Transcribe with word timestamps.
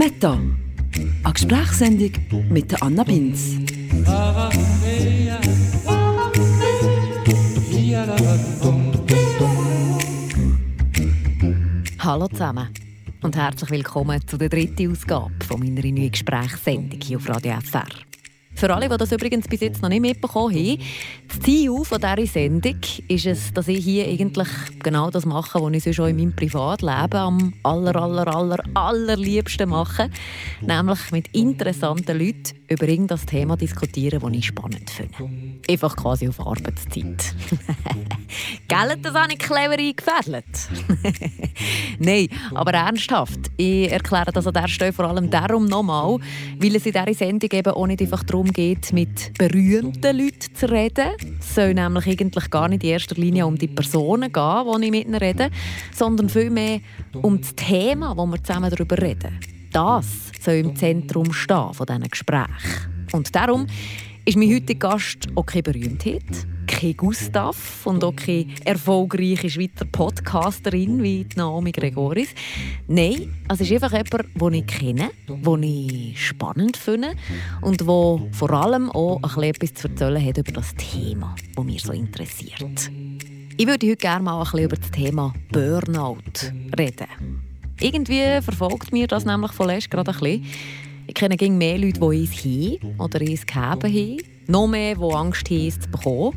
Meta, 0.00 0.32
eine 0.32 1.32
Gesprächssendung 1.34 2.12
mit 2.48 2.82
Anna 2.82 3.04
Binz. 3.04 3.58
Hallo 11.98 12.28
zusammen 12.28 12.68
und 13.20 13.36
herzlich 13.36 13.70
willkommen 13.70 14.26
zu 14.26 14.38
der 14.38 14.48
dritten 14.48 14.90
Ausgabe 14.90 15.32
von 15.46 15.60
meiner 15.60 15.82
neuen 15.82 16.10
Gesprächssendung 16.10 16.98
hier 17.02 17.18
auf 17.18 17.28
Radio 17.28 17.58
FR. 17.60 18.09
Für 18.60 18.74
alle, 18.74 18.90
die 18.90 18.96
das 18.98 19.10
übrigens 19.10 19.48
bis 19.48 19.60
jetzt 19.60 19.80
noch 19.80 19.88
nicht 19.88 20.02
mitbekommen 20.02 20.54
haben, 20.54 20.78
das 21.28 21.40
Ziel 21.40 21.82
von 21.82 21.98
dieser 21.98 22.26
Sendung 22.26 22.76
ist 23.08 23.24
es, 23.24 23.54
dass 23.54 23.68
ich 23.68 23.82
hier 23.82 24.06
eigentlich 24.06 24.48
genau 24.82 25.08
das 25.08 25.24
mache, 25.24 25.62
was 25.62 25.72
ich 25.72 25.84
sonst 25.84 26.00
auch 26.00 26.06
in 26.08 26.16
meinem 26.16 26.36
Privatleben 26.36 27.16
am 27.16 27.54
aller, 27.62 27.96
aller, 27.96 28.28
aller, 28.28 28.62
allerliebsten 28.74 29.70
mache. 29.70 30.10
Nämlich 30.60 31.10
mit 31.10 31.28
interessanten 31.28 32.18
Leuten 32.18 32.52
über 32.68 32.86
irgendein 32.86 33.24
Thema 33.24 33.56
diskutieren, 33.56 34.20
das 34.20 34.32
ich 34.34 34.46
spannend 34.46 34.90
finde. 34.90 35.60
Einfach 35.66 35.96
quasi 35.96 36.28
auf 36.28 36.38
Arbeitszeit. 36.38 37.34
Gell, 38.68 38.96
das 39.00 39.14
habe 39.14 39.32
ich 39.32 39.38
clever 39.38 39.78
eingefädelt? 39.78 40.44
Nein, 41.98 42.28
aber 42.54 42.74
ernsthaft. 42.74 43.50
Ich 43.56 43.90
erkläre 43.90 44.32
das 44.32 44.46
an 44.46 44.52
der 44.52 44.68
Stelle 44.68 44.92
vor 44.92 45.06
allem 45.06 45.30
darum 45.30 45.64
nochmal, 45.64 46.18
weil 46.58 46.76
es 46.76 46.84
in 46.84 46.92
dieser 46.92 47.14
Sendung 47.14 47.50
eben 47.50 47.72
auch 47.72 47.86
nicht 47.86 48.02
einfach 48.02 48.22
darum 48.22 48.49
geht, 48.52 48.92
mit 48.92 49.36
berühmten 49.38 50.16
Leuten 50.16 50.54
zu 50.54 50.70
reden. 50.70 51.10
Es 51.38 51.54
soll 51.54 51.74
nämlich 51.74 52.06
eigentlich 52.06 52.50
gar 52.50 52.68
nicht 52.68 52.84
in 52.84 52.90
erster 52.90 53.14
Linie 53.16 53.46
um 53.46 53.56
die 53.56 53.68
Personen 53.68 54.32
gehen, 54.32 54.64
die 54.80 54.84
ich 54.84 54.90
mit 54.90 55.06
ihnen 55.06 55.14
rede, 55.14 55.50
sondern 55.94 56.28
vielmehr 56.28 56.80
um 57.22 57.40
das 57.40 57.54
Thema, 57.54 58.16
wo 58.16 58.26
wir 58.26 58.42
zusammen 58.42 58.70
darüber 58.70 58.98
reden. 58.98 59.40
Das 59.72 60.32
soll 60.40 60.54
im 60.54 60.76
Zentrum 60.76 61.32
stehen 61.32 61.72
von 61.74 61.86
diesen 61.86 62.08
Gesprächen. 62.08 63.06
Und 63.12 63.34
darum 63.34 63.66
ist 64.24 64.36
mein 64.36 64.52
heutiger 64.52 64.90
Gast 64.90 65.28
auch 65.34 65.46
keine 65.46 65.62
Berühmtheit, 65.62 66.22
kein 66.70 66.96
Gustav 66.96 67.84
und 67.84 68.04
auch 68.04 68.14
keine 68.14 68.46
erfolgreiche 68.64 69.50
Schweizer 69.50 69.84
Podcasterin 69.84 71.02
wie 71.02 71.26
Naomi 71.34 71.72
Gregoris. 71.72 72.28
Nein, 72.86 73.34
es 73.48 73.60
ist 73.60 73.72
einfach 73.72 73.92
jemand, 73.92 74.34
den 74.34 74.54
ich 74.54 74.66
kenne, 74.66 75.10
den 75.28 75.62
ich 75.62 76.26
spannend 76.26 76.76
finde 76.76 77.14
und 77.60 77.80
der 77.80 78.20
vor 78.32 78.50
allem 78.50 78.90
auch 78.90 79.20
ein 79.22 79.42
etwas 79.42 79.74
zu 79.74 79.88
erzählen 79.88 80.24
hat 80.24 80.38
über 80.38 80.52
das 80.52 80.74
Thema, 80.76 81.34
das 81.56 81.64
mich 81.64 81.82
so 81.82 81.92
interessiert. 81.92 82.90
Ich 83.56 83.66
würde 83.66 83.86
heute 83.88 83.96
gerne 83.96 84.24
mal 84.24 84.38
ein 84.38 84.44
bisschen 84.44 84.64
über 84.64 84.76
das 84.76 84.90
Thema 84.90 85.34
Burnout 85.50 86.52
reden. 86.78 87.42
Irgendwie 87.80 88.40
verfolgt 88.42 88.92
mir 88.92 89.06
das 89.06 89.24
nämlich 89.24 89.52
von 89.52 89.68
gerade 89.68 90.12
ein 90.12 90.18
bisschen. 90.18 90.46
Ich 91.08 91.14
kenne 91.14 91.36
mehr 91.50 91.78
Leute, 91.78 91.98
die 91.98 92.24
es 92.24 92.44
haben 92.44 93.00
oder 93.00 93.20
es 93.22 93.44
gehabt 93.44 93.84
haben. 93.84 94.16
Noch 94.50 94.66
mehr, 94.66 94.96
die 94.96 95.14
Angst 95.14 95.48
haben, 95.48 95.70
zu 95.70 95.88
bekommen. 95.90 96.34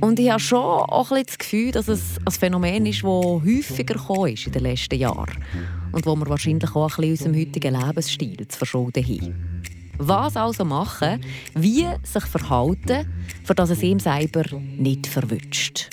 Und 0.00 0.18
ich 0.18 0.30
habe 0.30 0.40
schon 0.40 0.58
auch 0.58 1.10
ein 1.12 1.24
das 1.24 1.38
Gefühl, 1.38 1.70
dass 1.70 1.88
es 1.88 2.18
ein 2.24 2.32
Phänomen 2.32 2.86
ist, 2.86 3.02
das 3.02 3.10
häufiger 3.10 4.28
ist 4.28 4.46
in 4.46 4.52
den 4.52 4.62
letzten 4.62 4.98
Jahren. 4.98 5.44
Und 5.92 6.06
wo 6.06 6.16
wir 6.16 6.28
wahrscheinlich 6.28 6.74
auch 6.74 6.98
ein 6.98 7.10
unserem 7.10 7.34
heutigen 7.34 7.74
Lebensstil 7.74 8.48
zu 8.48 8.58
verschulden 8.58 9.04
haben. 9.04 9.62
Was 9.98 10.36
also 10.36 10.64
machen, 10.64 11.20
wie 11.54 11.86
sich 12.02 12.24
verhalten, 12.24 13.06
für 13.44 13.54
dass 13.54 13.70
es 13.70 13.82
ihm 13.82 14.00
selber 14.00 14.44
nicht 14.56 15.06
verwünscht. 15.06 15.90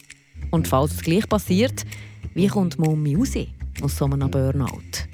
Und 0.50 0.68
falls 0.68 0.94
es 0.94 1.02
gleich 1.02 1.28
passiert, 1.30 1.86
wie 2.34 2.48
kommt 2.48 2.80
man 2.80 2.90
um 2.90 3.16
raus 3.16 3.36
aus 3.82 3.98
so 3.98 4.06
einem 4.06 4.32
Burnout? 4.32 5.08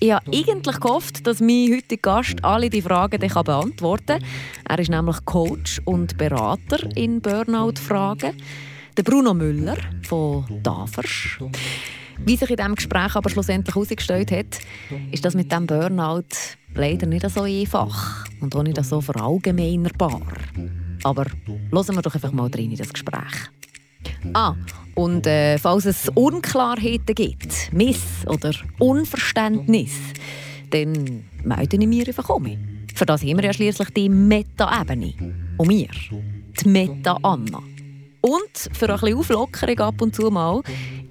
Ich 0.00 0.12
habe 0.12 0.30
eigentlich 0.32 0.78
gehofft, 0.78 1.26
dass 1.26 1.40
mein 1.40 1.72
heutiger 1.72 2.02
Gast 2.02 2.44
alle 2.44 2.70
die 2.70 2.82
Fragen 2.82 3.20
dann 3.20 3.44
beantworten 3.44 4.06
kann. 4.06 4.24
Er 4.68 4.78
ist 4.78 4.90
nämlich 4.90 5.24
Coach 5.24 5.80
und 5.84 6.16
Berater 6.16 6.78
in 6.96 7.20
Burnout-Fragen. 7.20 8.36
Der 8.96 9.02
Bruno 9.02 9.34
Müller 9.34 9.76
von 10.04 10.44
Davers. 10.62 11.38
Wie 12.24 12.36
sich 12.36 12.50
in 12.50 12.56
diesem 12.56 12.74
Gespräch 12.76 13.16
aber 13.16 13.28
schlussendlich 13.28 13.74
herausgestellt 13.74 14.30
hat, 14.30 14.60
ist 15.10 15.24
das 15.24 15.34
mit 15.34 15.50
dem 15.50 15.66
Burnout 15.66 16.28
leider 16.74 17.06
nicht 17.06 17.28
so 17.28 17.42
einfach 17.42 18.24
und 18.40 18.54
auch 18.54 18.62
nicht 18.62 18.82
so 18.84 19.00
verallgemeinerbar. 19.00 20.22
Aber 21.02 21.26
hören 21.72 21.94
wir 21.94 22.02
doch 22.02 22.14
einfach 22.14 22.32
mal 22.32 22.50
rein 22.54 22.70
in 22.70 22.76
das 22.76 22.92
Gespräch. 22.92 23.50
Ah, 24.32 24.54
und 24.94 25.26
äh, 25.26 25.58
falls 25.58 25.84
es 25.84 26.08
Unklarheiten 26.14 27.14
gibt, 27.14 27.72
Miss- 27.72 28.26
oder 28.26 28.52
Unverständnis, 28.78 29.92
dann 30.70 31.24
melde 31.44 31.76
ich 31.76 31.86
mir 31.86 32.06
einfach 32.06 32.28
um. 32.30 32.46
Für 32.94 33.06
das 33.06 33.22
haben 33.22 33.36
wir 33.36 33.44
ja 33.44 33.52
schließlich 33.52 33.90
die 33.90 34.08
Meta-Ebene. 34.08 35.14
Und 35.56 35.68
wir, 35.68 35.88
die 36.60 36.68
Meta-Anna. 36.68 37.62
Und 38.20 38.76
für 38.76 38.88
ein 38.88 39.00
bisschen 39.00 39.18
Auflockerung 39.18 39.78
ab 39.80 40.02
und 40.02 40.14
zu 40.14 40.30
mal 40.30 40.62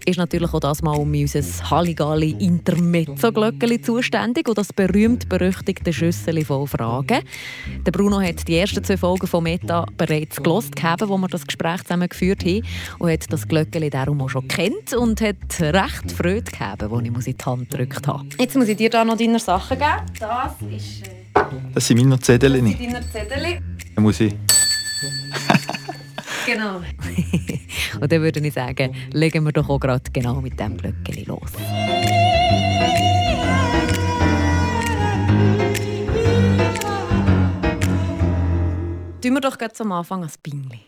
ist 0.05 0.17
natürlich 0.17 0.53
auch 0.53 0.59
das 0.61 0.81
mal 0.81 0.95
um 0.95 1.11
unser 1.11 1.41
Halligalli 1.69 2.31
Intermezzo-Glöckchen 2.39 3.83
zuständig 3.83 4.47
und 4.47 4.57
das 4.57 4.71
berühmt-berüchtigte 4.71 5.91
Schüssel 5.91 6.45
voll 6.45 6.65
Fragen. 6.65 7.19
Der 7.85 7.91
Bruno 7.91 8.21
hat 8.21 8.47
die 8.47 8.57
ersten 8.57 8.83
zwei 8.83 8.95
Folgen 8.95 9.27
von 9.27 9.43
Meta 9.43 9.85
bereits 9.97 10.37
gelost, 10.37 10.71
wo 10.81 11.17
wir 11.17 11.27
das 11.27 11.45
Gespräch 11.45 11.83
zusammen 11.83 12.07
geführt 12.07 12.45
haben 12.45 12.61
und 12.99 13.11
hat 13.11 13.31
das 13.31 13.47
Glöckchen 13.47 13.89
darum 13.89 14.21
auch 14.21 14.29
schon 14.29 14.47
kennt 14.47 14.93
und 14.93 15.19
hat 15.19 15.35
recht 15.59 16.11
Freude 16.11 16.51
gehabt, 16.51 16.83
als 16.83 17.01
ich 17.01 17.27
in 17.27 17.37
die 17.37 17.45
Hand 17.45 17.69
gedrückt 17.69 18.07
habe. 18.07 18.25
Jetzt 18.39 18.55
muss 18.55 18.67
ich 18.69 18.77
dir 18.77 18.89
da 18.89 19.03
noch 19.03 19.17
deine 19.17 19.39
Sachen 19.39 19.77
geben. 19.77 19.91
Das 20.19 20.53
ist... 20.71 21.07
Äh, 21.07 21.41
das 21.73 21.85
sind 21.85 21.97
meine 21.97 22.19
Zettel. 22.19 22.53
Das 22.53 22.61
sind 22.61 22.79
deine 22.79 23.11
Zettel. 23.11 23.59
Dann 23.95 24.03
muss 24.03 24.19
ich... 24.21 24.33
Genau. 26.47 26.77
Und 27.99 28.09
dann 28.09 28.21
würde 28.21 28.39
ich 28.39 28.53
sagen, 28.53 28.95
legen 29.11 29.43
wir 29.43 29.51
doch 29.51 29.67
auch 29.67 29.79
gerade 29.79 30.09
genau 30.13 30.39
mit 30.39 30.57
dem 30.57 30.77
Blöckchen 30.77 31.25
los. 31.25 31.51
Tun 39.21 39.33
wir 39.33 39.41
doch 39.41 39.57
zum 39.73 39.91
Anfang 39.91 40.23
ein 40.23 40.31
Bingli. 40.41 40.79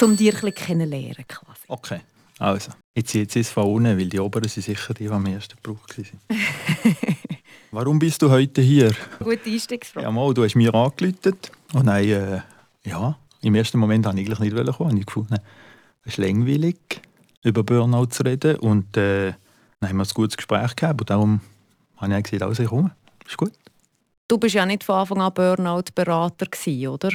Um 0.00 0.16
dir 0.16 0.32
ein 0.32 0.34
bisschen 0.34 0.54
kennenlernen 0.54 1.26
quasi. 1.26 1.62
Okay, 1.66 2.00
also. 2.38 2.70
Jetzt 2.94 3.10
ziehe 3.10 3.26
es 3.34 3.50
von 3.50 3.64
unten, 3.64 3.98
weil 3.98 4.08
die 4.08 4.20
oberen 4.20 4.48
sind 4.48 4.62
sicher 4.62 4.94
die, 4.94 5.08
die 5.08 5.10
am 5.10 5.26
ersten 5.26 5.56
gebraucht 5.60 5.98
waren. 5.98 6.20
Warum 7.72 7.98
bist 7.98 8.22
du 8.22 8.30
heute 8.30 8.62
hier? 8.62 8.92
Gute 9.18 9.50
Einstiegsfrage. 9.50 10.06
Ja, 10.06 10.12
mal, 10.12 10.32
du 10.32 10.44
hast 10.44 10.54
mir 10.54 10.72
angelötet 10.72 11.50
und 11.72 11.86
dann, 11.86 12.04
äh, 12.04 12.40
ja, 12.84 13.18
im 13.42 13.54
ersten 13.54 13.78
Moment 13.78 14.06
wollte 14.06 14.20
ich 14.20 14.28
eigentlich 14.28 14.54
nicht 14.54 14.76
kommen. 14.76 14.96
Ich 14.96 15.06
gefunden, 15.06 15.38
es 16.04 16.12
ist 16.12 16.18
langweilig, 16.18 16.76
über 17.42 17.62
Burnout 17.62 18.06
zu 18.06 18.22
reden. 18.22 18.56
Und 18.56 18.96
äh, 18.96 19.32
dann 19.80 19.90
haben 19.90 19.96
wir 19.96 20.04
ein 20.04 20.14
gutes 20.14 20.36
Gespräch 20.36 20.76
gehabt. 20.76 21.00
Und 21.00 21.10
darum 21.10 21.40
habe 21.96 22.16
ich 22.16 22.24
gesagt, 22.24 22.42
also 22.42 22.62
ich 22.62 22.68
komme. 22.68 22.92
Ist 23.26 23.36
gut. 23.36 23.52
Du 24.28 24.38
bist 24.38 24.54
ja 24.54 24.64
nicht 24.64 24.84
von 24.84 24.96
Anfang 24.96 25.20
an 25.20 25.32
Burnout-Berater, 25.34 26.46
oder? 26.88 27.10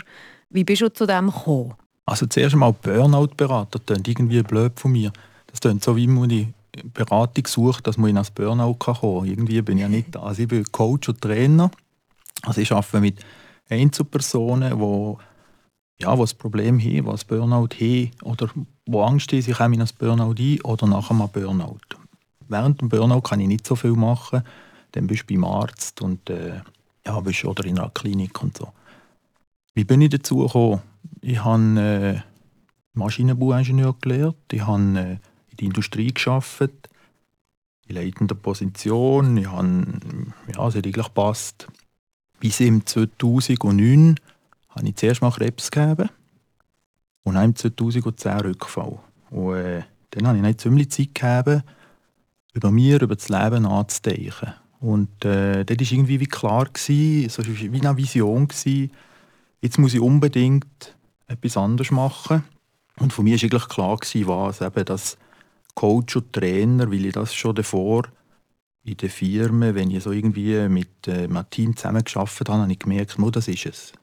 Wie 0.50 0.64
bist 0.64 0.82
du 0.82 0.92
zu 0.92 1.06
dem 1.06 1.28
gekommen? 1.28 1.74
Also 2.06 2.26
zuerst 2.28 2.54
einmal 2.54 2.74
Burnout-Berater, 2.74 3.80
das 3.80 3.86
klingt 3.86 4.08
irgendwie 4.08 4.44
blöd 4.44 4.80
von 4.80 4.92
mir. 4.92 5.12
Das 5.48 5.60
klingt 5.60 5.84
so, 5.84 5.96
wie 5.96 6.08
man 6.08 6.30
die 6.30 6.54
Beratung 6.94 7.48
sucht, 7.48 7.88
dass 7.88 7.98
man 7.98 8.10
in 8.10 8.18
ein 8.18 8.28
Burnout 8.36 8.76
kommen 8.76 9.22
kann. 9.22 9.30
Irgendwie 9.30 9.62
bin 9.62 9.78
ich 9.78 9.82
ja 9.84 9.90
nicht, 9.90 10.16
also 10.18 10.42
ich 10.42 10.48
bin 10.48 10.66
Coach 10.72 11.10
und 11.10 11.22
Trainer. 11.22 11.72
Also 12.44 12.62
ich 12.62 12.72
arbeite 12.72 13.00
mit 13.00 13.20
Einzelpersonen, 13.70 14.78
die 14.78 15.16
ja, 16.00 16.18
was 16.18 16.34
Problem 16.34 16.80
haben, 16.80 17.06
was 17.06 17.24
Burnout 17.24 17.76
haben 17.80 18.12
oder 18.24 18.50
wo 18.86 19.04
Angst 19.04 19.32
ist, 19.34 19.48
ich 19.48 19.58
komme 19.58 19.76
in 19.76 19.82
ein 19.82 19.90
Burnout 19.98 20.36
ein 20.38 20.62
oder 20.62 20.88
nach 20.88 21.10
einem 21.10 21.30
Burnout. 21.30 21.80
Während 22.48 22.82
dem 22.82 22.90
Burnout 22.90 23.22
kann 23.22 23.40
ich 23.40 23.48
nicht 23.48 23.66
so 23.66 23.76
viel 23.76 23.94
machen, 23.94 24.44
dann 24.92 25.08
bist 25.08 25.24
du 25.24 25.34
beim 25.34 25.44
Arzt 25.44 26.02
und 26.02 26.30
äh, 26.30 26.62
ja, 27.06 27.20
bist 27.20 27.46
oder 27.46 27.66
in 27.66 27.80
einer 27.80 27.90
Klinik 27.90 28.42
und 28.42 28.58
so. 28.58 28.72
Wie 29.74 29.84
bin 29.84 30.02
ich 30.02 30.10
dazu 30.10 30.40
gekommen? 30.40 30.82
Ich 31.22 31.44
habe 31.44 31.80
äh, 31.80 32.22
Maschinenbauingenieur 32.94 33.96
gelernt, 34.00 34.38
ich 34.52 34.66
habe 34.66 34.82
äh, 34.82 35.12
in 35.50 35.58
der 35.58 35.66
Industrie 35.66 36.14
gearbeitet, 36.14 36.90
in 37.88 37.96
leitender 37.96 38.36
Position, 38.36 39.38
ich 39.38 39.48
habe, 39.48 39.86
ja, 40.56 40.68
es 40.68 40.76
hat 40.76 40.86
eigentlich 40.86 41.06
gepasst. 41.06 41.68
Bis 42.40 42.60
im 42.60 42.86
2009 42.86 44.16
habe 44.76 44.88
ich 44.88 44.96
zuerst 44.96 45.22
mal 45.22 45.32
Krebs 45.32 45.72
gegeben 45.72 46.10
und 47.24 47.36
dann 47.36 47.56
2010 47.56 48.40
Rückfall. 48.42 49.00
Und 49.32 49.56
äh, 49.56 49.84
dann 50.12 50.28
habe 50.28 50.38
ich 50.38 50.44
nicht 50.44 50.62
ziemlich 50.62 50.92
Zeit 50.92 51.16
gegeben, 51.16 51.64
über 52.54 52.72
mir, 52.72 53.02
über 53.02 53.16
das 53.16 53.30
Leben 53.30 53.64
nachzudenken. 53.64 54.54
Und 54.80 55.26
äh, 55.26 55.64
dort 55.64 55.82
war 55.82 55.92
irgendwie 55.92 56.20
wie 56.20 56.28
klar, 56.28 56.66
gewesen, 56.66 57.30
so 57.30 57.44
wie 57.46 57.82
eine 57.82 57.98
Vision, 57.98 58.48
gewesen, 58.48 58.92
jetzt 59.62 59.80
muss 59.80 59.94
ich 59.94 60.00
unbedingt 60.00 60.96
etwas 61.28 61.58
anderes 61.58 61.92
machen. 61.92 62.44
Und 62.98 63.12
von 63.12 63.26
mir 63.26 63.36
war 63.36 63.44
eigentlich 63.44 63.68
klar, 63.68 63.98
gewesen, 63.98 64.28
was 64.28 64.62
eben 64.62 64.86
das 64.86 65.18
Coach 65.74 66.16
und 66.16 66.32
Trainer, 66.32 66.90
weil 66.92 67.06
ich 67.06 67.14
das 67.14 67.34
schon 67.34 67.56
davor 67.56 68.04
in 68.84 68.98
der 68.98 69.10
Firma, 69.10 69.74
wenn 69.74 69.90
ich 69.90 70.04
so 70.04 70.12
irgendwie 70.12 70.70
mit 70.70 71.08
äh, 71.08 71.24
einem 71.24 71.50
Team 71.50 71.76
zusammengearbeitet 71.76 72.50
habe, 72.50 72.62
habe 72.62 72.72
ich 72.72 72.80
gemerkt, 72.80 73.18
das 73.32 73.48
ist 73.48 73.66
es. 73.66 73.94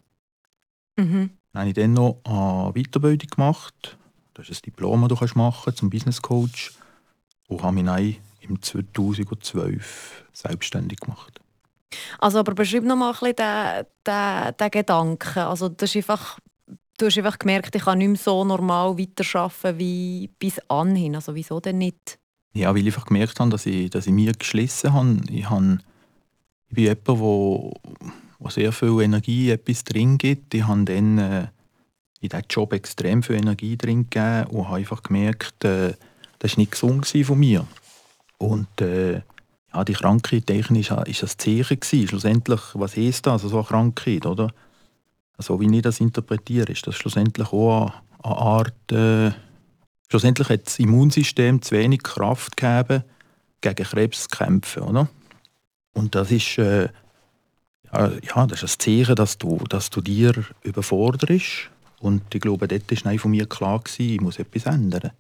Mhm. 0.96 1.30
Dann 1.52 1.60
habe 1.60 1.68
ich 1.68 1.74
dann 1.74 1.92
noch 1.92 2.20
eine 2.24 2.72
Weiterbildung 2.74 3.28
gemacht. 3.28 3.98
Das 4.34 4.48
ist 4.48 4.62
ein 4.62 4.70
Diplom, 4.70 5.08
das 5.08 5.18
du 5.18 5.38
machen 5.38 5.62
kannst 5.64 5.78
zum 5.78 5.90
Business 5.90 6.22
Coach. 6.22 6.72
Und 7.48 7.62
habe 7.62 7.74
mich 7.74 7.84
dann 7.84 8.16
im 8.40 8.62
2012 8.62 10.24
selbstständig 10.32 11.00
gemacht. 11.00 11.40
Also, 12.18 12.38
aber 12.38 12.54
beschreib 12.54 12.84
noch 12.84 12.96
mal 12.96 13.12
ein 13.12 13.18
bisschen 13.18 13.36
den, 13.36 13.86
den, 14.06 14.56
den 14.58 14.70
Gedanken. 14.70 15.38
Also, 15.38 15.68
das 15.68 15.90
ist 15.90 15.96
einfach, 15.96 16.38
du 16.98 17.06
hast 17.06 17.18
einfach 17.18 17.38
gemerkt, 17.38 17.74
ich 17.74 17.82
kann 17.82 17.98
nicht 17.98 18.08
mehr 18.08 18.16
so 18.16 18.44
normal 18.44 18.98
weiterarbeiten 18.98 19.78
wie 19.78 20.30
bis 20.38 20.58
anhin. 20.68 21.14
Also, 21.14 21.34
wieso 21.34 21.60
denn 21.60 21.78
nicht? 21.78 22.18
Ja, 22.54 22.70
weil 22.70 22.80
ich 22.80 22.86
einfach 22.86 23.06
gemerkt 23.06 23.38
habe, 23.40 23.50
dass 23.50 23.66
ich, 23.66 23.90
dass 23.90 24.06
ich 24.06 24.12
mir 24.12 24.32
geschlossen 24.32 24.92
habe. 24.92 25.20
Ich, 25.30 25.48
habe, 25.48 25.78
ich 26.68 26.74
bin 26.74 26.84
jemand, 26.84 27.08
wo, 27.08 27.74
wo 28.42 28.50
sehr 28.50 28.72
viel 28.72 29.00
Energie 29.00 29.50
etwas 29.50 29.84
drin 29.84 30.18
gibt. 30.18 30.52
Ich 30.54 30.66
habe 30.66 30.84
dann 30.84 31.18
äh, 31.18 31.46
in 32.20 32.28
diesem 32.28 32.44
Job 32.50 32.72
extrem 32.72 33.22
viel 33.22 33.36
Energie 33.36 33.76
drin 33.76 34.10
gegeben 34.10 34.46
und 34.50 34.66
habe 34.66 34.78
einfach 34.78 35.02
gemerkt, 35.02 35.64
äh, 35.64 35.94
das 36.40 36.52
war 36.52 36.58
nicht 36.58 36.72
gesund 36.72 37.06
von 37.06 37.38
mir. 37.38 37.66
Und 38.38 38.80
äh, 38.80 39.22
ja, 39.72 39.84
die 39.84 39.92
Krankheit 39.92 40.46
technisch 40.48 40.90
ist 41.06 41.22
das 41.22 41.36
Zeichen. 41.36 41.78
Schlussendlich, 42.08 42.60
was 42.74 42.96
ist 42.96 43.26
das, 43.26 43.42
so 43.42 43.56
eine 43.56 43.66
Krankheit, 43.66 44.26
oder? 44.26 44.50
Also 45.36 45.60
wie 45.60 45.76
ich 45.76 45.82
das 45.82 46.00
interpretiere, 46.00 46.72
ist 46.72 46.86
das 46.86 46.96
schlussendlich 46.96 47.52
auch 47.52 47.92
eine 48.22 48.36
Art... 48.36 48.92
Äh, 48.92 49.30
schlussendlich 50.10 50.48
hat 50.48 50.66
das 50.66 50.78
Immunsystem 50.80 51.62
zu 51.62 51.76
wenig 51.76 52.02
Kraft 52.02 52.56
gegeben, 52.56 53.04
gegen 53.60 53.84
Krebs 53.84 54.24
zu 54.24 54.36
kämpfen, 54.36 54.82
oder? 54.82 55.08
Und 55.94 56.16
das 56.16 56.32
ist... 56.32 56.58
Äh, 56.58 56.88
ja, 57.92 58.46
das 58.46 58.62
ist 58.62 58.74
ein 58.74 58.80
Zeichen, 58.80 59.16
dass 59.16 59.38
du, 59.38 59.58
dass 59.68 59.90
du 59.90 60.00
dir 60.00 60.44
überforderst. 60.62 61.70
Und 62.00 62.34
ich 62.34 62.40
glaube, 62.40 62.66
dort 62.66 63.04
war 63.04 63.18
von 63.18 63.30
mir 63.30 63.46
klar, 63.46 63.78
gewesen, 63.78 64.14
ich 64.14 64.20
muss 64.20 64.38
etwas 64.38 64.66
ändern. 64.66 65.12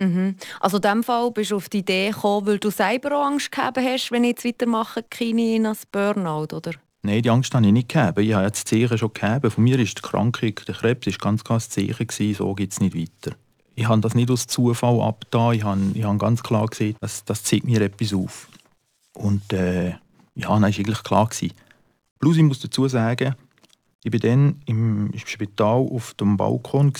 Mhm. 0.00 0.36
Also 0.60 0.76
in 0.76 0.82
diesem 0.82 1.02
Fall 1.02 1.30
bist 1.32 1.50
du 1.50 1.56
auf 1.56 1.68
die 1.68 1.78
Idee 1.78 2.10
gekommen, 2.10 2.46
weil 2.46 2.58
du 2.58 2.70
selber 2.70 3.18
auch 3.18 3.26
Angst 3.26 3.50
gehabt 3.50 3.78
hast, 3.78 4.12
wenn 4.12 4.22
ich 4.22 4.30
jetzt 4.30 4.44
weitermache, 4.44 5.02
keine 5.02 5.56
in 5.56 5.66
ein 5.66 5.76
Burnout, 5.90 6.54
oder? 6.54 6.72
Nein, 7.02 7.22
die 7.22 7.30
Angst 7.30 7.54
habe 7.54 7.66
ich 7.66 7.72
nicht 7.72 7.88
gehabt. 7.88 8.18
Ich 8.18 8.32
habe 8.32 8.48
das 8.48 8.64
Zeichen 8.64 8.98
schon 8.98 9.12
gehabt. 9.12 9.52
Von 9.52 9.64
mir 9.64 9.78
ist 9.78 9.98
die 9.98 10.02
Krankheit, 10.02 10.66
der 10.68 10.74
Krebs, 10.74 11.06
ist 11.06 11.20
ganz 11.20 11.42
klar 11.42 11.58
das 11.58 11.70
Zeichen 11.70 12.06
gewesen, 12.06 12.34
so 12.34 12.54
geht 12.54 12.72
es 12.72 12.80
nicht 12.80 12.94
weiter. 12.94 13.36
Ich 13.74 13.88
habe 13.88 14.00
das 14.00 14.14
nicht 14.14 14.30
aus 14.30 14.46
Zufall 14.46 15.00
abgetan. 15.00 15.54
Ich 15.54 15.62
habe, 15.62 15.80
ich 15.94 16.04
habe 16.04 16.18
ganz 16.18 16.42
klar 16.42 16.66
gesehen, 16.66 16.96
dass, 17.00 17.24
das 17.24 17.44
zeigt 17.44 17.64
mir 17.64 17.80
etwas 17.80 18.12
auf. 18.12 18.48
Und 19.14 19.52
äh, 19.52 19.90
ja, 20.34 20.48
dann 20.48 20.62
war 20.62 20.66
eigentlich 20.66 21.02
klar. 21.02 21.28
Gewesen. 21.28 21.54
Plus, 22.18 22.36
ich 22.36 22.42
muss 22.42 22.60
dazu 22.60 22.88
sagen, 22.88 23.34
ich 24.02 24.12
war 24.12 24.20
dann 24.20 24.60
im 24.66 25.12
Spital 25.16 25.86
auf 25.90 26.14
dem 26.14 26.36
Balkon 26.36 26.92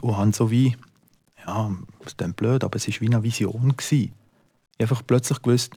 und 0.00 0.16
habe 0.16 0.32
so 0.32 0.50
wie 0.50 0.76
ja, 1.46 1.70
ist 2.04 2.20
dann 2.20 2.34
blöd, 2.34 2.64
aber 2.64 2.76
es 2.76 2.88
war 2.88 3.00
wie 3.00 3.06
eine 3.06 3.22
Vision. 3.22 3.74
Ich 3.90 4.10
einfach 4.78 5.02
plötzlich 5.06 5.40
gewusst, 5.42 5.74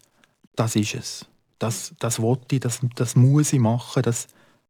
das 0.56 0.75
ist 0.75 0.96
es. 0.96 1.25
Das, 1.60 1.94
das 2.00 2.22
wollte 2.22 2.56
ich, 2.56 2.62
das, 2.62 2.80
das 2.96 3.16
muss 3.16 3.54
ich 3.54 3.60
machen. 3.60 4.01
Das, 4.04 4.28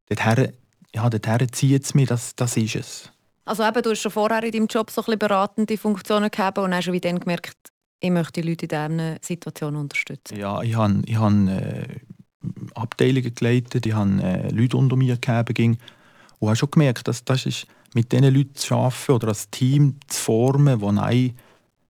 dorthin, 0.08 0.54
ja, 0.94 1.10
dorthin 1.10 1.52
zieht 1.52 1.84
es 1.84 1.94
mich, 1.94 2.10
das, 2.10 2.36
das 2.36 2.58
ist 2.58 2.76
es. 2.76 3.12
Also 3.46 3.64
eben, 3.64 3.81
du 3.81 3.92
hast 3.92 4.02
schon 4.02 4.12
vorher 4.12 4.44
in 4.44 4.52
deinem 4.52 4.68
Job 4.68 4.92
so 4.92 5.02
ein 5.02 5.06
bisschen 5.06 5.20
beratende 5.20 5.78
Funktionen 5.78 6.30
gehabt 6.30 6.58
und 6.58 6.74
hast 6.74 6.86
schon 6.86 7.00
dann 7.00 7.20
gemerkt, 7.20 7.58
ich 8.00 8.12
möchte 8.12 8.42
die 8.42 8.50
Leute 8.50 8.66
in 8.66 8.98
diesen 8.98 9.18
Situationen 9.22 9.81
unterstützen. 9.81 10.38
Ja, 10.38 10.62
ich 10.62 10.76
habe, 10.76 11.02
ich 11.06 11.18
habe 11.18 11.52
äh, 11.52 12.00
Abteilungen 12.76 13.34
geleitet, 13.34 13.86
ich 13.86 13.94
habe 13.94 14.22
äh, 14.22 14.50
Leute 14.50 14.78
unter 14.78 14.96
mir 14.96 15.18
gehabt 15.18 15.60
und 15.60 15.78
habe 16.42 16.56
schon 16.56 16.72
gemerkt, 16.72 17.08
dass 17.08 17.24
das 17.26 17.46
ist 17.46 17.68
mit 17.94 18.12
diesen 18.12 18.34
Leuten 18.34 18.56
zu 18.56 18.76
arbeiten 18.76 19.12
oder 19.12 19.28
als 19.30 19.50
Team 19.50 19.96
zu 20.08 20.22
formen, 20.22 20.80
wo 20.82 20.90
ein 20.90 21.34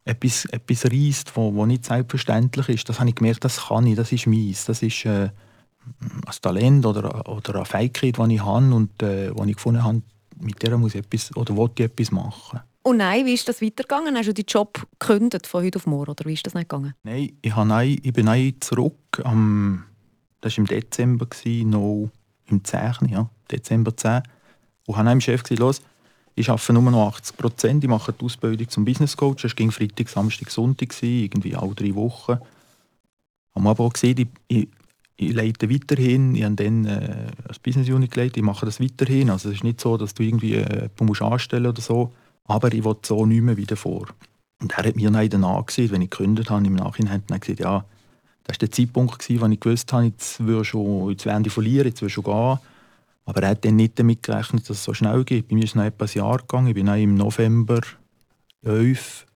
etwas, 0.06 0.46
etwas 0.46 0.86
reisst, 0.86 1.36
wo, 1.36 1.54
wo 1.54 1.66
nicht 1.66 1.86
selbstverständlich 1.86 2.70
ist, 2.70 2.90
das 2.90 3.00
habe 3.00 3.10
ich 3.10 3.16
gemerkt, 3.16 3.44
das 3.46 3.68
kann 3.68 3.86
ich, 3.86 3.96
das 3.96 4.12
ist 4.12 4.26
meins, 4.26 4.66
das 4.66 4.82
ist 4.82 5.06
äh, 5.06 5.30
ein 6.02 6.42
Talent 6.42 6.86
oder, 6.86 7.30
oder 7.30 7.56
eine 7.56 7.66
Fähigkeit, 7.66 8.18
die 8.18 8.36
ich 8.36 8.44
habe 8.44 8.74
und 8.74 9.04
äh, 9.04 9.32
die 9.32 9.50
ich 9.50 9.56
gefunden 9.56 9.84
habe, 9.84 10.02
mit 10.40 10.62
der 10.64 10.78
muss 10.78 10.96
ich 10.96 11.02
etwas 11.02 11.36
oder 11.36 11.56
wollte 11.56 11.84
ich 11.84 11.92
etwas 11.92 12.12
machen. 12.12 12.62
Und 12.82 12.98
nein, 12.98 13.26
wie 13.26 13.34
ist 13.34 13.48
das 13.48 13.62
weitergegangen? 13.62 14.16
Hast 14.16 14.28
du 14.28 14.34
deinen 14.34 14.46
Job 14.48 14.88
gekündigt 15.00 15.46
von 15.46 15.64
heute 15.64 15.78
auf 15.78 15.86
morgen 15.86 16.12
oder 16.12 16.26
wie 16.26 16.34
ist 16.34 16.46
das 16.46 16.54
nicht 16.54 16.70
gegangen? 16.70 16.94
Nein, 17.04 17.34
ich, 17.42 17.56
habe 17.56 17.68
nein, 17.68 18.00
ich 18.02 18.14
bin 18.14 18.26
nein 18.26 18.56
zurück, 18.62 19.22
am, 19.24 19.84
das 20.42 20.54
war 20.54 20.60
im 20.60 20.66
Dezember, 20.68 21.28
noch 21.66 22.10
im 22.48 22.64
10. 22.64 23.10
Ja, 23.10 23.30
Dezember 23.52 23.96
10 23.96 24.24
und 24.86 24.96
habe 24.96 25.06
meinem 25.06 25.22
Chef 25.22 25.44
gesagt, 25.44 25.60
los, 25.60 25.82
ich 26.36 26.50
arbeite 26.50 26.74
nur 26.74 26.84
noch 26.84 27.08
80 27.10 27.38
Prozent, 27.38 27.84
ich 27.84 27.90
mache 27.90 28.14
die 28.14 28.26
Ausbildung 28.26 28.70
zum 28.70 28.86
Business 28.86 29.16
Coach, 29.18 29.46
es 29.46 29.56
ging 29.56 29.72
Freitag, 29.72 30.10
Samstag, 30.10 30.50
Sonntag, 30.50 30.96
irgendwie 31.04 31.56
alle 31.56 31.76
drei 31.76 31.94
Wochen. 31.96 32.40
Haben 33.54 33.68
aber 33.68 33.84
auch 33.84 33.94
gesehen, 33.94 34.18
ich, 34.18 34.28
ich, 34.48 34.70
ich 35.18 35.34
leite 35.34 35.70
weiterhin, 35.70 36.34
ich 36.34 36.44
habe 36.44 36.56
dann 36.56 36.86
äh, 36.86 37.28
als 37.48 37.60
Business 37.60 37.90
Unit 37.90 38.12
geleitet, 38.12 38.38
ich 38.38 38.44
mache 38.44 38.66
das 38.66 38.80
weiterhin. 38.80 39.30
Also 39.30 39.50
es 39.50 39.56
ist 39.56 39.64
nicht 39.64 39.82
so, 39.82 39.98
dass 39.98 40.14
du 40.14 40.24
irgendwie 40.24 40.56
äh, 40.56 40.90
musst 41.02 41.22
anstellen 41.22 41.68
oder 41.68 41.82
so, 41.82 42.14
aber 42.46 42.74
ich 42.74 42.84
will 42.86 42.96
so 43.04 43.26
nicht 43.26 43.42
mehr 43.42 43.58
wieder 43.58 43.76
vor. 43.76 44.08
Und 44.62 44.72
er 44.72 44.86
hat 44.86 44.96
mir 44.96 45.12
dann 45.12 45.30
danach 45.30 45.66
gesehen, 45.66 45.92
wenn 45.92 46.02
ich 46.02 46.10
gekündigt 46.10 46.50
habe, 46.50 46.66
im 46.66 46.76
Nachhinein 46.76 47.16
hat 47.16 47.30
er 47.30 47.40
gesagt, 47.40 47.60
ja, 47.60 47.86
das 48.50 48.62
war 48.62 48.68
der 48.68 48.72
Zeitpunkt, 48.72 49.30
wo 49.30 49.46
ich 49.48 49.60
gewusst 49.60 49.94
habe, 49.94 50.06
jetzt, 50.06 50.42
schon, 50.64 51.10
jetzt 51.10 51.26
werden 51.26 51.44
die 51.44 51.50
verlieren, 51.50 51.88
jetzt 51.88 52.02
will 52.02 52.10
schon 52.10 52.24
gehen. 52.24 52.60
Aber 53.26 53.44
er 53.44 53.50
hat 53.50 53.64
dann 53.64 53.76
nicht 53.76 54.00
damit 54.00 54.24
gerechnet, 54.24 54.68
dass 54.68 54.78
es 54.78 54.84
so 54.84 54.94
schnell 54.94 55.24
geht. 55.24 55.48
Bei 55.48 55.56
mir 55.56 55.64
ist 55.64 55.72
es 55.72 55.76
noch 55.76 55.84
etwas 55.84 56.16
Jahr 56.16 56.40
gegangen. 56.40 56.68
Ich 56.68 56.74
bin 56.74 56.88
im 56.88 57.16
November 57.16 57.80
11 58.64 59.28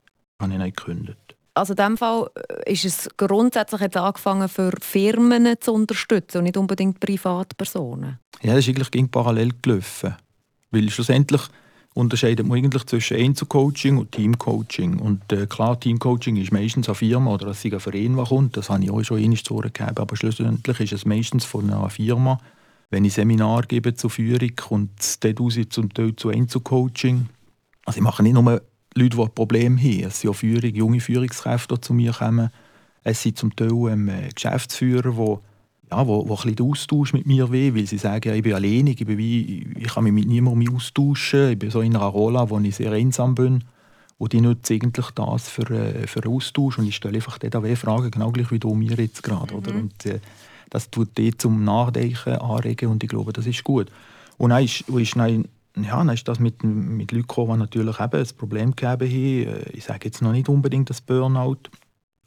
habe 0.41 0.53
ich 0.53 0.75
gekündigt. 0.75 1.35
Also 1.53 1.73
in 1.73 1.77
diesem 1.77 1.97
Fall 1.97 2.29
äh, 2.65 2.73
ist 2.73 2.85
es 2.85 3.09
grundsätzlich 3.15 3.81
jetzt 3.81 3.97
angefangen, 3.97 4.49
für 4.49 4.71
Firmen 4.81 5.55
zu 5.59 5.73
unterstützen 5.73 6.39
und 6.39 6.45
nicht 6.45 6.57
unbedingt 6.57 6.99
Privatpersonen? 6.99 8.17
Ja, 8.41 8.55
das 8.55 8.67
ist 8.67 8.75
eigentlich 8.75 9.11
parallel 9.11 9.51
gelaufen. 9.61 10.15
Weil 10.71 10.89
schlussendlich 10.89 11.41
unterscheidet 11.93 12.47
man 12.47 12.57
eigentlich 12.57 12.85
zwischen 12.85 13.17
Einzelcoaching 13.17 13.97
und 13.97 14.11
Teamcoaching. 14.11 14.99
Und 14.99 15.31
äh, 15.31 15.45
klar, 15.45 15.79
Teamcoaching 15.79 16.37
ist 16.37 16.51
meistens 16.51 16.87
eine 16.87 16.95
Firma 16.95 17.33
oder 17.33 17.47
ein 17.47 17.79
Verein, 17.79 18.15
der 18.15 18.25
kommt. 18.25 18.57
Das 18.57 18.69
habe 18.69 18.83
ich 18.83 18.91
auch 18.91 19.03
schon 19.03 19.19
einmal 19.19 19.37
zu 19.37 19.57
gegeben. 19.57 19.97
Aber 19.97 20.15
schlussendlich 20.15 20.79
ist 20.79 20.93
es 20.93 21.05
meistens 21.05 21.45
von 21.45 21.69
einer 21.69 21.89
Firma, 21.89 22.39
wenn 22.89 23.05
ich 23.05 23.13
Seminar 23.13 23.63
gebe 23.63 23.95
zur 23.95 24.09
Führung, 24.09 24.55
kommt 24.55 24.99
es 24.99 25.19
dort 25.19 25.39
raus, 25.39 25.57
zum 25.69 25.93
Teil 25.93 26.15
zu 26.15 26.29
Einzelcoaching. 26.29 27.27
Also 27.85 27.97
ich 27.97 28.03
mache 28.03 28.23
nicht 28.23 28.33
nur 28.33 28.61
Leute, 28.95 29.17
die 29.17 29.21
ein 29.21 29.33
Problem 29.33 29.77
haben. 29.77 30.03
Es 30.03 30.21
sind 30.21 30.29
auch 30.29 30.35
Führung, 30.35 30.75
junge 30.75 30.99
Führungskräfte, 30.99 31.75
die 31.75 31.81
zu 31.81 31.93
mir 31.93 32.11
kommen. 32.13 32.49
Es 33.03 33.21
sind 33.21 33.37
zum 33.37 33.55
Teil 33.55 33.71
ähm, 33.89 34.11
Geschäftsführer, 34.33 35.11
die 35.11 35.37
ja, 35.93 36.07
wo, 36.07 36.27
wo 36.27 36.35
ein 36.35 36.53
bisschen 36.53 36.69
Austausch 36.69 37.13
mit 37.13 37.27
mir 37.27 37.51
will, 37.51 37.75
weil 37.75 37.85
sie 37.85 37.97
sagen, 37.97 38.29
ja, 38.29 38.35
ich 38.35 38.43
bin 38.43 38.53
alleinig, 38.53 38.99
ich, 38.99 39.05
bin 39.05 39.17
wie, 39.17 39.67
ich 39.77 39.87
kann 39.87 40.03
mich 40.03 40.13
mit 40.13 40.27
niemandem 40.27 40.75
austauschen, 40.75 41.51
ich 41.51 41.59
bin 41.59 41.69
so 41.69 41.81
in 41.81 41.95
einer 41.95 42.05
Rolle, 42.05 42.49
wo 42.49 42.59
ich 42.59 42.75
sehr 42.75 42.91
einsam 42.91 43.35
bin. 43.35 43.63
Und 44.17 44.33
die 44.33 44.41
nutzen 44.41 44.73
eigentlich 44.73 45.11
das 45.11 45.49
für, 45.49 45.69
äh, 45.69 46.07
für 46.07 46.23
einen 46.23 46.33
Austausch 46.33 46.79
und 46.79 46.87
ich 46.87 46.95
stelle 46.95 47.15
einfach 47.15 47.37
dort 47.37 47.77
Fragen, 47.77 48.09
genau 48.09 48.31
gleich 48.31 48.51
wie 48.51 48.59
du 48.59 48.73
mir 48.73 48.95
jetzt 48.95 49.21
gerade. 49.21 49.53
Mhm. 49.53 49.81
Und, 49.81 50.05
äh, 50.05 50.19
das 50.69 50.89
tut 50.89 51.17
die 51.17 51.35
zum 51.37 51.63
Nachdenken 51.63 52.37
anregen 52.37 52.89
und 52.89 53.03
ich 53.03 53.09
glaube, 53.09 53.33
das 53.33 53.45
ist 53.45 53.63
gut. 53.63 53.91
Und 54.37 54.49
dann 54.49 54.63
ist, 54.63 54.81
ist, 54.89 55.15
dann, 55.15 55.47
ja, 55.75 55.97
dann 55.97 56.09
ist 56.09 56.27
das 56.27 56.39
mit, 56.39 56.63
mit 56.63 57.11
Leuten 57.11 57.27
gekommen, 57.27 57.53
die 57.53 57.59
natürlich 57.59 57.99
eben 57.99 58.19
ein 58.19 58.37
Problem 58.37 58.75
gegeben 58.75 59.11
haben. 59.11 59.61
Äh, 59.61 59.69
ich 59.73 59.83
sage 59.83 60.05
jetzt 60.05 60.21
noch 60.21 60.31
nicht 60.31 60.49
unbedingt 60.49 60.89
das 60.89 61.01
Burnout. 61.01 61.69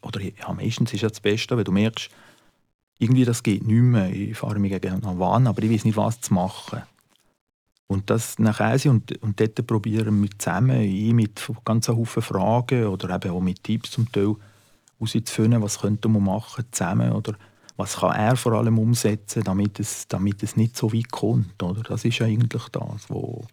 Oder 0.01 0.21
ja, 0.21 0.53
meistens 0.53 0.93
ist 0.93 1.03
es 1.03 1.13
das 1.13 1.19
Beste, 1.19 1.57
wenn 1.57 1.65
du 1.65 1.71
merkst, 1.73 2.09
irgendwie 2.99 3.25
das 3.25 3.43
geht 3.43 3.65
nicht 3.65 3.81
mehr. 3.81 4.09
Ich 4.09 4.37
fahre 4.37 4.59
mich 4.59 4.71
gegen 4.71 5.03
Wahn, 5.03 5.47
aber 5.47 5.61
ich 5.63 5.71
weiß 5.71 5.85
nicht, 5.85 5.97
was 5.97 6.21
zu 6.21 6.33
machen. 6.33 6.81
Und 7.87 8.09
das 8.09 8.37
nachher 8.37 8.91
und, 8.91 9.21
und 9.21 9.39
dort 9.39 9.65
probieren 9.65 10.21
wir 10.21 10.29
zusammen, 10.37 10.81
ich 10.81 11.13
mit 11.13 11.41
ganz 11.63 11.87
Haufen 11.87 12.21
Fragen 12.21 12.87
oder 12.87 13.15
eben 13.15 13.31
auch 13.31 13.39
mit 13.39 13.63
Tipps 13.63 13.91
zum 13.91 14.11
Teil 14.11 14.35
herauszufinden, 14.99 15.61
was 15.61 15.79
könnte 15.79 16.09
man 16.09 16.23
machen 16.23 16.65
zusammen 16.71 17.13
oder 17.13 17.35
was 17.77 17.97
kann 17.97 18.15
er 18.15 18.35
vor 18.35 18.53
allem 18.53 18.79
umsetzen, 18.79 19.43
damit 19.43 19.79
es, 19.79 20.07
damit 20.07 20.43
es 20.43 20.57
nicht 20.57 20.75
so 20.75 20.91
weit 20.91 21.11
kommt. 21.11 21.61
Oder? 21.61 21.83
Das 21.83 22.03
ist 22.03 22.21
eigentlich 22.21 22.67
das, 22.69 23.09
wo, 23.09 23.45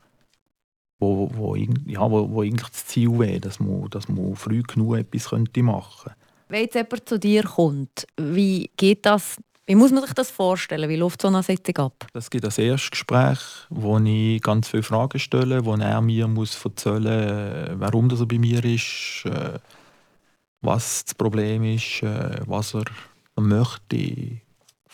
wo, 0.99 1.31
wo, 1.35 1.55
ja, 1.55 2.11
wo, 2.11 2.31
wo 2.31 2.43
eigentlich 2.43 2.71
das 2.71 2.87
Ziel 2.87 3.17
wäre, 3.19 3.41
dass 3.41 3.61
man, 3.61 3.89
dass 3.91 4.09
man 4.09 4.35
früh 4.35 4.63
genug 4.63 4.97
etwas 4.97 5.29
könnte 5.29 5.63
machen 5.63 6.05
könnte. 6.05 6.24
Wenn 6.55 6.63
jetzt 6.63 6.77
jemand 6.77 7.09
zu 7.09 7.19
dir 7.19 7.43
kommt, 7.43 8.07
wie 8.17 8.71
geht 8.77 9.05
das 9.07 9.39
wie 9.67 9.75
muss 9.75 9.91
man 9.91 10.05
sich 10.05 10.13
das 10.13 10.31
vorstellen? 10.31 10.89
Wie 10.89 10.95
läuft 10.95 11.23
so 11.23 11.27
eine 11.27 11.43
Sitzung 11.43 11.77
ab? 11.79 12.07
Es 12.13 12.31
gibt 12.31 12.45
ein 12.45 12.65
Erstgespräch, 12.65 13.41
wo 13.71 13.99
ich 13.99 14.41
ganz 14.41 14.69
viele 14.69 14.85
Fragen 14.85 15.19
stelle, 15.19 15.65
wo 15.65 15.75
er 15.75 16.01
mir 16.01 16.29
muss 16.29 16.65
erzählen 16.65 17.71
muss, 17.71 17.81
warum 17.81 18.09
er 18.09 18.27
bei 18.27 18.39
mir 18.39 18.65
ist, 18.65 19.25
äh, 19.25 19.59
was 20.61 21.07
das 21.07 21.15
Problem 21.17 21.65
ist, 21.65 22.05
äh, 22.05 22.39
was 22.47 22.75
er 22.75 22.85
möchte 23.37 24.39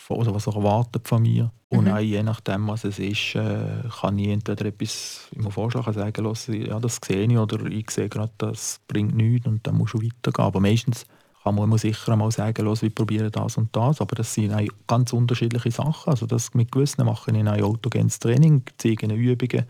oder 0.09 0.33
was 0.33 0.47
er 0.47 0.55
erwartet 0.55 1.07
von 1.07 1.21
mir. 1.21 1.51
Mhm. 1.69 1.77
Und 1.77 1.89
auch 1.89 1.99
je 1.99 2.23
nachdem, 2.23 2.69
was 2.69 2.85
es 2.85 2.97
ist, 2.97 3.35
äh, 3.35 3.87
kann 4.01 4.17
ich 4.17 4.29
entweder 4.29 4.65
etwas 4.65 5.27
im 5.35 5.51
Vorschlag 5.51 5.93
sagen 5.93 6.25
lassen, 6.25 6.65
ja, 6.65 6.79
das 6.79 6.99
sehe 7.05 7.27
ich, 7.27 7.37
oder 7.37 7.63
ich 7.67 7.91
sehe 7.91 8.09
gerade, 8.09 8.33
das 8.39 8.79
bringt 8.87 9.15
nichts 9.15 9.45
und 9.45 9.67
dann 9.67 9.75
muss 9.75 9.91
du 9.91 9.99
weitergehen. 10.01 10.45
Aber 10.45 10.59
meistens 10.59 11.05
kann 11.43 11.55
man 11.55 11.77
sicher 11.77 12.11
einmal 12.11 12.31
sagen, 12.31 12.65
los, 12.65 12.83
wir 12.83 12.91
probieren 12.91 13.31
das 13.31 13.57
und 13.57 13.75
das, 13.75 13.99
aber 13.99 14.15
das 14.15 14.33
sind 14.33 14.53
ganz 14.85 15.11
unterschiedliche 15.11 15.71
Sachen. 15.71 16.11
Also 16.11 16.27
das 16.27 16.53
mit 16.53 16.71
gewissen 16.71 17.05
machen 17.05 17.33
ich 17.33 17.41
ein 17.41 17.63
autogenes 17.63 18.19
Training, 18.19 18.63
zeigen 18.77 19.09
Übungen, 19.09 19.65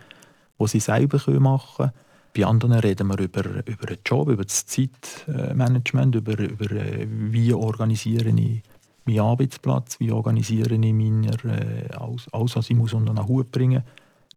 die 0.60 0.68
sie 0.68 0.80
selber 0.80 1.40
machen 1.40 1.76
können. 1.78 1.92
Bei 2.36 2.46
anderen 2.46 2.80
reden 2.80 3.08
wir 3.08 3.20
über, 3.20 3.46
über 3.66 3.88
den 3.88 4.00
Job, 4.06 4.30
über 4.30 4.44
das 4.44 4.66
Zeitmanagement, 4.66 6.16
über, 6.16 6.40
über 6.40 6.72
äh, 6.72 7.08
wie 7.10 7.54
organisiere 7.54 8.30
ich 8.30 8.64
meinen 9.06 9.20
Arbeitsplatz, 9.20 10.00
wie 10.00 10.12
organisiere 10.12 10.76
ich 10.76 10.94
meine, 10.94 11.32
äh, 11.44 11.90
alles, 11.94 12.56
was 12.56 12.70
ich 12.70 12.76
muss 12.76 12.94
unter 12.94 13.12
einen 13.12 13.28
Hut 13.28 13.52
bringen 13.52 13.84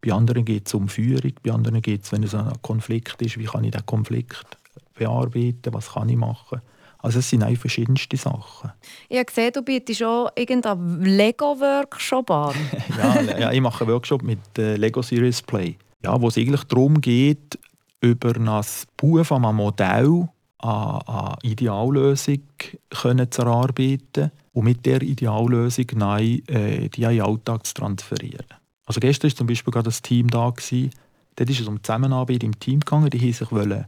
Bei 0.01 0.11
anderen 0.11 0.43
geht 0.43 0.67
es 0.67 0.73
um 0.73 0.89
Führung, 0.89 1.33
bei 1.43 1.51
anderen 1.51 1.81
geht 1.81 2.03
es, 2.03 2.11
wenn 2.11 2.23
es 2.23 2.35
ein 2.35 2.51
Konflikt 2.61 3.21
ist, 3.21 3.37
wie 3.37 3.45
kann 3.45 3.63
ich 3.63 3.71
diesen 3.71 3.85
Konflikt 3.85 4.57
bearbeiten, 4.95 5.73
was 5.73 5.93
kann 5.93 6.09
ich 6.09 6.17
machen. 6.17 6.61
Also 7.05 7.19
es 7.19 7.29
sind 7.29 7.43
auch 7.43 7.55
verschiedenste 7.55 8.17
Sachen. 8.17 8.71
Ich 9.09 9.17
habe 9.17 9.25
gesehen, 9.25 9.51
du 9.53 9.61
bietest 9.61 9.99
schon 9.99 10.27
irgendeinen 10.35 11.03
Lego-Workshop 11.03 12.31
an. 12.31 12.55
ja, 12.97 13.21
ja, 13.37 13.51
ich 13.51 13.61
mache 13.61 13.83
einen 13.83 13.93
Workshop 13.93 14.23
mit 14.23 14.39
äh, 14.57 14.75
Lego 14.75 15.03
Series 15.03 15.39
Play, 15.43 15.77
ja, 16.03 16.19
wo 16.19 16.29
es 16.29 16.37
eigentlich 16.37 16.63
darum 16.63 16.99
geht, 16.99 17.59
über 18.01 18.33
das 18.33 18.87
Bau 18.97 19.23
von 19.23 19.45
einem 19.45 19.57
Modell 19.57 20.27
eine 20.57 21.35
Ideallösung 21.43 22.41
können 22.89 23.29
zu 23.29 23.43
erarbeiten 23.43 24.31
und 24.53 24.63
mit 24.63 24.83
der 24.83 25.03
Ideallösung 25.03 25.85
neu, 25.93 26.39
äh, 26.47 26.89
die 26.89 27.03
in 27.03 27.09
den 27.09 27.21
Alltag 27.21 27.67
zu 27.67 27.75
transferieren. 27.75 28.47
Also 28.87 28.99
gestern 28.99 29.29
war 29.29 29.35
zum 29.35 29.45
Beispiel 29.45 29.71
gerade 29.71 29.85
das 29.85 30.01
Team 30.01 30.27
da. 30.27 30.49
Gewesen. 30.49 30.89
Dort 31.35 31.49
ist 31.51 31.59
es 31.59 31.67
um 31.67 31.83
Zusammenarbeit 31.83 32.43
im 32.43 32.59
Team 32.59 32.79
gegangen. 32.79 33.11
Die 33.11 33.31
sich 33.31 33.51
wollen, 33.51 33.85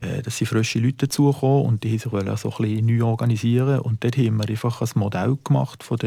dass 0.00 0.38
sie 0.38 0.46
frische 0.46 0.78
Leute 0.78 1.06
dazukommen 1.06 1.66
und 1.66 1.84
die 1.84 1.98
sich 1.98 2.10
wollen 2.10 2.36
so 2.36 2.50
ein 2.50 2.56
bisschen 2.56 2.86
neu 2.86 3.04
organisieren. 3.04 3.80
Und 3.80 4.02
dort 4.02 4.16
haben 4.16 4.36
wir 4.36 4.48
einfach 4.48 4.80
ein 4.80 4.88
Modell 4.94 5.36
gemacht 5.44 5.82
von, 5.82 5.98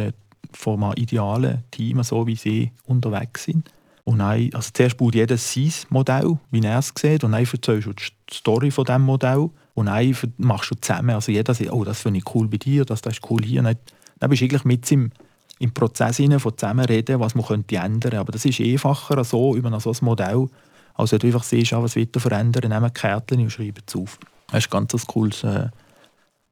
von 0.52 0.84
einem 0.84 0.94
idealen 0.96 1.64
Team, 1.72 2.02
so 2.04 2.26
wie 2.28 2.36
sie 2.36 2.72
unterwegs 2.86 3.44
sind. 3.44 3.70
Und 4.06 4.20
dann, 4.20 4.50
also 4.54 4.70
zuerst 4.74 4.98
baut 4.98 5.16
jeder 5.16 5.38
sein 5.38 5.72
Modell, 5.90 6.38
wie 6.52 6.62
er 6.62 6.80
es 6.80 6.92
sieht, 6.98 7.24
und 7.24 7.32
dann 7.32 7.46
erzählst 7.46 7.88
du 7.88 7.94
die 7.94 8.04
Story 8.32 8.70
von 8.72 8.86
diesem 8.86 9.04
Modell. 9.04 9.50
Und 9.76 9.86
dann 9.88 10.16
machst 10.38 10.72
du 10.72 10.76
zusammen. 10.76 11.12
Also 11.12 11.32
jeder 11.32 11.54
sagt, 11.54 11.72
oh, 11.72 11.84
das 11.84 12.02
finde 12.02 12.20
ich 12.20 12.36
cool 12.36 12.48
bei 12.48 12.58
dir, 12.58 12.86
das, 12.86 13.02
das 13.02 13.14
ist 13.14 13.30
cool 13.30 13.42
hier. 13.44 13.64
Dann, 13.64 13.78
dann 14.20 14.30
bist 14.30 14.42
du 14.42 14.46
eigentlich 14.46 14.66
mit 14.66 14.92
im, 14.92 15.12
im 15.60 15.74
Prozess 15.74 16.18
hinein 16.18 16.40
von 16.40 16.58
zusammenreden, 16.58 17.20
was 17.20 17.36
man 17.36 17.46
könnte 17.46 17.78
ändern 17.78 18.20
Aber 18.20 18.32
das 18.32 18.46
ist 18.46 18.60
einfacher 18.60 19.24
so 19.24 19.56
über 19.56 19.80
so 19.80 19.92
ein 19.92 19.98
Modell, 20.02 20.48
als 20.94 21.12
wenn 21.12 21.20
du 21.20 21.28
einfach 21.28 21.44
siehst, 21.44 21.74
ah, 21.74 21.82
was 21.82 21.96
wird 21.96 22.16
verändern, 22.16 22.70
nimm 22.70 22.84
ein 22.84 22.94
Kärtchen 22.94 23.42
und 23.42 23.50
schreib 23.50 23.82
es 23.86 23.96
auf. 23.96 24.20
Das 24.48 24.66
ist 24.66 24.72
ganz 24.72 24.94
ein 24.94 25.02
cooles 25.08 25.44
äh, 25.44 25.70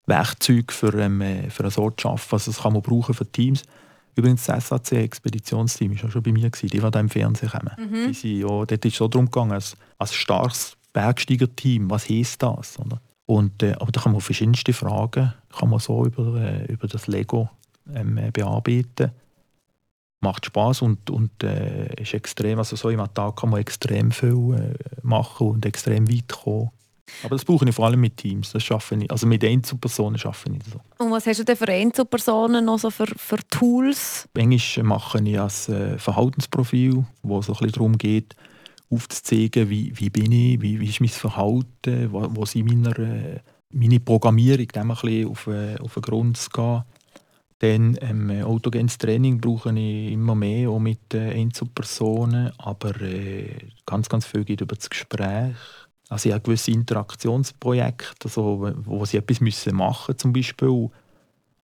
Werkzeug 0.05 0.71
für, 0.71 0.93
ähm, 0.95 1.21
äh, 1.21 1.49
für 1.49 1.63
eine 1.63 1.71
zu 1.71 1.83
arbeiten. 1.83 2.03
Also 2.31 2.51
das 2.51 2.61
kann 2.61 2.73
man 2.73 2.81
brauchen 2.81 3.13
für 3.13 3.31
Teams. 3.31 3.63
Übrigens, 4.15 4.45
das 4.45 4.67
SAC-Expeditionsteam 4.67 6.01
war 6.01 6.11
schon 6.11 6.23
bei 6.23 6.31
mir, 6.31 6.49
die, 6.49 6.67
die 6.67 6.79
da 6.79 6.99
im 6.99 7.09
Fernsehen 7.09 7.49
kommen. 7.49 7.71
Mhm. 7.77 8.07
Die 8.07 8.13
sind, 8.13 8.39
ja, 8.39 8.47
dort 8.47 8.71
ist 8.71 8.85
es 8.85 8.97
so 8.97 9.07
darum 9.07 9.25
gegangen, 9.25 9.53
als, 9.53 9.77
als 9.97 10.13
starkes 10.13 10.75
Bergsteigerteam, 10.91 11.89
was 11.89 12.09
heisst 12.09 12.43
das? 12.43 12.77
Oder? 12.79 12.99
Und, 13.25 13.63
äh, 13.63 13.73
aber 13.79 13.91
da 13.91 14.01
kann 14.01 14.11
man 14.11 14.21
verschiedenste 14.21 14.73
Fragen 14.73 15.33
kann 15.57 15.69
man 15.69 15.79
so 15.79 16.05
über, 16.05 16.35
äh, 16.41 16.65
über 16.65 16.87
das 16.87 17.07
Lego 17.07 17.49
ähm, 17.93 18.17
äh, 18.17 18.31
bearbeiten. 18.31 19.11
Macht 20.21 20.45
Spaß 20.45 20.83
und, 20.83 21.09
und 21.09 21.43
äh, 21.43 22.01
ist 22.01 22.13
extrem, 22.13 22.59
also 22.59 22.75
so 22.75 22.89
im 22.89 23.03
Tag 23.13 23.37
kann 23.37 23.49
man 23.49 23.59
extrem 23.59 24.11
viel 24.11 24.53
äh, 24.53 24.99
machen 25.01 25.47
und 25.47 25.65
extrem 25.65 26.07
weit 26.07 26.29
kommen. 26.29 26.69
Aber 27.23 27.35
das 27.35 27.45
brauche 27.45 27.67
ich 27.67 27.75
vor 27.75 27.85
allem 27.85 27.99
mit 27.99 28.17
Teams. 28.17 28.51
Das 28.51 28.63
schaffe 28.63 28.95
ich, 28.95 29.11
also 29.11 29.27
mit 29.27 29.43
Einzelpersonen 29.43 30.17
schaffe 30.17 30.49
ich 30.49 30.63
so. 30.71 30.79
Und 31.03 31.11
was 31.11 31.25
hast 31.27 31.39
du 31.39 31.43
denn 31.43 31.55
für 31.55 31.67
Einzelpersonen 31.67 32.65
noch 32.65 32.79
so 32.79 32.89
für, 32.89 33.07
für 33.07 33.37
Tools? 33.49 34.27
Manchmal 34.35 34.85
mache 34.85 35.19
ich 35.19 35.39
ein 35.39 35.75
äh, 35.75 35.97
Verhaltensprofil, 35.97 37.05
wo 37.23 37.39
es 37.39 37.47
so 37.47 37.53
ein 37.53 37.57
bisschen 37.57 37.73
darum 37.73 37.97
geht, 37.97 38.35
aufzuzeigen, 38.89 39.69
wie, 39.69 39.91
wie 39.95 40.09
bin 40.09 40.31
ich, 40.31 40.61
wie, 40.61 40.79
wie 40.79 40.89
ist 40.89 40.99
mein 40.99 41.09
Verhalten, 41.09 42.11
wo, 42.11 42.27
wo 42.29 42.45
sind 42.45 42.67
meine, 42.67 42.97
äh, 42.97 43.39
meine 43.71 43.99
Programmierung, 43.99 44.67
dem 44.67 44.91
ein 44.91 44.97
bisschen 44.97 45.29
auf, 45.29 45.47
äh, 45.47 45.77
auf 45.79 45.93
den 45.93 46.01
Grund 46.01 46.37
zu 46.37 46.49
gehen. 46.49 46.83
Dann 47.61 47.95
ähm, 48.01 48.43
autogenes 48.43 48.97
Training 48.97 49.39
brauche 49.39 49.69
ich 49.77 50.13
immer 50.13 50.33
mehr, 50.33 50.71
auch 50.71 50.79
mit 50.79 51.13
äh, 51.13 51.29
Einzelpersonen, 51.29 52.51
aber 52.57 52.99
äh, 53.01 53.55
ganz, 53.85 54.09
ganz 54.09 54.25
viel 54.25 54.43
geht 54.43 54.61
über 54.61 54.75
das 54.75 54.89
Gespräch. 54.89 55.55
Also 56.09 56.27
ich 56.27 56.33
habe 56.33 56.43
gewisse 56.43 56.71
Interaktionsprojekte, 56.71 58.25
also, 58.25 58.73
wo 58.77 59.05
sie 59.05 59.17
etwas 59.17 59.41
müssen 59.41 59.75
machen 59.75 60.17
zum 60.17 60.33
Beispiel. 60.33 60.89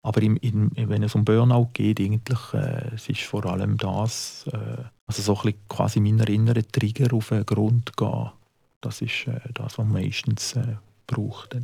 Aber 0.04 0.22
im, 0.22 0.38
in, 0.38 0.70
wenn 0.76 1.02
es 1.02 1.16
um 1.16 1.26
Burnout 1.26 1.72
geht, 1.74 2.00
eigentlich, 2.00 2.54
äh, 2.54 2.94
es 2.94 3.10
ist 3.10 3.24
vor 3.24 3.48
allem 3.48 3.76
das, 3.78 4.46
äh, 4.54 4.84
also 5.08 5.22
so 5.24 5.36
ein 5.36 5.42
bisschen 5.42 5.68
quasi 5.68 6.00
meiner 6.00 6.30
inneren 6.30 6.72
Trigger 6.72 7.12
auf 7.16 7.30
den 7.30 7.44
Grund 7.44 7.98
gehen. 7.98 8.30
Das 8.82 9.02
ist 9.02 9.26
äh, 9.26 9.40
das, 9.56 9.80
was 9.80 9.86
man 9.86 9.94
meistens 10.04 10.56
äh, 10.56 10.76
braucht. 11.08 11.58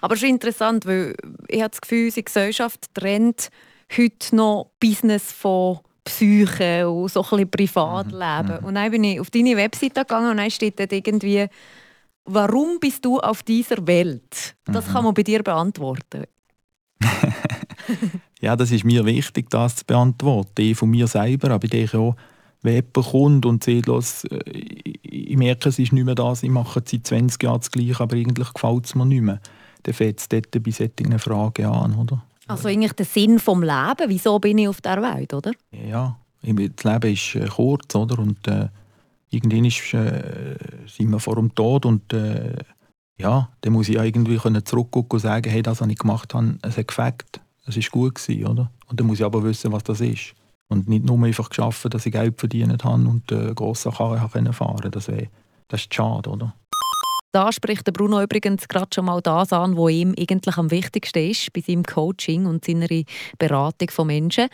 Aber 0.00 0.14
es 0.14 0.22
ist 0.22 0.28
interessant, 0.28 0.86
weil 0.86 1.14
ich 1.48 1.60
habe 1.60 1.70
das 1.70 1.80
Gefühl, 1.80 2.06
unsere 2.06 2.24
Gesellschaft 2.24 2.94
trennt 2.94 3.50
heute 3.96 4.34
noch 4.34 4.70
Business 4.80 5.32
von 5.32 5.78
Psyche 6.04 6.88
und 6.88 7.10
so 7.10 7.24
ein 7.32 7.50
Privatleben. 7.50 8.60
Mhm. 8.60 8.66
Und 8.66 8.74
dann 8.76 8.90
bin 8.90 9.04
ich 9.04 9.20
auf 9.20 9.30
deine 9.30 9.56
Webseite 9.56 10.00
gegangen 10.00 10.30
und 10.30 10.36
dann 10.36 10.50
steht 10.50 10.78
dort 10.78 10.92
irgendwie 10.92 11.48
Warum 12.26 12.80
bist 12.80 13.04
du 13.04 13.20
auf 13.20 13.44
dieser 13.44 13.86
Welt? 13.86 14.56
Das 14.64 14.88
mhm. 14.88 14.92
kann 14.92 15.04
man 15.04 15.14
bei 15.14 15.22
dir 15.22 15.44
beantworten. 15.44 16.24
ja, 18.40 18.56
das 18.56 18.72
ist 18.72 18.84
mir 18.84 19.04
wichtig, 19.04 19.48
das 19.48 19.76
zu 19.76 19.84
beantworten. 19.84 20.60
Ich 20.60 20.76
von 20.76 20.90
mir 20.90 21.06
selber, 21.06 21.50
aber 21.50 21.64
ich 21.64 21.70
denke 21.70 21.98
auch, 21.98 22.16
wenn 22.62 22.74
jemand 22.74 22.94
kommt 22.94 23.46
und 23.46 23.62
sieht, 23.62 23.86
los, 23.86 24.24
äh, 24.24 24.38
ich 24.50 25.36
merke, 25.36 25.68
es 25.68 25.78
ist 25.78 25.92
nicht 25.92 26.04
mehr 26.04 26.16
das, 26.16 26.42
ich 26.42 26.50
mache 26.50 26.82
seit 26.84 27.06
20 27.06 27.42
Jahren 27.42 27.60
das 27.60 27.70
Gleiche, 27.70 28.00
aber 28.00 28.16
eigentlich 28.16 28.52
gefällt 28.52 28.86
es 28.86 28.94
mir 28.96 29.06
nicht 29.06 29.22
mehr, 29.22 29.40
dann 29.82 29.94
fängt 29.94 30.20
es 30.20 30.28
dort 30.28 30.50
bei 30.62 30.70
solchen 30.70 31.18
Fragen 31.18 31.66
an. 31.66 31.94
Oder? 31.96 32.22
Also 32.46 32.68
eigentlich 32.68 32.92
der 32.92 33.06
Sinn 33.06 33.36
des 33.36 33.46
Lebens, 33.46 34.08
wieso 34.08 34.38
bin 34.38 34.58
ich 34.58 34.68
auf 34.68 34.80
der 34.80 35.02
Welt, 35.02 35.34
oder? 35.34 35.52
Ja, 35.70 36.16
das 36.42 36.84
Leben 36.84 37.12
ist 37.12 37.34
äh, 37.34 37.48
kurz, 37.48 37.94
oder? 37.94 38.18
Und, 38.18 38.46
äh, 38.46 38.68
irgendwann 39.30 39.64
ist, 39.64 39.94
äh, 39.94 40.56
sind 40.86 41.10
wir 41.10 41.20
vor 41.20 41.36
dem 41.36 41.54
Tod 41.54 41.86
und 41.86 42.12
äh, 42.12 42.56
ja, 43.18 43.48
dann 43.62 43.72
muss 43.72 43.88
ich 43.88 43.96
irgendwie 43.96 44.38
zurückgucken 44.64 45.16
und 45.16 45.20
sagen, 45.20 45.50
hey, 45.50 45.62
das, 45.62 45.80
was 45.80 45.88
ich 45.88 45.98
gemacht 45.98 46.34
habe, 46.34 46.58
es 46.62 46.76
hat 46.76 46.88
gefällt, 46.88 47.40
es 47.66 47.76
war 47.76 47.84
gut 47.90 48.14
gewesen, 48.16 48.46
oder? 48.46 48.70
Und 48.88 49.00
dann 49.00 49.06
muss 49.06 49.18
ich 49.18 49.24
aber 49.24 49.42
wissen, 49.42 49.72
was 49.72 49.82
das 49.84 50.00
ist. 50.00 50.34
Und 50.68 50.88
nicht 50.88 51.04
nur 51.04 51.22
einfach 51.24 51.48
geschaffen, 51.48 51.90
dass 51.90 52.06
ich 52.06 52.12
Geld 52.12 52.38
verdient 52.38 52.84
habe 52.84 53.08
und 53.08 53.30
äh, 53.32 53.54
grosse 53.54 53.90
Karre 53.90 54.18
fahren 54.28 54.52
konnte. 54.52 54.90
Das, 54.90 55.08
wär, 55.08 55.28
das 55.68 55.80
ist 55.82 55.94
schade, 55.94 56.30
oder? 56.30 56.54
Da 57.36 57.52
spricht 57.52 57.84
Bruno 57.92 58.22
übrigens 58.22 58.66
gerade 58.66 58.88
schon 58.94 59.04
mal 59.04 59.20
das 59.20 59.52
an, 59.52 59.76
was 59.76 59.90
ihm 59.90 60.14
eigentlich 60.18 60.56
am 60.56 60.70
wichtigsten 60.70 61.18
ist 61.18 61.52
bei 61.52 61.60
seinem 61.60 61.82
Coaching 61.82 62.46
und 62.46 62.64
seiner 62.64 62.88
Beratung 63.38 63.90
von 63.90 64.06
Menschen. 64.06 64.48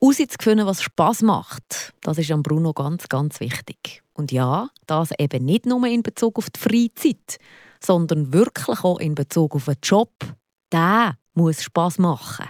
Herauszufinden, 0.00 0.64
was 0.64 0.80
Spaß 0.80 1.22
macht, 1.22 1.94
das 2.00 2.16
ist 2.16 2.30
an 2.30 2.44
Bruno 2.44 2.72
ganz, 2.72 3.08
ganz 3.08 3.40
wichtig. 3.40 4.04
Und 4.12 4.30
ja, 4.30 4.68
das 4.86 5.10
eben 5.18 5.46
nicht 5.46 5.66
nur 5.66 5.84
in 5.88 6.04
Bezug 6.04 6.38
auf 6.38 6.48
die 6.50 6.60
Freizeit, 6.60 7.38
sondern 7.80 8.32
wirklich 8.32 8.84
auch 8.84 9.00
in 9.00 9.16
Bezug 9.16 9.56
auf 9.56 9.64
den 9.64 9.74
Job. 9.82 10.12
Der 10.70 11.16
muss 11.34 11.64
Spaß 11.64 11.98
machen. 11.98 12.46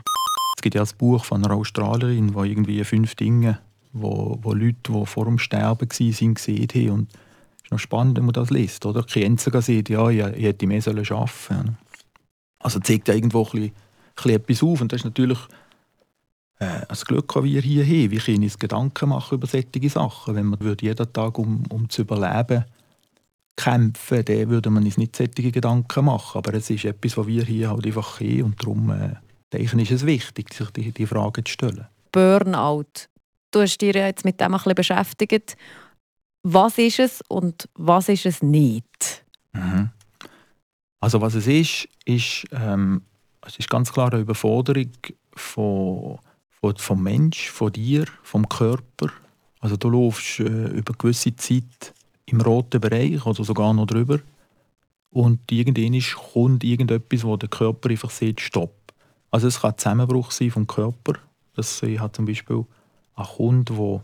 Es 0.58 0.60
gibt 0.60 0.74
ja 0.74 0.82
ein 0.82 0.88
Buch 0.98 1.24
von 1.24 1.42
einer 1.42 1.54
Australierin, 1.54 2.34
wo 2.34 2.44
irgendwie 2.44 2.84
fünf 2.84 3.14
Dinge, 3.14 3.58
wo, 3.94 4.38
wo 4.42 4.52
Leute, 4.52 4.76
die 4.86 5.06
vor 5.06 5.24
dem 5.24 5.38
Sterben 5.38 5.88
waren, 5.88 6.34
gesehen 6.34 6.68
haben. 6.74 7.08
Ist 7.68 7.72
noch 7.72 7.78
spannend, 7.78 8.16
wenn 8.16 8.24
man 8.24 8.32
das 8.32 8.50
liest. 8.50 8.86
Oder? 8.86 9.02
Die 9.02 9.12
Klienten 9.12 9.60
sieht, 9.60 9.88
ja, 9.90 10.08
ich, 10.08 10.22
hätte 10.22 10.66
mehr 10.66 10.82
arbeiten 10.86 11.04
sollen. 11.04 11.78
Also 12.58 12.80
zeigt 12.80 13.08
ja 13.08 13.14
irgendwo 13.14 13.44
ein 13.44 13.44
bisschen, 13.44 13.64
ein 13.64 13.72
bisschen 14.14 14.32
etwas 14.32 14.62
auf. 14.62 14.80
Und 14.80 14.92
das 14.92 15.00
ist 15.00 15.04
natürlich 15.04 15.38
äh, 16.58 16.80
das 16.88 17.04
Glück, 17.04 17.32
das 17.34 17.44
wir 17.44 17.60
hier 17.60 17.84
haben. 17.84 18.10
Wir 18.10 18.20
können 18.20 18.42
uns 18.42 18.58
Gedanken 18.58 19.10
machen 19.10 19.34
über 19.34 19.46
solche 19.46 19.88
Sachen. 19.90 20.34
Wenn 20.34 20.46
man 20.46 20.76
jeden 20.80 21.12
Tag, 21.12 21.38
um, 21.38 21.64
um 21.68 21.88
zu 21.90 22.02
überleben, 22.02 22.64
kämpfen, 23.56 24.24
dann 24.24 24.48
würde 24.48 24.70
man 24.70 24.84
uns 24.84 24.96
nicht 24.96 25.16
solche 25.16 25.52
Gedanken 25.52 26.06
machen. 26.06 26.38
Aber 26.38 26.54
es 26.54 26.70
ist 26.70 26.86
etwas, 26.86 27.16
was 27.16 27.26
wir 27.26 27.44
hier 27.44 27.70
halt 27.70 27.86
einfach 27.86 28.20
haben. 28.20 28.42
Und 28.44 28.62
darum 28.62 28.90
äh, 28.90 29.62
ist 29.62 29.92
es 29.92 30.06
wichtig, 30.06 30.54
sich 30.54 30.70
die, 30.70 30.92
die 30.92 31.06
Frage 31.06 31.44
zu 31.44 31.52
stellen. 31.52 31.86
Burnout. 32.12 33.08
Du 33.50 33.60
hast 33.60 33.78
dich 33.78 33.94
jetzt 33.94 34.24
mit 34.24 34.40
dem 34.40 34.46
ein 34.46 34.52
bisschen 34.52 34.74
beschäftigt. 34.74 35.56
Was 36.42 36.78
ist 36.78 36.98
es 36.98 37.22
und 37.28 37.68
was 37.74 38.08
ist 38.08 38.26
es 38.26 38.42
nicht? 38.42 39.24
Mhm. 39.52 39.90
Also 41.00 41.20
was 41.20 41.34
es 41.34 41.46
ist, 41.46 41.88
ist, 42.04 42.46
ähm, 42.52 43.02
es 43.46 43.58
ist 43.58 43.70
ganz 43.70 43.92
klar 43.92 44.12
eine 44.12 44.22
Überforderung 44.22 44.90
von, 45.34 46.18
von, 46.48 46.76
vom 46.76 47.02
Mensch, 47.02 47.50
von 47.50 47.72
dir, 47.72 48.04
vom 48.22 48.48
Körper. 48.48 49.10
Also 49.60 49.76
du 49.76 49.90
läufst 49.90 50.40
äh, 50.40 50.44
über 50.44 50.92
eine 50.92 50.98
gewisse 50.98 51.34
Zeit 51.36 51.94
im 52.26 52.40
roten 52.40 52.80
Bereich 52.80 53.24
oder 53.24 53.44
sogar 53.44 53.72
noch 53.72 53.86
drüber. 53.86 54.20
Und 55.10 55.50
irgendwann 55.50 56.00
kommt 56.32 56.64
irgendetwas, 56.64 57.24
wo 57.24 57.36
der 57.36 57.48
Körper 57.48 57.90
einfach 57.90 58.10
sieht, 58.10 58.40
stopp. 58.40 58.74
Also 59.30 59.48
es 59.48 59.60
kann 59.60 59.72
ein 59.72 59.78
Zusammenbruch 59.78 60.30
sein 60.30 60.50
vom 60.50 60.66
Körper. 60.66 61.14
Das, 61.54 61.82
habe 61.82 62.12
zum 62.12 62.24
Beispiel 62.26 62.64
einen 63.14 63.26
Kunden, 63.26 63.76
wo, 63.76 64.02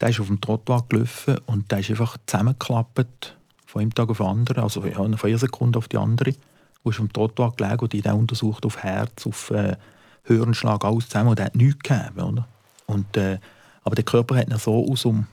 der 0.00 0.10
ist 0.10 0.20
auf 0.20 0.28
dem 0.28 0.40
Trottoir 0.40 0.84
gelaufen 0.88 1.38
und 1.46 1.70
der 1.70 1.80
ist 1.80 1.90
einfach 1.90 2.16
zusammengeklappt 2.26 3.36
von 3.66 3.82
einem 3.82 3.94
Tag 3.94 4.08
auf 4.08 4.18
den 4.18 4.26
anderen, 4.26 4.62
also 4.62 4.80
von 4.80 5.14
einer 5.14 5.38
Sekunde 5.38 5.78
auf 5.78 5.88
die 5.88 5.98
andere. 5.98 6.34
Und 6.82 6.92
ist 6.92 7.00
auf 7.00 7.06
dem 7.06 7.12
Trottoir 7.12 7.54
gelegen 7.56 7.80
und 7.80 7.92
die 7.92 8.02
untersucht 8.08 8.64
auf 8.64 8.78
Herz, 8.78 9.26
auf 9.26 9.50
äh, 9.50 9.76
Hirnschlag, 10.24 10.84
alles 10.84 11.08
zusammen 11.08 11.30
und 11.30 11.38
der 11.38 11.46
hat 11.46 11.56
nichts 11.56 11.82
gegeben. 11.82 12.20
Oder? 12.20 12.48
Und, 12.86 13.16
äh, 13.16 13.38
aber 13.82 13.94
der 13.94 14.04
Körper 14.04 14.36
hat 14.36 14.48
ihn 14.48 14.58
so 14.58 14.86
aus 14.90 15.02
dem, 15.02 15.26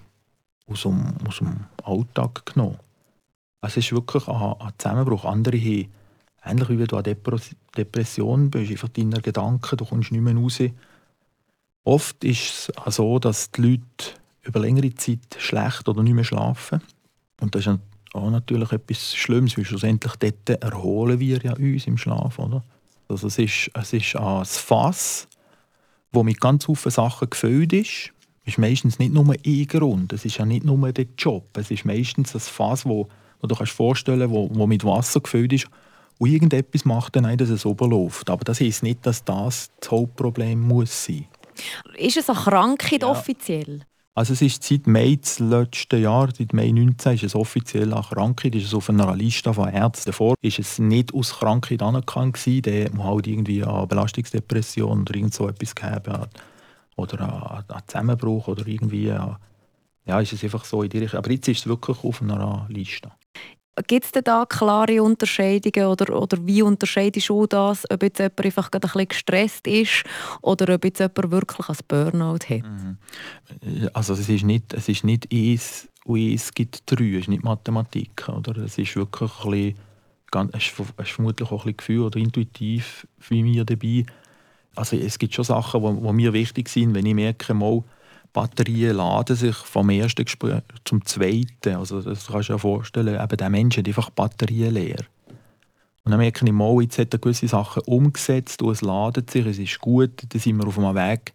aus 0.68 0.82
dem, 0.82 1.16
aus 1.28 1.38
dem 1.38 1.66
Alltag 1.84 2.46
genommen. 2.46 2.80
Es 3.62 3.78
ist 3.78 3.92
wirklich 3.92 4.28
ein, 4.28 4.54
ein 4.60 4.74
Zusammenbruch. 4.78 5.26
Andere 5.26 5.58
haben, 5.58 5.92
ähnlich 6.44 6.70
wie 6.70 6.84
du 6.84 6.98
an 6.98 7.04
Depression 7.78 8.52
bist, 8.52 8.72
einfach 8.72 8.90
deine 8.90 9.22
Gedanken, 9.22 9.78
du 9.78 9.86
kommst 9.86 10.12
nicht 10.12 10.22
mehr 10.22 10.36
raus. 10.36 10.60
Oft 11.84 12.24
ist 12.24 12.72
es 12.86 12.96
so, 12.96 13.20
dass 13.20 13.52
die 13.52 13.62
Leute 13.62 14.16
über 14.46 14.60
längere 14.60 14.94
Zeit 14.96 15.20
schlecht 15.38 15.88
oder 15.88 16.04
nicht 16.04 16.14
mehr 16.14 16.24
schlafen. 16.24 16.82
Und 17.42 17.56
das 17.56 17.68
ist 17.68 17.80
auch 18.14 18.30
natürlich 18.30 18.72
etwas 18.72 19.16
Schlimmes, 19.16 19.58
weil 19.58 19.66
schlussendlich 19.66 20.14
dort 20.16 20.64
erholen 20.64 21.20
wir 21.20 21.40
ja 21.42 21.54
uns 21.54 21.88
im 21.88 21.98
Schlaf. 21.98 22.40
Oder? 22.40 22.64
Also 23.10 23.28
es 23.28 23.38
ist, 23.38 23.72
es 23.74 23.94
ist 23.94 24.16
ein 24.16 24.46
Fass, 24.46 25.28
das 26.12 26.24
mit 26.24 26.40
ganz 26.40 26.66
vielen 26.66 26.92
Sachen 26.92 27.30
gefüllt 27.30 27.74
ist. 27.74 28.12
Es 28.44 28.54
ist 28.54 28.58
meistens 28.58 29.00
nicht 29.00 29.14
nur 29.14 29.28
ein 29.28 29.68
Grund, 29.68 30.14
es 30.14 30.24
ist 30.24 30.38
ja 30.38 30.46
nicht 30.46 30.64
nur 30.64 30.92
der 30.92 31.08
Job. 31.18 31.46
Es 31.58 31.72
ist 31.72 31.84
meistens 31.84 32.36
ein 32.36 32.40
Fass, 32.40 32.86
wo 32.86 33.10
wo 33.46 33.48
du 33.48 33.56
kannst 33.56 33.74
vorstellen 33.74 34.30
wo, 34.32 34.50
wo 34.54 34.68
mit 34.68 34.84
Wasser 34.84 35.20
gefüllt 35.20 35.54
ist 35.54 35.68
und 36.18 36.30
irgendetwas 36.30 36.86
macht 36.86 37.16
dann, 37.16 37.38
dass 37.38 37.50
es 37.50 37.66
oberläuft. 37.66 38.30
Aber 38.30 38.44
das 38.44 38.60
heisst 38.60 38.84
nicht, 38.84 39.06
dass 39.06 39.24
das 39.24 39.70
das 39.80 39.92
Hauptproblem 39.92 40.60
muss 40.60 41.06
sein. 41.06 41.26
Ist 41.98 42.18
es 42.18 42.30
eine 42.30 42.40
Krankheit 42.40 43.02
ja. 43.02 43.10
offiziell? 43.10 43.82
Also 44.18 44.32
es 44.32 44.42
ist 44.42 44.64
seit 44.64 44.88
Mai 44.88 45.16
des 45.16 45.40
letzten 45.40 46.02
Jahr, 46.02 46.30
seit 46.34 46.54
Mai 46.54 46.72
19, 46.72 47.16
ist 47.16 47.24
es 47.24 47.36
offiziell 47.36 47.94
eine 47.94 48.02
Krankheit, 48.02 48.56
ist 48.56 48.68
es 48.68 48.74
auf 48.74 48.90
einer 48.90 49.14
Liste 49.14 49.54
von 49.54 49.68
Ärzten. 49.68 50.12
Davor 50.12 50.36
ist 50.42 50.58
es 50.58 50.80
nicht 50.80 51.14
aus 51.14 51.34
Krankheit 51.34 51.82
anerkannt 51.82 52.36
gewesen, 52.36 52.62
der 52.62 52.90
halt 52.98 53.28
irgendwie 53.28 53.62
eine 53.62 53.86
Belastungsdepression 53.86 55.02
oder 55.02 55.16
irgend 55.16 55.34
so 55.34 55.50
etwas 55.50 55.76
gehabt 55.76 56.08
hat. 56.08 56.30
Oder 56.96 57.66
einen 57.68 57.88
Zusammenbruch 57.88 58.48
oder 58.48 58.66
irgendwie, 58.66 59.08
ja, 59.08 60.20
ist 60.22 60.32
es 60.32 60.46
einfach 60.46 60.64
so 60.64 60.82
in 60.82 60.90
die 60.90 61.00
Richtung. 61.00 61.18
Aber 61.18 61.32
jetzt 61.32 61.50
ist 61.50 61.60
es 61.60 61.68
wirklich 61.68 62.02
auf 62.02 62.22
einer 62.22 62.68
Liste. 62.70 63.12
Gibt 63.88 64.06
es 64.06 64.12
denn 64.12 64.24
da 64.24 64.46
klare 64.46 65.04
Unterscheidungen 65.04 65.88
oder, 65.88 66.16
oder 66.22 66.38
wie 66.46 66.62
unterscheidest 66.62 67.28
du 67.28 67.46
das, 67.46 67.84
ob 67.92 68.04
jetzt 68.04 68.20
jemand 68.20 68.46
einfach 68.46 68.70
ein 68.72 68.80
bisschen 68.80 69.08
gestresst 69.08 69.68
ist 69.68 70.04
oder 70.42 70.74
ob 70.74 70.86
jetzt 70.86 71.00
jemand 71.00 71.32
wirklich 71.32 71.70
ein 71.70 71.78
Burnout 71.88 72.46
hat? 72.50 72.64
Mhm. 72.64 72.98
Also 73.94 74.14
es 74.14 74.30
ist 74.30 74.44
nicht, 74.44 74.74
es 74.74 74.88
ist 74.88 75.04
nicht 75.04 75.28
eins 75.32 75.90
und 76.06 76.20
eins 76.20 76.54
gibt 76.54 76.84
drei, 76.86 77.16
es 77.16 77.22
ist 77.22 77.28
nicht 77.28 77.44
Mathematik. 77.44 78.30
Oder? 78.30 78.58
Es 78.58 78.78
ist 78.78 78.96
wirklich 78.96 79.32
ein 79.44 79.76
bisschen, 80.32 80.50
es 80.54 81.08
ist 81.08 81.12
vermutlich 81.12 81.52
auch 81.52 81.52
ein 81.52 81.58
bisschen 81.58 81.78
Gefühl 81.78 82.02
oder 82.02 82.18
intuitiv 82.18 83.08
für 83.20 83.36
mich 83.36 83.62
dabei. 83.66 84.06
Also 84.76 84.96
es 84.98 85.20
gibt 85.20 85.34
schon 85.34 85.46
Sachen, 85.46 85.82
die 85.82 86.14
mir 86.14 86.34
wichtig 86.34 86.70
sind, 86.70 86.94
wenn 86.94 87.06
ich 87.06 87.14
merke, 87.14 87.54
mal, 87.54 87.84
Batterien 88.36 88.98
laden 88.98 89.36
sich 89.36 89.56
vom 89.56 89.90
ersten 89.90 90.26
Gespräch 90.26 90.62
zum 90.84 91.06
zweiten. 91.06 91.78
Also 91.78 92.02
das 92.02 92.28
kannst 92.28 92.50
du 92.50 92.54
dir 92.54 92.60
vorstellen, 92.60 93.20
eben 93.20 93.38
der 93.38 93.50
Mensch 93.50 93.78
hat 93.78 93.88
einfach 93.88 94.10
Batterien 94.10 94.74
leer. 94.74 95.06
Und 96.04 96.12
dann 96.12 96.20
merke 96.20 96.46
ich 96.46 96.52
mal, 96.52 96.82
jetzt 96.82 97.00
hat 97.00 97.14
er 97.14 97.20
gewisse 97.20 97.48
Sachen 97.48 97.82
umgesetzt 97.88 98.62
und 98.62 98.74
es 98.74 98.82
ladet 98.82 99.32
sich, 99.32 99.46
es 99.46 99.58
ist 99.58 99.80
gut, 99.80 100.22
dann 100.30 100.40
sind 100.40 100.58
wir 100.58 100.68
auf 100.68 100.78
einem 100.78 100.96
Weg, 100.96 101.34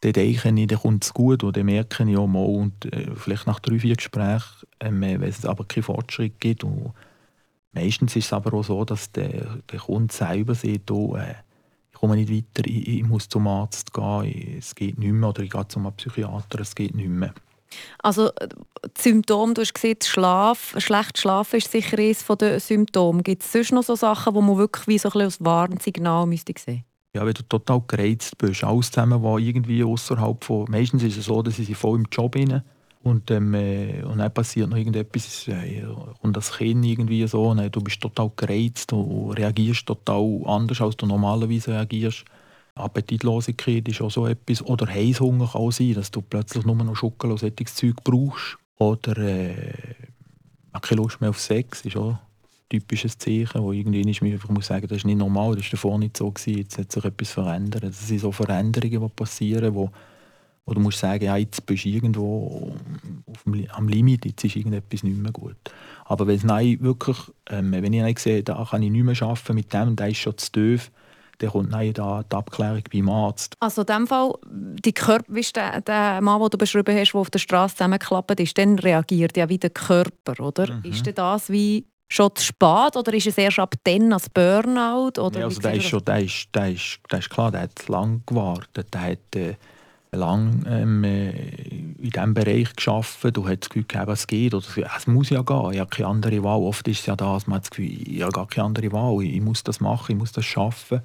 dann 0.00 0.12
denke 0.14 0.48
ich, 0.48 0.66
dann 0.66 0.78
kommt 0.80 1.04
es 1.04 1.12
gut 1.12 1.44
und 1.44 1.56
dann 1.56 1.66
merke 1.66 2.02
ich 2.02 2.16
auch 2.16 2.26
mal, 2.26 2.44
und 2.44 2.86
äh, 2.86 3.14
vielleicht 3.14 3.46
nach 3.46 3.60
drei, 3.60 3.78
vier 3.78 3.94
Gesprächen, 3.94 4.66
äh, 4.78 4.90
wenn 4.90 5.22
es 5.22 5.44
aber 5.44 5.64
keinen 5.64 5.84
Fortschritt 5.84 6.40
gibt. 6.40 6.64
Und 6.64 6.92
meistens 7.72 8.16
ist 8.16 8.24
es 8.24 8.32
aber 8.32 8.54
auch 8.54 8.64
so, 8.64 8.84
dass 8.84 9.12
der, 9.12 9.58
der 9.70 9.78
Kunde 9.78 10.12
selber 10.12 10.54
sieht, 10.54 10.90
oh, 10.90 11.16
äh, 11.16 11.34
komme 12.00 12.16
nicht 12.16 12.30
weiter, 12.30 12.66
ich, 12.68 12.88
ich, 12.88 13.02
muss 13.04 13.28
zum 13.28 13.46
Arzt 13.46 13.92
gehen, 13.92 14.56
es 14.58 14.74
geht 14.74 14.98
nicht 14.98 15.12
mehr, 15.12 15.28
oder 15.28 15.42
ich 15.42 15.50
gehe 15.50 15.68
zum 15.68 15.90
Psychiater, 15.92 16.60
es 16.60 16.74
geht 16.74 16.94
nicht 16.94 17.08
mehr. 17.08 17.34
Also 18.02 18.30
die 18.84 19.00
Symptome, 19.00 19.54
du 19.54 19.60
hast 19.60 19.74
gesagt, 19.74 20.04
Schlaf, 20.04 20.74
schlecht 20.78 21.18
schlafen 21.18 21.56
ist 21.56 21.70
sicher 21.70 21.98
eines 21.98 22.24
der 22.26 22.58
Symptome. 22.58 23.22
Gibt 23.22 23.42
es 23.42 23.52
sonst 23.52 23.72
noch 23.72 23.84
so 23.84 23.94
Sachen, 23.94 24.34
die 24.34 24.40
man 24.40 24.56
wirklich 24.56 24.88
wie 24.88 24.98
so 24.98 25.10
ein 25.10 25.20
als 25.20 25.44
Warnsignal 25.44 26.26
müsste 26.26 26.52
sehen? 26.58 26.84
Ja, 27.14 27.24
wenn 27.24 27.34
du 27.34 27.42
total 27.42 27.82
gereizt 27.86 28.38
bist, 28.38 28.64
alles 28.64 28.90
zusammen, 28.90 29.22
was 29.22 29.40
irgendwie 29.40 29.84
außerhalb 29.84 30.42
von... 30.42 30.66
Meistens 30.70 31.02
ist 31.02 31.16
es 31.16 31.26
so, 31.26 31.42
dass 31.42 31.56
sie 31.56 31.74
voll 31.74 31.98
im 31.98 32.06
Job 32.10 32.34
sind 32.36 32.62
und, 33.02 33.30
ähm, 33.30 33.54
äh, 33.54 34.02
und 34.02 34.18
dann 34.18 34.32
passiert 34.32 34.68
noch 34.68 34.76
irgendetwas 34.76 35.48
äh, 35.48 35.84
und 36.20 36.36
das 36.36 36.52
Kind 36.58 36.84
irgendwie 36.84 37.26
so, 37.26 37.48
und, 37.48 37.58
äh, 37.58 37.70
du 37.70 37.80
bist 37.80 38.00
total 38.00 38.30
gereizt, 38.36 38.92
du 38.92 39.32
reagierst 39.32 39.86
total 39.86 40.42
anders, 40.44 40.80
als 40.80 40.96
du 40.96 41.06
normalerweise 41.06 41.72
reagierst. 41.72 42.24
Appetitlosigkeit 42.74 43.88
ist 43.88 44.00
auch 44.00 44.10
so 44.10 44.26
etwas. 44.26 44.62
Oder 44.62 44.86
Heißhunger 44.86 45.48
kann 45.48 45.60
auch 45.60 45.70
sein, 45.70 45.94
dass 45.94 46.10
du 46.10 46.22
plötzlich 46.22 46.64
nur 46.64 46.76
noch 46.76 46.94
Schokolade 46.94 47.32
und 47.32 47.38
solches 47.38 47.74
Zeug 47.74 47.96
brauchst. 48.04 48.58
Oder 48.78 49.16
äh, 49.18 49.74
keine 50.80 51.00
Lust 51.00 51.20
mehr 51.20 51.30
auf 51.30 51.40
Sex, 51.40 51.82
ist 51.82 51.96
auch 51.96 52.12
ein 52.12 52.18
typisches 52.68 53.18
Zeichen, 53.18 53.62
wo 53.62 53.72
irgendwie 53.72 54.08
ich 54.08 54.22
muss 54.22 54.66
sagen, 54.66 54.86
das 54.88 54.98
ist 54.98 55.04
nicht 55.04 55.18
normal, 55.18 55.56
das 55.56 55.64
war 55.64 55.70
davor 55.72 55.98
nicht 55.98 56.16
so, 56.16 56.30
gewesen, 56.30 56.58
jetzt 56.58 56.78
hat 56.78 56.92
sich 56.92 57.04
etwas 57.04 57.30
verändert. 57.30 57.82
Das 57.82 58.06
sind 58.06 58.20
so 58.20 58.32
Veränderungen, 58.32 59.00
die 59.00 59.08
passieren, 59.08 59.74
die 59.74 59.88
du 60.74 60.80
musst 60.80 60.98
sagen, 60.98 61.24
ja, 61.24 61.36
jetzt 61.36 61.64
bist 61.66 61.84
du 61.84 61.88
irgendwo 61.88 62.74
dem, 63.46 63.66
am 63.70 63.88
Limit, 63.88 64.24
jetzt 64.24 64.44
ist 64.44 64.56
irgendetwas 64.56 65.02
nicht 65.02 65.16
mehr 65.16 65.32
gut. 65.32 65.56
Aber 66.04 66.26
wenn 66.26 66.40
nein, 66.44 66.78
wirklich, 66.80 67.18
ähm, 67.48 67.72
wenn 67.72 67.92
ich 67.92 68.18
sehe, 68.18 68.42
da 68.42 68.66
kann 68.68 68.82
ich 68.82 68.90
nicht 68.90 69.04
mehr 69.04 69.22
arbeiten 69.22 69.54
mit 69.54 69.72
dem, 69.72 69.96
der 69.96 70.08
ist 70.08 70.18
schon 70.18 70.36
zu 70.38 70.52
doof, 70.52 70.90
dann 71.38 71.50
kommt 71.50 71.70
nein, 71.70 71.92
da 71.94 72.22
die 72.22 72.36
Abklärung 72.36 72.82
beim 72.92 73.08
Arzt. 73.08 73.54
Also 73.60 73.82
in 73.82 73.86
dem 73.86 74.06
Fall, 74.06 74.32
die 74.50 74.92
Körper, 74.92 75.34
wie 75.34 75.46
der, 75.54 75.80
der 75.80 76.20
Mann, 76.20 76.40
den 76.40 76.50
du 76.50 76.58
beschrieben 76.58 76.96
hast, 76.96 77.12
der 77.12 77.20
auf 77.20 77.30
der 77.30 77.38
Straße 77.38 77.76
zusammengeklappt 77.76 78.40
ist, 78.40 78.58
dann 78.58 78.78
reagiert 78.78 79.36
ja 79.36 79.48
wie 79.48 79.58
der 79.58 79.70
Körper, 79.70 80.38
oder? 80.38 80.72
Mhm. 80.72 80.84
Ist 80.84 81.06
denn 81.06 81.14
das 81.14 81.48
wie 81.48 81.86
schon 82.08 82.34
zu 82.34 82.44
spät 82.44 82.96
oder 82.96 83.14
ist 83.14 83.28
es 83.28 83.38
erst 83.38 83.58
ab 83.58 83.74
dann 83.84 84.12
als 84.12 84.28
Burnout? 84.28 85.20
Oder 85.20 85.40
ja, 85.40 85.44
also 85.46 85.60
der 85.60 85.74
ist, 85.74 85.86
schon, 85.86 86.04
der, 86.04 86.20
ist, 86.20 86.48
der, 86.54 86.72
ist, 86.72 86.98
der 87.10 87.18
ist 87.20 87.30
klar, 87.30 87.50
der 87.50 87.62
hat 87.62 87.88
lange 87.88 88.20
gewartet. 88.26 88.92
Der 88.92 89.00
hat, 89.00 89.36
äh, 89.36 89.54
lange 90.12 90.66
ähm, 90.66 91.04
äh, 91.04 91.30
in 91.30 92.10
diesem 92.10 92.34
Bereich 92.34 92.74
gearbeitet 92.74 93.38
und 93.38 93.48
hat 93.48 93.62
das 93.62 93.68
Gefühl 93.68 93.84
gehabt, 93.86 94.10
es 94.10 94.26
geht. 94.26 94.54
Oder 94.54 94.66
es 94.96 95.06
muss 95.06 95.30
ja 95.30 95.42
gehen, 95.42 95.72
ich 95.72 95.78
habe 95.78 95.90
keine 95.90 96.08
andere 96.08 96.42
Wahl. 96.42 96.60
Oft 96.60 96.86
ist 96.88 97.00
es 97.00 97.06
ja 97.06 97.16
das, 97.16 97.46
man 97.46 97.56
hat 97.56 97.64
das 97.64 97.70
Gefühl, 97.70 98.08
ich 98.08 98.22
habe 98.22 98.32
gar 98.32 98.46
keine 98.46 98.66
andere 98.66 98.92
Wahl, 98.92 99.22
ich 99.22 99.40
muss 99.40 99.62
das 99.62 99.80
machen, 99.80 100.12
ich 100.12 100.18
muss 100.18 100.32
das 100.32 100.44
schaffen. 100.44 101.00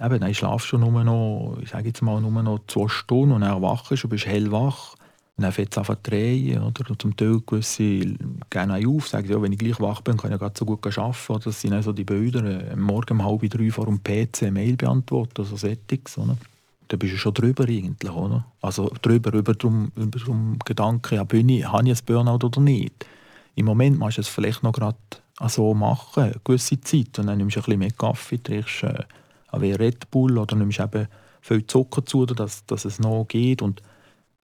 Eben, 0.00 0.20
dann 0.20 0.34
schlafst 0.34 0.72
du 0.72 0.78
nur 0.78 1.04
noch, 1.04 1.58
ich 1.60 1.70
sage 1.70 1.88
jetzt 1.88 2.02
mal, 2.02 2.20
nur 2.20 2.30
noch 2.42 2.60
zwei 2.68 2.88
Stunden 2.88 3.32
und 3.32 3.40
dann 3.40 3.60
wachst 3.62 3.90
du, 4.02 4.08
bist 4.08 4.26
hellwach. 4.26 4.94
Und 5.36 5.42
dann 5.42 5.52
fängt 5.52 5.70
es 5.70 5.78
an 5.78 5.84
zu 5.84 5.96
drehen. 6.02 6.60
Oder? 6.62 6.90
Und 6.90 7.00
zum 7.00 7.16
Teil 7.16 7.40
gewisse 7.46 7.82
gehen 8.50 8.70
auf, 8.70 9.08
sagen, 9.08 9.30
ja, 9.30 9.40
wenn 9.40 9.52
ich 9.52 9.58
gleich 9.58 9.80
wach 9.80 10.00
bin, 10.00 10.16
kann 10.16 10.32
ich 10.32 10.58
so 10.58 10.64
gut 10.64 10.84
arbeiten. 10.84 11.32
Oder 11.32 11.44
das 11.44 11.60
sind 11.60 11.70
dann 11.70 11.82
so 11.82 11.92
die 11.92 12.04
Bilder, 12.04 12.44
äh, 12.44 12.76
morgen 12.76 13.20
um 13.20 13.24
halb 13.24 13.48
drei 13.48 13.70
vor 13.70 13.86
dem 13.86 14.02
PC 14.02 14.42
eine 14.42 14.52
Mail 14.52 14.76
beantworten, 14.76 15.42
also 15.42 15.56
Settings. 15.56 16.18
Oder? 16.18 16.36
Da 16.88 16.96
bist 16.96 17.14
du 17.14 17.18
schon 17.18 17.34
drüber 17.34 17.64
eigentlich, 17.64 18.10
oder? 18.10 18.46
Also 18.60 18.90
drüber, 19.02 19.32
über 19.34 19.54
den, 19.54 19.92
über 19.94 20.18
den 20.18 20.58
Gedanken, 20.64 21.16
ja, 21.16 21.24
bin 21.24 21.48
ich, 21.48 21.66
habe 21.66 21.88
ich 21.88 21.98
ein 21.98 22.04
Burnout 22.06 22.46
oder 22.46 22.60
nicht? 22.60 23.06
Im 23.54 23.66
Moment 23.66 23.98
machst 23.98 24.18
du 24.18 24.22
es 24.22 24.28
vielleicht 24.28 24.62
noch 24.62 24.72
gerade 24.72 24.96
so 25.46 25.74
machen, 25.74 26.24
eine 26.24 26.40
gewisse 26.42 26.80
Zeit, 26.80 27.18
und 27.18 27.26
dann 27.26 27.38
nimmst 27.38 27.56
du 27.56 27.60
ein 27.60 27.64
bisschen 27.64 27.78
mehr 27.78 27.90
Kaffee, 27.90 28.38
trinkst 28.38 28.82
äh, 28.84 29.04
Red 29.52 30.10
Bull 30.10 30.38
oder 30.38 30.56
nimmst 30.56 30.80
eben 30.80 31.08
viel 31.40 31.66
Zucker 31.66 32.04
zu, 32.04 32.26
dass, 32.26 32.64
dass 32.66 32.84
es 32.84 32.98
noch 32.98 33.26
geht 33.28 33.62
und 33.62 33.82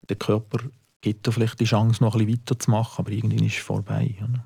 der 0.07 0.15
Körper 0.15 0.59
gibt 1.01 1.25
dir 1.25 1.31
vielleicht 1.31 1.59
die 1.59 1.65
Chance, 1.65 2.03
noch 2.03 2.15
ein 2.15 2.25
bisschen 2.25 2.41
weiterzumachen, 2.41 3.05
aber 3.05 3.11
irgendwann 3.11 3.45
ist 3.45 3.57
es 3.57 3.63
vorbei. 3.63 4.15
Oder? 4.19 4.45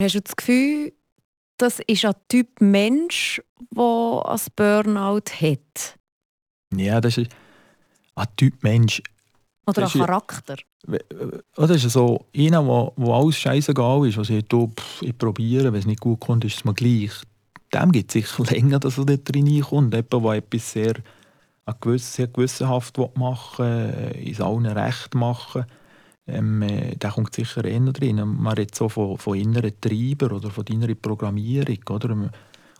Hast 0.00 0.14
du 0.14 0.20
das 0.20 0.36
Gefühl, 0.36 0.92
das 1.56 1.80
ist 1.86 2.04
ein 2.04 2.14
Typ 2.28 2.60
Mensch, 2.60 3.42
der 3.70 4.22
ein 4.26 4.40
Burnout 4.54 5.30
hat? 5.40 5.97
Ja, 6.74 7.00
das 7.00 7.18
ist 7.18 7.30
ein 8.14 8.26
Typ 8.36 8.62
Mensch. 8.62 9.02
Oder 9.66 9.82
ein 9.82 9.88
Charakter. 9.88 10.56
Das 11.54 11.70
ist 11.70 11.90
so 11.90 12.26
einer, 12.34 12.66
wo, 12.66 12.92
wo 12.96 13.14
alles 13.14 13.36
scheißegal 13.36 14.08
ist, 14.08 14.16
pff, 14.16 15.02
ich 15.02 15.16
probiere, 15.16 15.72
wenn 15.72 15.80
es 15.80 15.86
nicht 15.86 16.00
gut 16.00 16.20
kommt, 16.20 16.44
ist 16.44 16.56
es 16.56 16.64
mir 16.64 16.74
gleich. 16.74 17.12
Dem 17.74 17.92
gibt 17.92 18.14
es 18.14 18.14
sicher 18.14 18.44
länger, 18.50 18.78
dass 18.78 18.98
er 18.98 19.04
dort 19.04 19.34
reinkommt. 19.34 19.94
Jemand, 19.94 20.12
der 20.12 20.32
etwas 20.32 20.72
sehr 20.72 20.94
gewiss, 21.80 22.14
sehr 22.14 22.28
gewissenhaft 22.28 22.96
machen 23.16 23.66
will, 23.66 24.14
äh, 24.14 24.30
in 24.30 24.42
allen 24.42 24.66
Recht 24.66 25.14
machen 25.14 25.66
ähm, 26.28 26.62
äh, 26.62 26.94
der 26.96 27.10
kommt 27.10 27.34
sicher 27.34 27.64
eher 27.64 27.80
drin. 27.80 28.16
Man 28.16 28.54
redet 28.54 28.74
so 28.74 28.88
von, 28.88 29.16
von 29.16 29.36
inneren 29.36 29.80
Treibern 29.80 30.32
oder 30.32 30.50
von 30.50 30.64
deiner 30.64 30.94
Programmierung. 30.94 31.78
Oder? 31.88 32.30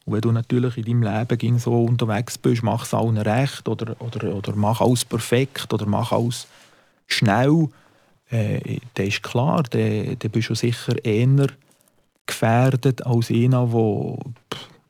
Und 0.09 0.15
wenn 0.15 0.21
du 0.23 0.33
natürlich 0.33 0.79
in 0.79 0.85
deinem 0.85 1.03
Leben 1.03 1.59
so 1.59 1.85
unterwegs 1.85 2.39
bist, 2.39 2.63
mach 2.63 2.85
es 2.87 2.95
allen 2.95 3.19
recht 3.19 3.69
oder, 3.69 3.95
oder, 4.01 4.35
oder 4.35 4.57
mach 4.57 4.81
alles 4.81 5.05
perfekt 5.05 5.71
oder 5.75 5.85
mach 5.85 6.13
alles 6.13 6.47
schnell, 7.07 7.69
äh, 8.31 8.79
dann 8.95 9.07
ist 9.07 9.23
klar, 9.23 9.65
dann, 9.65 10.17
dann 10.19 10.31
bist 10.31 10.49
du 10.49 10.55
sicher 10.55 11.05
eher 11.05 11.49
gefährdet 12.25 13.05
als 13.05 13.31
einer, 13.31 13.67
der, 13.67 14.19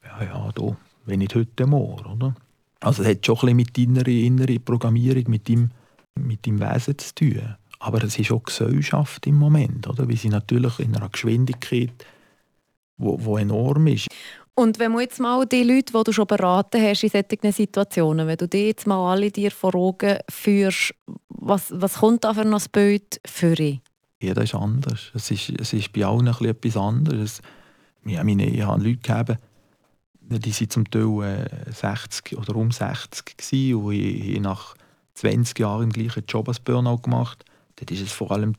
ja, 0.05 0.25
ja, 0.25 0.53
da, 0.55 0.77
wenn 1.07 1.19
nicht 1.19 1.35
heute, 1.35 1.67
morgen. 1.67 2.13
Oder? 2.13 2.37
Also 2.79 3.03
es 3.03 3.09
hat 3.09 3.27
schon 3.27 3.49
ein 3.49 3.57
mit 3.57 3.77
deiner 3.77 4.07
inneren 4.07 4.63
Programmierung, 4.63 5.25
mit 5.27 5.49
deinem, 5.49 5.73
mit 6.15 6.47
deinem 6.47 6.61
Wesen 6.61 6.97
zu 6.97 7.15
tun. 7.17 7.57
Aber 7.81 8.05
es 8.05 8.17
ist 8.21 8.31
auch 8.31 8.45
Gesellschaft 8.45 9.27
im 9.27 9.35
Moment, 9.35 9.89
oder? 9.89 10.09
weil 10.09 10.17
sie 10.17 10.29
natürlich 10.29 10.79
in 10.79 10.95
einer 10.95 11.09
Geschwindigkeit, 11.09 12.07
wo, 12.99 13.19
wo 13.21 13.37
enorm 13.37 13.89
ist. 13.89 14.07
Und 14.59 14.81
wenn 14.81 14.91
du 14.91 14.99
jetzt 14.99 15.21
mal 15.21 15.47
die 15.47 15.63
Leute, 15.63 15.93
die 15.93 16.03
du 16.03 16.11
schon 16.11 16.27
beraten 16.27 16.83
hast 16.83 17.05
in 17.05 17.11
solchen 17.11 17.53
Situationen, 17.53 18.27
wenn 18.27 18.39
du 18.39 18.49
die 18.49 18.67
jetzt 18.67 18.89
mal 18.89 19.13
alle 19.13 19.31
dir 19.31 19.53
vor 19.53 19.73
Augen 19.77 20.19
führst, 20.29 20.97
was, 21.29 21.73
was 21.73 21.99
kommt 21.99 22.25
da 22.25 22.35
für 22.35 22.41
ein 22.41 22.57
Bild 22.73 23.21
für 23.25 23.55
dich? 23.55 23.81
Jeder 24.21 24.43
ist 24.43 24.57
anders. 24.57 25.13
Es 25.15 25.31
ist, 25.31 25.51
es 25.61 25.73
ist 25.73 25.93
bei 25.93 26.05
allen 26.05 26.27
etwas 26.27 26.77
anderes. 26.77 27.41
Ich, 28.05 28.21
meine, 28.21 28.47
ich 28.47 28.63
habe 28.63 28.83
Leute 28.83 28.97
gegeben, 28.97 29.39
die 30.23 30.53
waren 30.53 30.71
zum 30.71 30.91
Teil 30.91 31.49
60 31.71 32.33
äh, 32.33 32.35
oder 32.35 32.57
um 32.57 32.73
60 32.73 33.37
gewesen, 33.37 33.75
und 33.77 33.93
ich 33.93 34.41
nach 34.41 34.75
20 35.15 35.57
Jahren 35.57 35.85
im 35.85 35.93
gleichen 35.93 36.25
Job 36.27 36.49
als 36.49 36.59
Burnout 36.59 37.03
gemacht. 37.03 37.45
Dort 37.77 37.93
war 37.93 37.97
es 37.97 38.13
vor 38.13 38.33
allem 38.33 38.55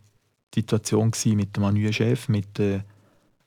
die 0.55 0.61
Situation 0.61 1.11
mit 1.25 1.57
dem 1.57 1.63
neuen 1.63 1.91
Chef, 1.91 2.29
mit 2.29 2.57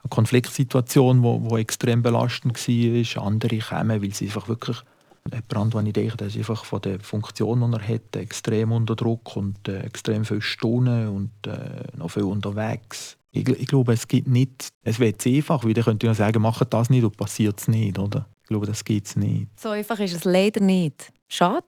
der 0.03 0.11
Konfliktsituation, 0.11 1.23
die, 1.23 1.49
die 1.49 1.61
extrem 1.61 2.03
belastend 2.03 2.57
war. 2.57 3.25
Andere 3.25 3.59
kamen, 3.59 4.03
weil 4.03 4.13
sie 4.13 4.27
einfach 4.27 4.49
wirklich 4.49 4.83
Jemand, 5.31 5.75
den 5.75 5.87
ich 5.87 5.93
denke, 5.93 6.17
der 6.17 6.27
ist 6.27 6.37
einfach 6.37 6.65
von 6.65 6.81
der 6.81 6.99
Funktion, 6.99 7.71
die 7.71 7.77
er 7.77 7.95
hat, 7.95 8.17
extrem 8.17 8.73
unter 8.73 8.97
Druck 8.97 9.37
und 9.37 9.69
äh, 9.69 9.81
extrem 9.83 10.25
viele 10.25 10.43
Stunden 10.43 11.09
und 11.09 11.31
äh, 11.47 11.97
noch 11.97 12.11
viel 12.11 12.25
unterwegs. 12.25 13.17
Ich, 13.31 13.49
ich, 13.49 13.67
glaube, 13.69 13.93
es 13.93 14.09
gibt 14.09 14.27
nicht, 14.27 14.69
es 14.83 14.99
wird 14.99 15.25
einfach, 15.25 15.65
weil 15.65 15.75
dann 15.75 15.85
könnte 15.85 16.09
ich 16.09 16.17
sagen, 16.17 16.43
macht 16.43 16.75
das 16.75 16.91
nicht 16.91 17.05
und 17.05 17.17
passiert 17.17 17.61
es 17.61 17.69
nicht, 17.69 17.99
oder? 17.99 18.27
Ich 18.43 18.49
glaube, 18.49 18.67
das 18.67 18.85
gibt 18.85 19.07
es 19.07 19.17
nicht. 19.17 19.49
So 19.59 19.71
einfach 19.71 19.99
ist 20.01 20.15
es 20.15 20.25
leider 20.25 20.61
nicht. 20.61 21.13
Schade. 21.29 21.67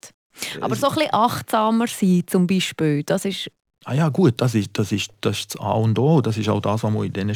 Aber 0.61 0.75
so 0.75 0.89
ein 0.89 0.95
bisschen 0.95 1.15
achtsamer 1.15 1.87
sein 1.87 2.25
zum 2.27 2.47
Beispiel, 2.47 3.05
das 3.05 3.25
ist... 3.25 3.51
Ah 3.85 3.95
ja 3.95 4.09
gut, 4.09 4.35
das 4.39 4.55
ist 4.57 4.71
das, 4.73 4.91
ist, 4.91 5.13
das, 5.21 5.39
ist 5.39 5.55
das 5.55 5.61
A 5.61 5.73
und 5.73 5.99
O. 5.99 6.21
Das 6.21 6.37
ist 6.37 6.49
auch 6.49 6.61
das, 6.61 6.83
was 6.83 6.93
wir 6.93 7.05
in 7.05 7.13
diesen 7.13 7.35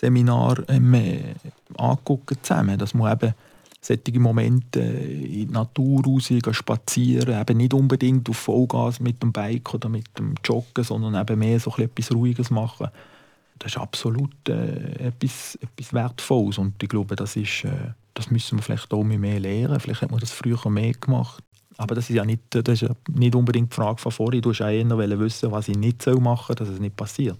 Stressseminaren 0.00 0.64
ähm, 0.68 0.94
äh, 0.94 1.34
zusammen. 2.42 2.78
Dass 2.78 2.94
man 2.94 3.12
eben 3.12 3.34
solche 3.80 4.20
Momente 4.20 4.80
in 4.80 5.48
die 5.48 5.52
Natur 5.52 6.04
raus, 6.04 6.30
spazieren, 6.52 7.40
eben 7.40 7.56
nicht 7.56 7.74
unbedingt 7.74 8.28
auf 8.28 8.36
Vollgas 8.36 9.00
mit 9.00 9.22
dem 9.22 9.32
Bike 9.32 9.74
oder 9.74 9.88
mit 9.88 10.06
dem 10.18 10.34
Joggen, 10.44 10.84
sondern 10.84 11.14
eben 11.14 11.38
mehr 11.38 11.58
so 11.60 11.74
etwas 11.76 12.12
Ruhiges 12.12 12.50
machen. 12.50 12.88
Das 13.58 13.72
ist 13.72 13.78
absolut 13.78 14.48
äh, 14.48 15.08
etwas, 15.08 15.58
etwas 15.60 15.92
Wertvolles 15.92 16.58
und 16.58 16.82
ich 16.82 16.88
glaube, 16.88 17.14
das, 17.16 17.36
ist, 17.36 17.64
äh, 17.64 17.92
das 18.14 18.30
müssen 18.30 18.58
wir 18.58 18.62
vielleicht 18.62 18.92
auch 18.92 19.02
mehr 19.02 19.40
lernen. 19.40 19.80
Vielleicht 19.80 20.02
hat 20.02 20.10
man 20.10 20.20
das 20.20 20.32
früher 20.32 20.58
mehr 20.70 20.92
gemacht. 20.92 21.42
Aber 21.76 21.94
das 21.94 22.10
ist 22.10 22.16
ja 22.16 22.24
nicht, 22.24 22.42
das 22.50 22.62
ist 22.68 22.82
ja 22.82 22.90
nicht 23.08 23.34
unbedingt 23.34 23.72
die 23.72 23.76
Frage 23.76 23.98
von 23.98 24.12
vorhin. 24.12 24.42
Du 24.42 24.50
hast 24.50 24.58
ja 24.58 24.70
eher 24.70 25.18
wissen, 25.18 25.50
was 25.50 25.68
ich 25.68 25.76
nicht 25.76 26.06
machen 26.06 26.46
soll, 26.48 26.56
dass 26.56 26.68
es 26.68 26.80
nicht 26.80 26.96
passiert. 26.96 27.38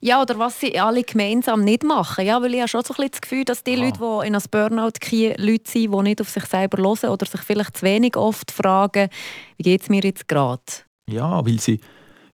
Ja, 0.00 0.22
oder 0.22 0.38
was 0.38 0.60
sie 0.60 0.78
alle 0.78 1.02
gemeinsam 1.02 1.62
nicht 1.62 1.84
machen. 1.84 2.24
Ja, 2.24 2.40
weil 2.42 2.54
ich 2.54 2.60
habe 2.60 2.68
schon 2.68 2.84
so 2.84 2.94
ein 2.98 3.08
das 3.10 3.20
Gefühl, 3.20 3.44
dass 3.44 3.64
die 3.64 3.76
ah. 3.76 3.84
Leute, 3.84 3.98
die 3.98 4.26
in 4.26 4.34
einem 4.34 4.42
Burnout 4.50 4.98
gehen, 5.00 5.34
Leute 5.38 5.70
sind, 5.70 5.92
die 5.92 6.02
nicht 6.02 6.20
auf 6.20 6.28
sich 6.28 6.44
selber 6.44 6.82
hören 6.82 7.10
oder 7.10 7.26
sich 7.26 7.40
vielleicht 7.40 7.76
zu 7.78 7.82
wenig 7.86 8.16
oft 8.16 8.50
fragen, 8.50 9.08
wie 9.56 9.62
geht 9.62 9.82
es 9.82 9.88
mir 9.88 10.02
jetzt 10.02 10.28
gerade? 10.28 10.62
Ja, 11.08 11.44
weil 11.44 11.60
sie... 11.60 11.80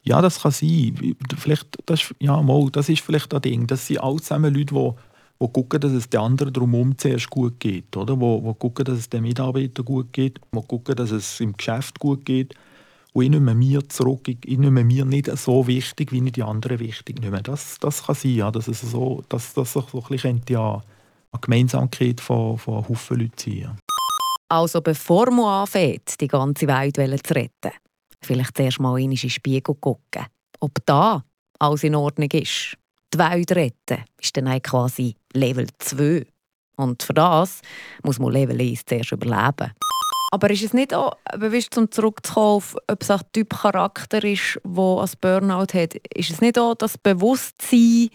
Ja, 0.06 0.20
das 0.20 0.42
kann 0.42 0.52
sein. 0.52 1.16
Vielleicht, 1.38 1.78
das, 1.86 2.12
ja, 2.18 2.42
mal, 2.42 2.68
das 2.70 2.90
ist 2.90 3.00
vielleicht 3.00 3.32
ein 3.32 3.40
Ding. 3.40 3.66
Das 3.66 3.86
sind 3.86 4.00
alle 4.00 4.16
zusammen 4.16 4.52
Leute, 4.52 4.74
die 4.74 4.90
die 5.40 5.48
gucken, 5.52 5.80
dass 5.80 5.92
es 5.92 6.10
den 6.10 6.20
anderen 6.20 6.52
drumherum 6.52 6.98
zuerst 6.98 7.30
gut 7.30 7.58
geht. 7.58 7.96
Oder? 7.96 8.20
Wo, 8.20 8.42
wo 8.44 8.52
gucken, 8.52 8.84
dass 8.84 8.98
es 8.98 9.08
den 9.08 9.22
Mitarbeitern 9.22 9.84
gut 9.84 10.12
geht, 10.12 10.38
wo 10.52 10.60
gucken, 10.60 10.94
dass 10.94 11.10
es 11.10 11.40
im 11.40 11.56
Geschäft 11.56 11.98
gut 11.98 12.24
geht 12.26 12.54
und 13.16 13.22
ich 13.22 13.30
nehme 13.30 13.54
mir 13.54 13.88
zurück, 13.88 14.26
ich 14.26 14.58
nehme 14.58 14.82
mir 14.82 15.04
nicht 15.04 15.26
so 15.38 15.66
wichtig, 15.68 16.10
wie 16.10 16.24
ich 16.24 16.32
die 16.32 16.42
anderen 16.42 16.80
wichtig 16.80 17.20
nehme. 17.20 17.42
Das, 17.42 17.78
das 17.78 18.04
kann 18.04 18.16
sein, 18.16 18.34
ja, 18.34 18.50
dass 18.50 18.66
es 18.66 18.80
so, 18.80 19.22
dass 19.28 19.54
das 19.54 19.72
so 19.72 19.86
ein 19.92 20.02
bisschen 20.08 20.42
ja, 20.48 20.82
eine 21.30 21.40
Gemeinsamkeit 21.40 22.20
von, 22.20 22.58
von 22.58 22.88
Haufen 22.88 23.20
Leuten 23.20 23.38
sein. 23.38 23.58
Ja. 23.58 23.76
Also 24.48 24.80
bevor 24.80 25.30
man 25.30 25.62
anfängt, 25.62 26.20
die 26.20 26.26
ganze 26.26 26.66
Welt 26.66 26.96
zu 26.96 27.34
retten, 27.34 27.72
vielleicht 28.20 28.56
zuerst 28.56 28.80
mal 28.80 29.00
in 29.00 29.10
den 29.10 29.30
Spiegel 29.30 29.76
gucken, 29.76 30.26
ob 30.58 30.72
da 30.84 31.24
alles 31.60 31.84
in 31.84 31.94
Ordnung 31.94 32.30
ist. 32.32 32.76
Die 33.12 33.18
Welt 33.18 33.52
retten 33.52 34.04
ist 34.20 34.36
dann 34.36 34.60
quasi 34.60 35.14
Level 35.32 35.68
2. 35.78 36.26
Und 36.76 37.04
für 37.04 37.14
das 37.14 37.60
muss 38.02 38.18
man 38.18 38.32
Level 38.32 38.60
1 38.60 38.84
zuerst 38.86 39.12
überleben. 39.12 39.72
Aber 40.34 40.50
ist 40.50 40.64
es 40.64 40.72
nicht 40.72 40.92
auch, 40.92 41.16
bewusst 41.38 41.78
um 41.78 41.88
zurückzukommen, 41.92 42.64
ob 42.88 43.02
es 43.02 43.08
ein 43.08 43.20
Typ 43.32 43.50
Charakter 43.50 44.24
ist, 44.24 44.58
der 44.64 44.98
ein 44.98 45.10
Burnout 45.20 45.72
hat, 45.74 45.94
ist 45.94 46.30
es 46.30 46.40
nicht 46.40 46.58
auch 46.58 46.74
das 46.74 46.98
Bewusstsein, 46.98 48.08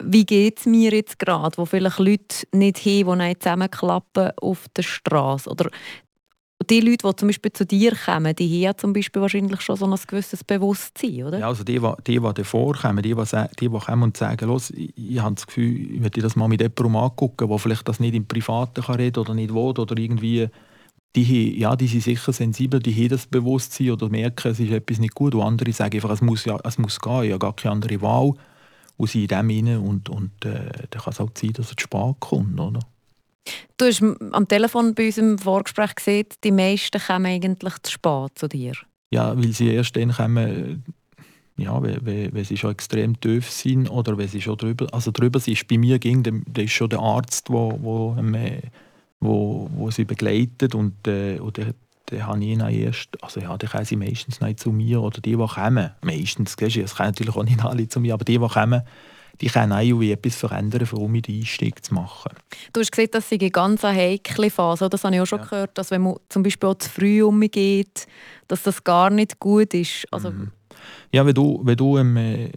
wie 0.00 0.24
geht 0.24 0.60
es 0.60 0.66
mir 0.66 0.92
jetzt 0.92 1.18
gerade, 1.18 1.58
wo 1.58 1.64
vielleicht 1.64 1.98
Leute 1.98 2.46
nicht 2.52 2.78
hin, 2.78 3.18
die 3.18 3.38
zusammenklappen 3.40 4.30
auf 4.40 4.66
der 4.76 4.84
Straße 4.84 5.50
oder 5.50 5.68
die 6.70 6.78
Leute, 6.78 7.08
die 7.08 7.16
zum 7.16 7.28
Beispiel 7.28 7.52
zu 7.52 7.66
dir 7.66 7.96
kommen, 7.96 8.36
die 8.36 8.68
haben 8.68 8.78
zum 8.78 8.92
Beispiel 8.92 9.20
wahrscheinlich 9.20 9.60
schon 9.60 9.74
so 9.74 9.86
ein 9.86 9.98
gewisses 10.06 10.44
Bewusstsein, 10.44 11.24
oder? 11.24 11.40
Ja, 11.40 11.48
also 11.48 11.64
die, 11.64 11.80
die, 11.80 12.20
die, 12.20 12.32
davor 12.32 12.76
kommen, 12.76 13.02
die, 13.02 13.12
die, 13.12 13.46
die 13.58 13.68
kommen 13.68 14.02
und 14.04 14.16
sagen, 14.16 14.46
los, 14.46 14.70
ich, 14.70 14.96
ich 14.96 15.18
habe 15.18 15.34
das 15.34 15.48
Gefühl, 15.48 15.94
ich 15.94 16.00
möchte 16.00 16.20
das 16.20 16.36
mal 16.36 16.46
mit 16.46 16.60
jemandem 16.60 16.94
angucken, 16.94 17.48
der 17.48 17.58
vielleicht 17.58 17.88
das 17.88 17.98
nicht 17.98 18.14
im 18.14 18.28
Privaten 18.28 18.84
kann 18.84 18.94
reden 18.94 19.18
oder 19.18 19.34
nicht 19.34 19.52
will 19.52 19.58
oder 19.58 19.98
irgendwie 19.98 20.48
die, 21.16 21.58
ja, 21.58 21.74
die 21.74 21.86
sind 21.86 22.02
sicher 22.02 22.32
sensibel, 22.32 22.78
die 22.78 22.94
haben 22.94 23.08
das 23.08 23.26
Bewusstsein 23.26 23.90
oder 23.90 24.08
merken, 24.10 24.52
es 24.52 24.60
ist 24.60 24.70
etwas 24.70 24.98
nicht 24.98 25.14
gut. 25.14 25.34
Und 25.34 25.42
andere 25.42 25.72
sagen 25.72 25.94
einfach, 25.94 26.10
es 26.10 26.20
muss, 26.20 26.44
ja, 26.44 26.58
es 26.62 26.76
muss 26.76 27.00
gehen, 27.00 27.24
ich 27.24 27.30
habe 27.30 27.38
gar 27.38 27.56
keine 27.56 27.72
andere 27.72 28.02
Wahl. 28.02 28.34
Und 28.98 29.10
sie 29.10 29.22
in 29.22 29.28
dem 29.28 29.50
rein 29.50 29.78
und, 29.78 30.08
und 30.08 30.44
äh, 30.44 30.70
dann 30.90 31.02
kann 31.02 31.12
es 31.12 31.20
auch 31.20 31.30
sein, 31.34 31.52
dass 31.54 31.70
es 31.70 31.76
zu 31.76 31.82
spät 31.84 32.16
kommt. 32.20 32.60
Oder? 32.60 32.80
Du 33.78 33.86
hast 33.86 34.02
am 34.02 34.48
Telefon 34.48 34.94
bei 34.94 35.06
unserem 35.06 35.38
Vorgespräch 35.38 35.94
gesehen, 35.94 36.26
die 36.44 36.52
meisten 36.52 37.00
kommen 37.00 37.26
eigentlich 37.26 37.74
zu 37.82 37.92
spät 37.92 38.32
zu 38.34 38.48
dir. 38.48 38.74
Ja, 39.10 39.36
weil 39.36 39.52
sie 39.52 39.68
erst 39.68 39.96
dann 39.96 40.12
kommen, 40.12 40.84
ja, 41.56 41.82
wenn, 41.82 42.34
wenn, 42.34 42.44
sie 42.44 42.56
schon 42.56 42.72
extrem 42.72 43.18
tief 43.20 43.50
sind 43.50 43.88
oder 43.88 44.18
wenn 44.18 44.28
sie 44.28 44.42
schon 44.42 44.56
drüber, 44.56 44.86
also 44.92 45.10
drüber 45.10 45.40
sind. 45.40 45.66
Bei 45.68 45.78
mir 45.78 45.98
ging, 45.98 46.22
der, 46.22 46.64
ist 46.64 46.72
schon 46.72 46.90
der 46.90 47.00
Arzt, 47.00 47.48
der 47.48 47.54
wo, 49.20 49.68
wo 49.74 49.90
sie 49.90 50.04
begleitet 50.04 50.74
und, 50.74 51.06
äh, 51.06 51.38
und 51.38 51.56
der, 51.56 51.74
der 52.10 52.26
habe 52.26 52.44
ich 52.44 52.58
erst, 52.58 53.22
also 53.22 53.40
ja, 53.40 53.56
die 53.56 53.66
kommen 53.66 53.84
sie 53.84 53.96
meistens 53.96 54.40
nicht 54.40 54.60
zu 54.60 54.70
mir 54.70 55.02
oder 55.02 55.20
die, 55.20 55.36
die 55.36 55.46
kommen, 55.46 55.90
meistens, 56.02 56.56
es 56.58 56.94
kommen 56.94 57.08
natürlich 57.08 57.36
auch 57.36 57.44
nicht 57.44 57.64
alle 57.64 57.88
zu 57.88 58.00
mir, 58.00 58.14
aber 58.14 58.24
die, 58.24 58.38
die 58.38 58.46
kommen, 58.46 58.82
die 59.40 59.48
können 59.48 59.72
auch 59.72 60.02
etwas 60.02 60.36
verändern, 60.36 60.88
um 60.92 61.20
den 61.20 61.40
Einstieg 61.40 61.84
zu 61.84 61.94
machen. 61.94 62.32
Du 62.72 62.80
hast 62.80 62.90
gesehen, 62.90 63.10
dass 63.12 63.28
sie 63.28 63.38
eine 63.38 63.50
ganz 63.50 63.82
heikle 63.82 64.50
Phase 64.50 64.88
Das 64.88 65.04
habe 65.04 65.14
ich 65.14 65.20
auch 65.20 65.26
schon 65.26 65.40
ja. 65.40 65.44
gehört, 65.44 65.76
dass 65.76 65.90
wenn 65.90 66.02
man 66.02 66.16
zum 66.28 66.42
Beispiel 66.42 66.68
auch 66.68 66.78
zu 66.78 66.88
früh 66.88 67.22
umgeht, 67.22 68.06
dass 68.48 68.62
das 68.62 68.82
gar 68.82 69.10
nicht 69.10 69.38
gut 69.38 69.74
ist. 69.74 70.06
Also 70.10 70.30
mhm. 70.30 70.52
Ja, 71.12 71.26
wenn 71.26 71.34
du, 71.34 71.60
wenn 71.64 71.76
du 71.76 71.98
ähm, 71.98 72.50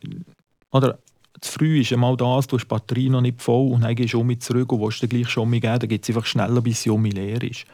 oder 0.72 1.00
zu 1.42 1.52
früh 1.52 1.82
ist 1.82 1.94
einmal 1.94 2.18
das, 2.18 2.48
du 2.48 2.58
hast 2.58 2.64
die 2.64 2.68
Batterie 2.68 3.10
noch 3.10 3.22
nicht 3.22 3.42
voll 3.42 3.72
und 3.72 3.82
dann 3.82 3.96
gehst 3.96 4.14
du 4.14 4.20
um 4.20 4.40
zurück 4.40 4.72
und 4.72 4.82
willst 4.82 5.02
dann 5.02 5.10
gleich 5.10 5.30
schon 5.30 5.52
geben, 5.52 5.80
dann 5.80 5.90
geht 5.90 6.04
es 6.04 6.10
einfach 6.10 6.26
schneller, 6.26 6.62
bis 6.62 6.84
sie 6.84 6.90
um 6.90 7.06
leer 7.06 7.42
ist. 7.44 7.66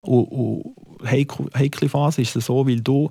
Und, 0.00 0.24
und 0.24 1.10
heikle 1.10 1.88
Phase 1.88 2.22
ist 2.22 2.36
es 2.36 2.46
so, 2.46 2.66
weil 2.66 2.80
du 2.80 3.10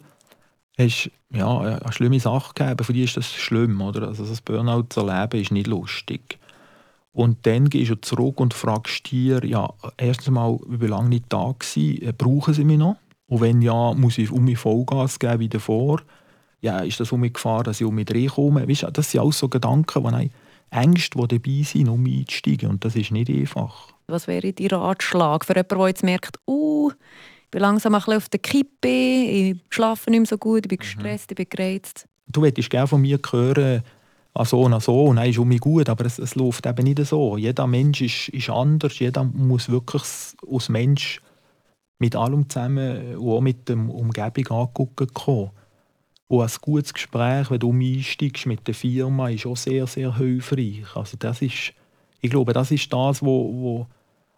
hast 0.77 1.11
ja, 1.31 1.59
eine 1.59 1.91
schlimme 1.91 2.19
Sache 2.19 2.53
gegeben, 2.53 2.83
für 2.83 2.93
dich 2.93 3.03
ist 3.05 3.17
das 3.17 3.31
schlimm, 3.33 3.81
oder? 3.81 4.07
Also 4.07 4.25
das 4.25 4.41
Burnout 4.41 4.87
zu 4.89 5.01
erleben 5.01 5.41
ist 5.41 5.51
nicht 5.51 5.67
lustig. 5.67 6.39
Und 7.11 7.45
dann 7.45 7.69
gehst 7.69 7.91
du 7.91 8.01
zurück 8.01 8.39
und 8.39 8.53
fragst 8.53 9.11
dir, 9.11 9.45
ja, 9.45 9.71
erstens 9.97 10.31
mal, 10.31 10.59
wie 10.67 10.87
lange 10.87 11.09
nicht 11.09 11.25
da 11.29 11.37
war, 11.37 11.55
äh, 11.75 12.13
brauchen 12.17 12.53
sie 12.53 12.63
mich 12.63 12.79
noch? 12.79 12.97
Und 13.27 13.41
wenn 13.41 13.61
ja, 13.61 13.93
muss 13.93 14.17
ich 14.17 14.31
um 14.31 14.45
mich 14.45 14.57
Vollgas 14.57 15.19
geben 15.19 15.39
wie 15.39 15.49
davor? 15.49 16.01
Ja, 16.63 16.79
ist 16.79 16.99
das 16.99 17.11
um 17.11 17.19
mich 17.19 17.33
Gefahr, 17.33 17.63
dass 17.63 17.81
ich 17.81 17.85
um 17.85 17.93
mich 17.93 18.09
reinkomme? 18.09 18.67
Weißt, 18.67 18.87
das 18.93 19.11
sind 19.11 19.19
auch 19.19 19.33
so 19.33 19.49
Gedanken, 19.49 20.01
die 20.01 20.31
Ängste, 20.71 21.19
die 21.19 21.37
dabei 21.37 21.63
sind, 21.63 21.89
um 21.89 22.05
einzusteigen. 22.05 22.69
Und 22.69 22.85
das 22.85 22.95
ist 22.95 23.11
nicht 23.11 23.29
einfach. 23.29 23.89
Was 24.07 24.27
wäre 24.27 24.53
dein 24.53 24.67
Ratschlag 24.67 25.43
für 25.43 25.53
jemanden, 25.53 25.77
der 25.77 25.87
jetzt 25.87 26.03
merkt, 26.03 26.39
uh, 26.47 26.89
bin 27.51 27.61
langsam 27.61 27.93
ein 27.93 27.99
bisschen 27.99 28.15
auf 28.15 28.29
der 28.29 28.39
Kippe, 28.39 28.87
ich 28.87 29.57
schlafe 29.69 30.09
nicht 30.09 30.21
mehr 30.21 30.27
so 30.27 30.37
gut, 30.37 30.65
ich 30.65 30.69
bin 30.69 30.77
gestresst, 30.77 31.31
ich 31.31 31.35
bin 31.35 31.47
gereizt. 31.49 32.07
Du 32.27 32.41
würdest 32.41 32.69
gerne 32.69 32.87
von 32.87 33.01
mir 33.01 33.19
hören, 33.29 33.83
ah 34.33 34.45
so 34.45 34.61
und 34.61 34.81
so, 34.81 35.03
und 35.03 35.15
nein, 35.15 35.31
ist 35.31 35.39
um 35.39 35.49
mich 35.49 35.59
gut, 35.59 35.89
aber 35.89 36.05
es, 36.05 36.17
es 36.17 36.35
läuft 36.35 36.65
eben 36.65 36.85
nicht 36.85 37.05
so. 37.05 37.35
Jeder 37.35 37.67
Mensch 37.67 38.01
ist, 38.01 38.29
ist 38.29 38.49
anders, 38.49 38.97
jeder 38.99 39.25
muss 39.25 39.67
wirklich 39.67 40.03
als 40.49 40.69
Mensch 40.69 41.21
mit 41.99 42.15
allem 42.15 42.49
zusammen 42.49 43.17
und 43.17 43.29
auch 43.29 43.41
mit 43.41 43.67
der 43.67 43.77
Umgebung 43.77 44.47
angucken 44.47 45.07
kommen. 45.13 45.51
Und 46.33 46.41
ein 46.41 46.51
gutes 46.61 46.95
Gespräch, 46.95 47.51
wenn 47.51 47.59
du 47.59 47.71
einsteigst 47.71 48.47
mit 48.47 48.67
der 48.67 48.73
Firma, 48.73 49.29
ist 49.29 49.45
auch 49.45 49.55
sehr, 49.55 49.85
sehr 49.85 50.17
hilfreich. 50.17 50.83
Also 50.95 51.15
das 51.15 51.43
ist, 51.43 51.73
ich 52.21 52.31
glaube, 52.31 52.53
das 52.53 52.71
ist 52.71 52.91
das, 52.91 52.97
was 52.97 53.21
wo, 53.21 53.53
wo 53.53 53.87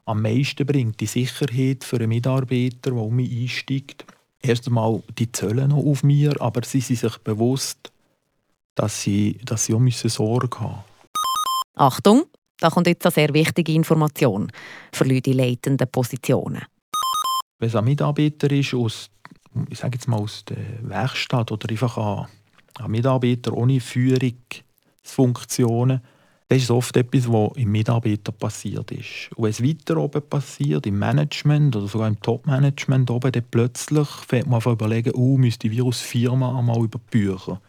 am 0.03 0.21
meisten 0.21 0.65
bringt. 0.65 0.99
Die 0.99 1.05
Sicherheit 1.05 1.85
für 1.85 1.95
einen 1.95 2.09
Mitarbeiter, 2.09 2.91
der 2.91 2.95
um 2.95 3.15
mich 3.15 3.31
einsteigt. 3.31 4.05
Erst 4.41 4.67
einmal, 4.67 5.03
die 5.17 5.31
zählen 5.31 5.69
noch 5.69 5.85
auf 5.85 6.03
mir, 6.03 6.35
aber 6.41 6.65
sie 6.65 6.81
sind 6.81 6.99
sich 6.99 7.17
bewusst, 7.19 7.93
dass 8.75 9.01
sie, 9.01 9.39
dass 9.45 9.63
sie 9.63 9.73
auch 9.73 9.89
Sorge 9.89 10.59
haben 10.59 10.73
müssen. 10.73 10.83
Achtung, 11.75 12.23
da 12.59 12.71
kommt 12.71 12.87
jetzt 12.87 13.05
eine 13.05 13.13
sehr 13.13 13.33
wichtige 13.33 13.71
Information 13.71 14.51
für 14.91 15.05
Leute 15.05 15.31
in 15.31 15.37
leitenden 15.37 15.87
Positionen. 15.89 16.63
Wenn 17.57 17.69
es 17.69 17.75
ein 17.77 17.85
Mitarbeiter 17.85 18.51
ist 18.51 18.73
aus, 18.73 19.09
ich 19.69 19.79
sage 19.79 19.95
jetzt 19.95 20.07
mal 20.07 20.17
aus 20.17 20.45
der 20.45 20.57
Werkstatt 20.81 21.51
oder 21.51 21.69
einfach 21.69 21.97
ein, 21.97 22.27
ein 22.83 22.91
Mitarbeiter 22.91 23.53
ohne 23.53 23.79
Führungsfunktionen, 23.79 26.01
das 26.47 26.59
ist 26.59 26.69
oft 26.69 26.95
etwas, 26.95 27.27
was 27.27 27.57
im 27.57 27.71
Mitarbeiter 27.71 28.31
passiert 28.31 28.91
ist. 28.91 29.31
Und 29.35 29.45
wenn 29.45 29.51
es 29.51 29.63
weiter 29.63 29.97
oben 29.97 30.21
passiert, 30.21 30.85
im 30.85 30.99
Management 30.99 31.75
oder 31.75 31.87
sogar 31.87 32.07
im 32.07 32.19
Top-Management 32.19 33.09
oben, 33.09 33.31
dann 33.31 33.45
plötzlich 33.49 34.07
fängt 34.07 34.47
man 34.47 34.61
an 34.61 34.73
überlegen, 34.73 35.13
oh, 35.15 35.37
müsste 35.37 35.69
die 35.69 35.75
Virusfirma 35.75 36.59
einmal 36.59 36.83
über 36.83 36.99
die 36.99 37.17
Bücher. 37.17 37.59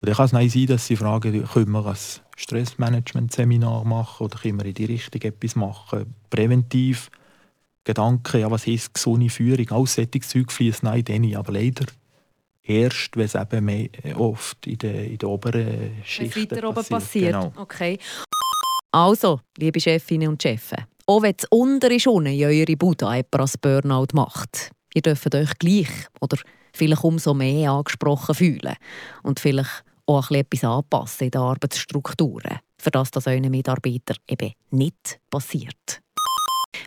Und 0.00 0.08
dann 0.08 0.14
kann 0.14 0.24
es 0.24 0.52
sein, 0.52 0.66
dass 0.66 0.86
sie 0.86 0.96
fragen, 0.96 1.44
können 1.44 1.70
wir 1.70 1.86
ein 1.86 1.96
Stressmanagement-Seminar 2.36 3.84
machen 3.84 4.24
oder 4.24 4.38
können 4.38 4.58
wir 4.58 4.66
in 4.66 4.74
die 4.74 4.86
Richtung 4.86 5.20
etwas 5.20 5.54
machen, 5.54 6.14
präventiv 6.30 7.10
Gedanken, 7.84 8.40
ja, 8.40 8.50
was 8.50 8.66
heisst 8.66 8.94
gesunde 8.94 9.28
Führung, 9.28 9.70
alles 9.70 9.94
solche 9.94 10.20
Zeug 10.20 10.52
fließt 10.52 10.84
nein, 10.84 11.04
dann 11.04 11.34
aber 11.34 11.52
leider 11.52 11.86
erst, 12.62 13.16
wenn 13.16 13.24
es 13.24 13.34
eben 13.34 13.64
mehr, 13.64 13.88
äh, 14.04 14.14
oft 14.14 14.66
in 14.66 14.78
der, 14.78 15.04
in 15.04 15.18
der 15.18 15.28
oberen 15.28 16.02
Schicht 16.04 16.34
passiert. 16.34 16.52
weiter 16.52 16.68
oben 16.68 16.84
passiert. 16.84 17.32
Genau. 17.32 17.52
Okay. 17.56 17.98
Also, 18.92 19.40
liebe 19.58 19.80
Chefinnen 19.80 20.28
und 20.28 20.42
Chefs, 20.42 20.72
auch 21.06 21.22
wenn 21.22 21.34
es 21.36 21.46
untere 21.50 21.98
schon 21.98 22.26
in 22.26 22.44
eure 22.44 22.76
Bude 22.76 23.06
als 23.06 23.58
Burnout 23.58 24.08
macht, 24.14 24.70
ihr 24.94 25.02
dürft 25.02 25.34
euch 25.34 25.58
gleich 25.58 25.88
oder 26.20 26.38
vielleicht 26.72 27.02
umso 27.02 27.34
mehr 27.34 27.72
angesprochen 27.72 28.34
fühlen 28.34 28.76
und 29.22 29.40
vielleicht 29.40 29.84
auch 30.06 30.30
ein 30.30 30.44
bisschen 30.44 30.68
etwas 30.68 30.78
anpassen 30.78 31.24
in 31.24 31.30
den 31.30 31.40
Arbeitsstrukturen, 31.40 32.58
für 32.78 32.90
das 32.90 33.10
das 33.10 33.26
euren 33.26 33.50
Mitarbeitern 33.50 34.18
eben 34.28 34.52
nicht 34.70 35.18
passiert 35.30 36.01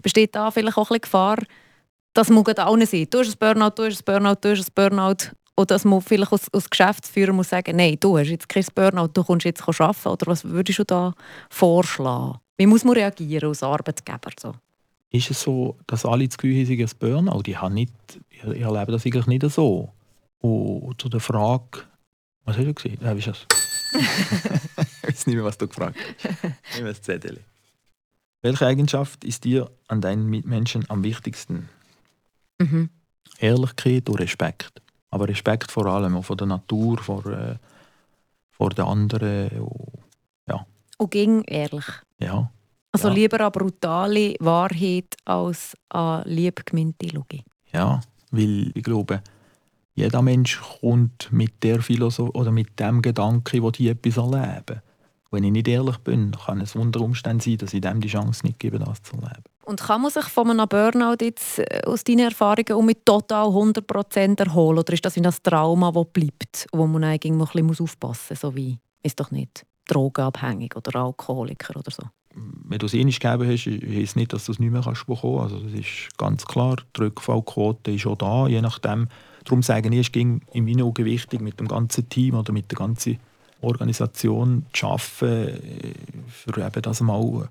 besteht 0.01 0.35
da 0.35 0.51
vielleicht 0.51 0.77
auch 0.77 0.91
ein 0.91 1.01
Gefahr, 1.01 1.37
dass 2.13 2.29
man 2.29 2.45
allen 2.45 2.85
sein. 2.85 3.07
Du 3.09 3.19
hast 3.19 3.29
ein 3.29 3.37
Burnout, 3.39 3.71
du 3.75 3.85
hast 3.85 4.01
ein 4.01 4.05
Burnout, 4.05 4.37
du 4.41 4.51
hast 4.51 4.69
ein 4.69 4.73
Burnout. 4.73 5.31
Oder 5.57 5.75
dass 5.75 5.85
man 5.85 6.01
vielleicht 6.01 6.33
als, 6.33 6.53
als 6.53 6.69
Geschäftsführer 6.69 7.31
muss 7.31 7.49
sagen, 7.49 7.77
nein, 7.77 7.97
du 7.99 8.17
hast 8.17 8.27
jetzt 8.27 8.49
kein 8.49 8.65
Burnout, 8.73 9.09
du 9.13 9.23
kommst 9.23 9.45
jetzt 9.45 9.67
arbeiten. 9.67 10.07
Oder 10.09 10.27
was 10.27 10.43
würdest 10.43 10.79
du 10.79 10.83
da 10.83 11.13
vorschlagen? 11.49 12.39
Wie 12.57 12.65
muss 12.65 12.83
man 12.83 12.95
reagieren 12.95 13.49
als 13.49 13.63
Arbeitgeber? 13.63 14.31
So? 14.39 14.53
Ist 15.11 15.31
es 15.31 15.41
so, 15.41 15.77
dass 15.87 16.05
alle 16.05 16.27
das 16.27 16.37
Gefühl 16.37 16.65
haben, 16.65 16.79
ein 16.79 16.89
Burnout? 16.99 17.43
Ich, 17.45 17.61
habe 17.61 17.73
nicht, 17.73 17.93
ich 18.29 18.61
erlebe 18.61 18.91
das 18.91 19.05
eigentlich 19.05 19.27
nicht 19.27 19.49
so. 19.49 19.91
Und 20.39 21.01
zu 21.01 21.09
der 21.09 21.21
Frage, 21.21 21.83
was 22.43 22.57
hast 22.57 22.65
du 22.65 22.73
gesehen? 22.73 22.99
Ja, 23.01 23.15
wie 23.15 23.21
das? 23.21 23.47
ich 23.93 25.03
weiß 25.07 25.27
nicht 25.27 25.35
mehr, 25.35 25.43
was 25.43 25.57
du 25.57 25.67
gefragt 25.67 25.97
hast. 25.97 26.77
Nimm 26.77 26.85
das 26.85 27.01
Zettel. 27.01 27.39
Welche 28.45 28.67
Eigenschaft 28.67 29.23
ist 29.23 29.43
dir 29.43 29.71
an 29.87 30.01
deinen 30.01 30.29
Mitmenschen 30.29 30.85
am 30.87 31.03
wichtigsten? 31.03 31.67
Mhm. 32.59 32.91
Ehrlichkeit 33.39 34.07
und 34.07 34.19
Respekt. 34.19 34.83
Aber 35.09 35.27
Respekt 35.27 35.71
vor 35.71 35.87
allem, 35.87 36.15
auch 36.15 36.25
vor 36.25 36.37
der 36.37 36.45
Natur, 36.45 36.99
vor, 36.99 37.25
äh, 37.25 37.55
vor 38.51 38.69
den 38.69 38.85
anderen. 38.85 39.49
Und, 39.61 39.93
ja. 40.47 40.63
Und 40.99 41.09
ging 41.09 41.41
ehrlich. 41.45 41.85
Ja. 42.19 42.51
Also 42.91 43.07
ja. 43.07 43.15
lieber 43.15 43.39
eine 43.39 43.49
brutale 43.49 44.35
Wahrheit 44.39 45.15
als 45.25 45.75
eine 45.89 46.21
liebgemeinte 46.27 47.07
Logik. 47.07 47.45
Ja, 47.73 47.99
weil 48.29 48.71
ich 48.75 48.83
glaube, 48.83 49.23
jeder 49.95 50.21
Mensch 50.21 50.61
kommt 50.79 51.31
mit 51.31 51.63
der 51.63 51.81
Philosophie 51.81 52.37
oder 52.37 52.51
mit 52.51 52.79
dem 52.79 53.01
Gedanken, 53.01 53.63
wo 53.63 53.71
die 53.71 53.89
etwas 53.89 54.17
erleben. 54.17 54.83
Wenn 55.35 55.43
ich 55.43 55.51
nicht 55.51 55.67
ehrlich 55.67 55.97
bin, 55.97 56.31
kann 56.31 56.61
es 56.61 56.75
unter 56.75 57.01
Umständen 57.01 57.41
sein, 57.41 57.57
dass 57.57 57.73
ich 57.73 57.81
dem 57.81 57.99
die 57.99 58.07
Chance 58.07 58.45
nicht 58.45 58.57
gebe, 58.57 58.79
das 58.79 59.03
zu 59.03 59.17
erleben. 59.17 59.43
Und 59.65 59.81
kann 59.81 60.01
man 60.01 60.09
sich 60.09 60.23
von 60.23 60.49
einem 60.49 60.65
Burnout 60.65 61.17
jetzt 61.19 61.59
äh, 61.59 61.81
aus 61.85 62.05
deinen 62.05 62.19
Erfahrungen 62.19 62.71
um 62.73 62.85
mit 62.85 63.05
total 63.05 63.47
100% 63.47 64.39
erholen? 64.39 64.79
Oder 64.79 64.93
ist 64.93 65.03
das 65.03 65.17
ein 65.17 65.27
Trauma, 65.43 65.91
das 65.91 66.05
bleibt, 66.13 66.67
wo 66.71 66.87
man 66.87 67.03
eigentlich 67.03 67.33
ein 67.33 67.67
bisschen 67.67 67.83
aufpassen 67.83 68.27
muss? 68.29 68.39
So 68.39 68.55
wie, 68.55 68.79
ist 69.03 69.19
doch 69.19 69.31
nicht 69.31 69.65
drogenabhängig 69.89 70.73
oder 70.77 71.01
Alkoholiker 71.01 71.77
oder 71.77 71.91
so? 71.91 72.03
Wenn 72.33 72.79
du 72.79 72.85
es 72.85 72.93
einmal 72.93 73.11
gegeben 73.11 73.51
hast, 73.51 73.65
heisst 73.65 74.11
es 74.11 74.15
nicht, 74.15 74.31
dass 74.31 74.45
du 74.45 74.53
es 74.53 74.59
nicht 74.59 74.71
mehr 74.71 74.83
kannst 74.83 75.05
bekommen 75.05 75.39
kannst. 75.39 75.55
Also 75.55 75.65
das 75.65 75.73
ist 75.73 76.17
ganz 76.17 76.45
klar, 76.45 76.77
die 76.95 77.01
Rückfallquote 77.01 77.91
ist 77.91 78.07
auch 78.07 78.17
da, 78.17 78.47
je 78.47 78.61
nachdem. 78.61 79.09
Darum 79.43 79.63
sage 79.63 79.89
ich, 79.89 79.99
es 79.99 80.11
ging 80.13 80.41
in 80.53 80.63
meinen 80.63 80.83
Augen 80.83 81.03
wichtig, 81.03 81.41
mit 81.41 81.59
dem 81.59 81.67
ganzen 81.67 82.07
Team 82.07 82.35
oder 82.35 82.53
mit 82.53 82.71
der 82.71 82.77
ganzen 82.77 83.19
Organisation 83.65 84.65
zu 84.73 84.87
arbeiten, 84.87 85.47
äh, 85.47 85.93
für 86.27 86.65
eben 86.65 86.81
das 86.81 87.01
mal 87.01 87.21
ein 87.21 87.49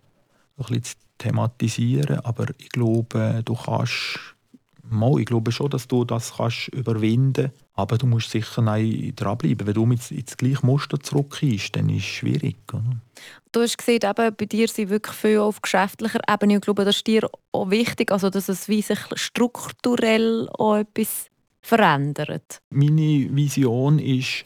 bisschen 0.57 0.85
zu 0.85 0.94
thematisieren. 1.18 2.20
Aber 2.20 2.46
ich 2.59 2.68
glaube, 2.70 3.42
du 3.44 3.55
kannst 3.55 4.20
mal, 4.88 5.18
ich 5.18 5.27
glaube 5.27 5.53
schon, 5.53 5.70
dass 5.70 5.88
du 5.88 6.05
das 6.05 6.35
kannst 6.37 6.68
überwinden 6.68 7.50
kannst. 7.50 7.64
Aber 7.77 7.98
du 7.98 8.07
musst 8.07 8.31
sicher 8.31 8.62
dranbleiben. 8.62 9.66
Wenn 9.66 9.74
du 9.74 9.87
mit 9.87 10.11
ins 10.11 10.37
gleiche 10.37 10.64
Muster 10.64 11.00
zurückkommst, 11.00 11.74
dann 11.74 11.88
ist 11.88 12.05
es 12.05 12.05
schwierig. 12.05 12.57
Oder? 12.72 12.85
Du 13.50 13.61
hast 13.61 13.77
gesehen, 13.77 14.00
eben, 14.03 14.37
bei 14.37 14.46
dir 14.46 14.68
sind 14.68 14.90
wirklich 14.90 15.16
viel 15.16 15.38
auf 15.38 15.61
geschäftlicher 15.61 16.20
Ebene. 16.29 16.57
Ich 16.57 16.61
glaube, 16.61 16.85
das 16.85 16.96
ist 16.96 17.07
dir 17.07 17.29
auch 17.53 17.70
wichtig, 17.70 18.12
also 18.12 18.31
dass 18.31 18.48
es 18.48 18.68
wie 18.68 18.83
sich 18.83 18.98
strukturell 19.14 20.48
auch 20.50 20.77
etwas 20.77 21.27
verändert. 21.61 22.61
Meine 22.70 23.29
Vision 23.35 23.98
ist, 23.98 24.44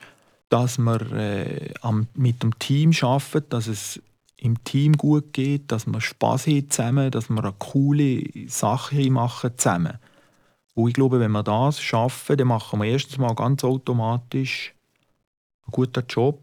dass 0.49 0.79
wir 0.79 1.13
äh, 1.13 1.75
am, 1.83 2.09
mit 2.15 2.43
dem 2.43 2.59
Team 2.59 2.93
arbeiten, 3.03 3.51
dass 3.51 3.67
es 3.67 4.01
im 4.37 4.63
Team 4.65 4.97
gut 4.97 5.33
geht, 5.33 5.71
dass 5.73 5.87
wir 5.87 6.01
Spaß 6.01 6.47
haben 6.47 6.71
zusammen, 6.71 7.11
dass 7.11 7.29
wir 7.29 7.43
eine 7.43 7.55
coole 7.59 8.23
Sache 8.49 9.11
machen 9.11 9.51
zusammen. 9.57 9.99
Und 10.75 10.89
ich 10.89 10.95
glaube, 10.95 11.19
wenn 11.19 11.33
wir 11.33 11.43
das 11.43 11.81
schaffen, 11.81 12.37
dann 12.37 12.49
machen 12.49 12.81
wir 12.81 12.89
erstens 12.89 13.19
mal 13.19 13.35
ganz 13.35 13.65
automatisch 13.65 14.75
einen 15.65 15.73
guten 15.73 16.05
Job 16.09 16.41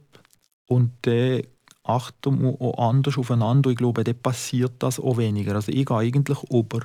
und 0.68 0.92
dann 1.04 1.44
achten 1.84 2.42
wir 2.42 2.62
auch 2.62 2.90
anders 2.90 3.18
aufeinander. 3.18 3.70
Ich 3.70 3.78
glaube, 3.78 4.04
dann 4.04 4.20
passiert 4.20 4.74
das 4.80 5.00
auch 5.00 5.18
weniger. 5.18 5.56
Also 5.56 5.72
ich 5.72 5.86
gehe 5.86 5.98
eigentlich 5.98 6.44
über 6.50 6.82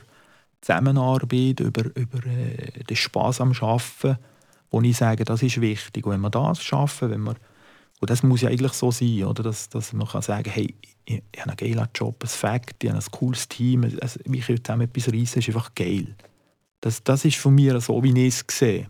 Zusammenarbeit, 0.61 1.61
über, 1.61 1.85
über 1.97 2.27
äh, 2.27 2.85
den 2.85 2.97
Spaß 2.97 3.41
am 3.41 3.53
Arbeiten 3.53 4.19
wo 4.71 4.81
ich 4.81 4.97
sage, 4.97 5.25
das 5.25 5.43
ist 5.43 5.61
wichtig. 5.61 6.07
Und 6.07 6.13
wenn 6.13 6.21
wir 6.21 6.31
das 6.31 6.63
schaffen, 6.63 7.11
wenn 7.11 7.23
wir, 7.23 7.35
und 8.01 8.09
das 8.09 8.23
muss 8.23 8.41
ja 8.41 8.49
eigentlich 8.49 8.73
so 8.73 8.91
sein, 8.91 9.25
oder? 9.25 9.43
Dass, 9.43 9.69
dass 9.69 9.93
man 9.93 10.07
kann 10.07 10.23
sagen 10.23 10.51
hey, 10.51 10.75
ich, 11.05 11.23
ich 11.33 11.41
habe 11.41 11.51
einen 11.51 11.57
geilen 11.57 11.89
Job, 11.95 12.23
ein 12.23 12.29
Fakt, 12.29 12.83
ich 12.83 12.91
habe 12.91 12.99
ein 12.99 13.11
cooles 13.11 13.49
Team, 13.49 13.85
also, 14.01 14.21
ich 14.25 14.49
will 14.49 14.63
zusammen 14.63 14.83
etwas 14.83 15.13
reissen, 15.13 15.41
ist 15.41 15.49
einfach 15.49 15.75
geil. 15.75 16.15
Das, 16.81 17.03
das 17.03 17.25
ist 17.25 17.37
von 17.37 17.55
mir 17.55 17.81
so, 17.81 18.03
wie 18.03 18.27
ich 18.27 18.35
es 18.35 18.45
sehe. 18.59 18.89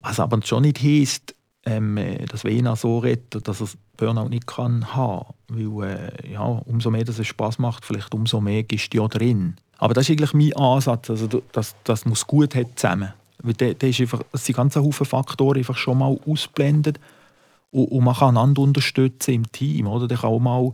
Was 0.00 0.20
aber 0.20 0.40
schon 0.42 0.62
nicht 0.62 0.82
heisst, 0.82 1.34
ähm, 1.64 1.98
dass 2.28 2.44
Vena 2.44 2.76
so 2.76 2.98
redet, 2.98 3.46
dass 3.46 3.60
er 3.60 3.68
Burnout 3.96 4.28
nicht 4.28 4.46
kann 4.46 4.94
haben 4.94 5.34
Weil 5.48 5.90
äh, 5.90 6.32
ja, 6.32 6.42
umso 6.42 6.90
mehr 6.90 7.04
dass 7.04 7.18
es 7.18 7.26
Spaß 7.28 7.58
macht, 7.58 7.84
vielleicht 7.84 8.14
umso 8.14 8.40
mehr 8.40 8.64
du 8.64 8.76
ja 8.92 9.08
drin. 9.08 9.56
Aber 9.78 9.94
das 9.94 10.08
ist 10.08 10.10
eigentlich 10.10 10.34
mein 10.34 10.52
Ansatz. 10.54 11.10
Also, 11.10 11.42
das, 11.52 11.74
das 11.84 12.04
muss 12.04 12.26
gut 12.26 12.54
hat 12.54 12.78
zusammen. 12.78 13.12
Weil 13.42 13.54
der, 13.54 13.74
der 13.74 13.88
ist 13.88 14.00
einfach, 14.00 14.22
das 14.32 14.44
sind 14.44 14.56
ganz 14.56 14.76
Haufen 14.76 15.06
Faktoren 15.06 15.58
einfach 15.58 15.76
schon 15.76 15.98
mal 15.98 16.18
ausblendet 16.26 16.98
und, 17.70 17.86
und 17.86 18.04
man 18.04 18.14
kann 18.14 18.36
einander 18.36 18.62
unterstützen 18.62 19.34
im 19.34 19.50
Team. 19.50 19.86
Oder? 19.86 20.06
Der 20.06 20.18
kann 20.18 20.30
auch 20.30 20.38
mal, 20.38 20.72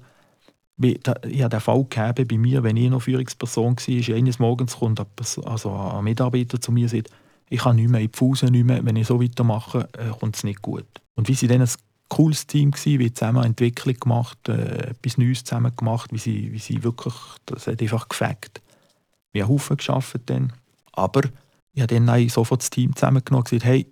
ich 0.80 1.00
habe 1.06 1.48
den 1.48 1.60
Fall 1.60 1.84
gegeben 1.84 2.28
bei 2.28 2.38
mir, 2.38 2.62
wenn 2.62 2.76
ich 2.76 2.90
noch 2.90 3.02
Führungsperson 3.02 3.76
war, 3.76 4.16
eines 4.16 4.38
Morgens 4.38 4.76
kommt 4.76 5.00
also 5.44 5.72
ein 5.72 6.04
Mitarbeiter 6.04 6.60
zu 6.60 6.72
mir 6.72 6.84
und 6.84 6.90
sagt, 6.90 7.10
ich 7.50 7.60
kann 7.60 7.76
nicht 7.76 7.88
mehr, 7.88 8.00
ich 8.00 8.10
pfuse 8.10 8.46
nicht 8.46 8.66
mehr, 8.66 8.84
wenn 8.84 8.96
ich 8.96 9.06
so 9.06 9.22
weitermache, 9.22 9.88
äh, 9.98 10.10
kommt 10.18 10.36
es 10.36 10.44
nicht 10.44 10.60
gut. 10.60 10.86
Und 11.14 11.28
wie 11.28 11.34
sie 11.34 11.46
dann 11.46 11.62
ein 11.62 11.70
cooles 12.08 12.46
Team 12.46 12.70
gewesen, 12.70 12.98
wie 12.98 13.12
zusammen 13.12 13.44
Entwicklung 13.44 13.94
gemacht, 13.98 14.48
äh, 14.48 14.90
etwas 14.90 15.18
Neues 15.18 15.44
zusammen 15.44 15.74
gemacht, 15.74 16.12
wie 16.12 16.18
sie, 16.18 16.52
wie 16.52 16.58
sie 16.58 16.82
wirklich, 16.84 17.14
das 17.46 17.66
hat 17.66 17.80
einfach 17.80 18.08
gefällt. 18.08 18.60
Wir 19.32 19.44
haben 19.44 19.50
Haufen 19.50 19.76
geschafft 19.76 20.20
dann, 20.26 20.52
aber 20.92 21.22
ich 21.78 21.82
habe 21.82 21.94
dann 21.94 22.28
sofort 22.28 22.60
das 22.60 22.70
Team 22.70 22.94
zusammengenommen 22.94 23.42
und 23.42 23.50
gesagt, 23.50 23.64
hey, 23.64 23.86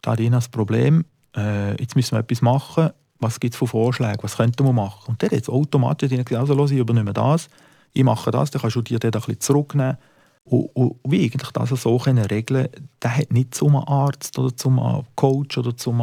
da 0.00 0.12
hat 0.12 0.20
das 0.20 0.48
Problem, 0.48 1.04
äh, 1.36 1.72
jetzt 1.80 1.96
müssen 1.96 2.12
wir 2.12 2.20
etwas 2.20 2.40
machen, 2.40 2.90
was 3.18 3.40
gibt 3.40 3.54
es 3.54 3.58
für 3.58 3.66
Vorschläge, 3.66 4.22
was 4.22 4.36
könnten 4.36 4.64
wir 4.64 4.72
machen? 4.72 5.10
Und 5.10 5.22
dann 5.22 5.30
hat 5.30 5.42
es 5.42 5.48
automatisch 5.48 6.10
gesagt, 6.10 6.32
also 6.34 6.54
los, 6.54 6.70
ich 6.70 6.78
übernehme 6.78 7.12
das, 7.12 7.48
ich 7.94 8.04
mache 8.04 8.30
das, 8.30 8.52
dann 8.52 8.62
kannst 8.62 8.76
du 8.76 8.82
dir 8.82 8.98
das 8.98 9.28
ein 9.28 9.40
zurücknehmen. 9.40 9.98
Und, 10.44 10.66
und 10.74 10.96
wie 11.04 11.24
eigentlich 11.24 11.50
das 11.50 11.68
so 11.70 11.98
können 11.98 12.24
regeln 12.24 12.68
der 13.00 13.16
hat 13.16 13.32
nicht 13.32 13.54
zum 13.54 13.76
Arzt 13.76 14.38
oder 14.38 14.56
zum 14.56 15.04
Coach 15.16 15.58
oder 15.58 15.76
zum 15.76 16.00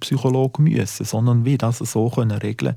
Psychologen 0.00 0.64
müssen, 0.64 1.04
sondern 1.04 1.44
wie 1.44 1.58
das 1.58 1.78
so 1.78 2.08
können 2.08 2.38
regeln 2.38 2.76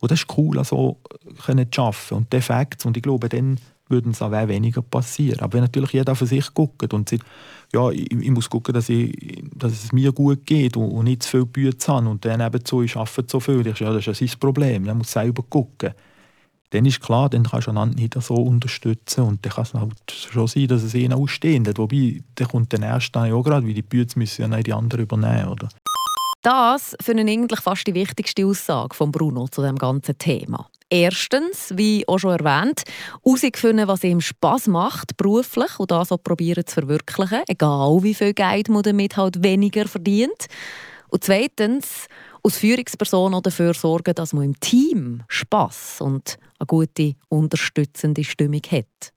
Und 0.00 0.10
das 0.10 0.20
ist 0.20 0.36
cool, 0.36 0.62
so 0.64 0.98
können 1.44 1.70
zu 1.70 1.82
arbeiten. 1.82 2.14
Und 2.14 2.32
der 2.32 2.42
Fakt, 2.42 2.86
und 2.86 2.96
ich 2.96 3.02
glaube, 3.02 3.28
dann 3.28 3.58
würden 3.88 4.12
es 4.12 4.22
auch 4.22 4.30
weniger 4.30 4.82
passieren. 4.82 5.40
Aber 5.40 5.54
wenn 5.54 5.62
natürlich 5.62 5.92
jeder 5.92 6.14
für 6.14 6.26
sich 6.26 6.52
guckt 6.54 6.92
und 6.92 7.08
sagt, 7.08 7.24
ja, 7.72 7.90
ich, 7.90 8.10
ich, 8.10 8.30
muss 8.30 8.48
gucken, 8.48 8.74
dass, 8.74 8.88
ich, 8.88 9.42
dass 9.54 9.72
es 9.72 9.92
mir 9.92 10.12
gut 10.12 10.46
geht 10.46 10.76
und, 10.76 10.90
und 10.90 11.04
nicht 11.04 11.22
zu 11.22 11.30
viel 11.30 11.46
Bütze 11.46 11.92
habe 11.92 12.08
und 12.08 12.24
dann 12.24 12.40
eben 12.40 12.60
so, 12.66 12.82
ich 12.82 12.96
arbeite 12.96 13.26
so 13.28 13.40
viel, 13.40 13.66
ich, 13.66 13.80
ja, 13.80 13.92
das 13.92 14.06
ist 14.06 14.20
ja 14.20 14.26
sein 14.26 14.38
Problem, 14.40 14.84
dann 14.84 14.98
muss 14.98 15.12
selber 15.12 15.42
gucken. 15.42 15.92
Dann 16.70 16.84
ist 16.84 17.00
klar, 17.00 17.30
dann 17.30 17.44
kannst 17.44 17.66
du 17.66 17.70
einander 17.70 17.96
nicht 17.96 18.14
so 18.20 18.34
unterstützen 18.34 19.22
und 19.22 19.44
dann 19.44 19.52
kann 19.52 19.64
es 19.64 19.74
halt 19.74 20.10
schon 20.10 20.46
sein, 20.46 20.68
dass 20.68 20.82
es 20.82 20.94
ihnen 20.94 21.14
ausstehen 21.14 21.66
Wobei, 21.76 22.22
dann 22.34 22.48
kommt 22.48 22.72
der 22.72 22.82
Erste 22.82 23.20
auch 23.20 23.42
gerade, 23.42 23.66
weil 23.66 23.74
die 23.74 23.82
Bütze 23.82 24.18
müssen 24.18 24.52
ja 24.52 24.62
die 24.62 24.72
anderen 24.72 25.02
übernehmen, 25.02 25.48
oder? 25.48 25.68
Das 26.42 26.96
finde 27.00 27.24
ich 27.24 27.30
eigentlich 27.30 27.60
fast 27.60 27.86
die 27.86 27.94
wichtigste 27.94 28.46
Aussage 28.46 28.94
von 28.94 29.10
Bruno 29.10 29.48
zu 29.48 29.62
dem 29.62 29.76
ganzen 29.76 30.16
Thema. 30.18 30.68
Erstens, 30.90 31.72
wie 31.76 32.08
auch 32.08 32.18
schon 32.18 32.38
erwähnt, 32.38 32.82
herausfinden, 33.22 33.88
was 33.88 34.04
ihm 34.04 34.22
Spass 34.22 34.66
macht, 34.66 35.16
beruflich, 35.18 35.78
und 35.78 35.90
das 35.90 36.10
auch 36.10 36.22
probieren 36.22 36.66
zu 36.66 36.80
verwirklichen, 36.80 37.42
egal 37.46 38.02
wie 38.02 38.14
viel 38.14 38.32
Geld 38.32 38.68
man 38.70 38.82
damit 38.82 39.16
halt 39.16 39.42
weniger 39.42 39.86
verdient. 39.86 40.46
Und 41.08 41.24
zweitens, 41.24 42.06
als 42.42 42.58
Führungsperson 42.58 43.34
auch 43.34 43.42
dafür 43.42 43.74
sorgen, 43.74 44.14
dass 44.14 44.32
man 44.32 44.44
im 44.44 44.60
Team 44.60 45.22
Spass 45.28 46.00
und 46.00 46.38
eine 46.58 46.66
gute, 46.66 47.14
unterstützende 47.28 48.24
Stimmung 48.24 48.62
hat. 48.70 49.12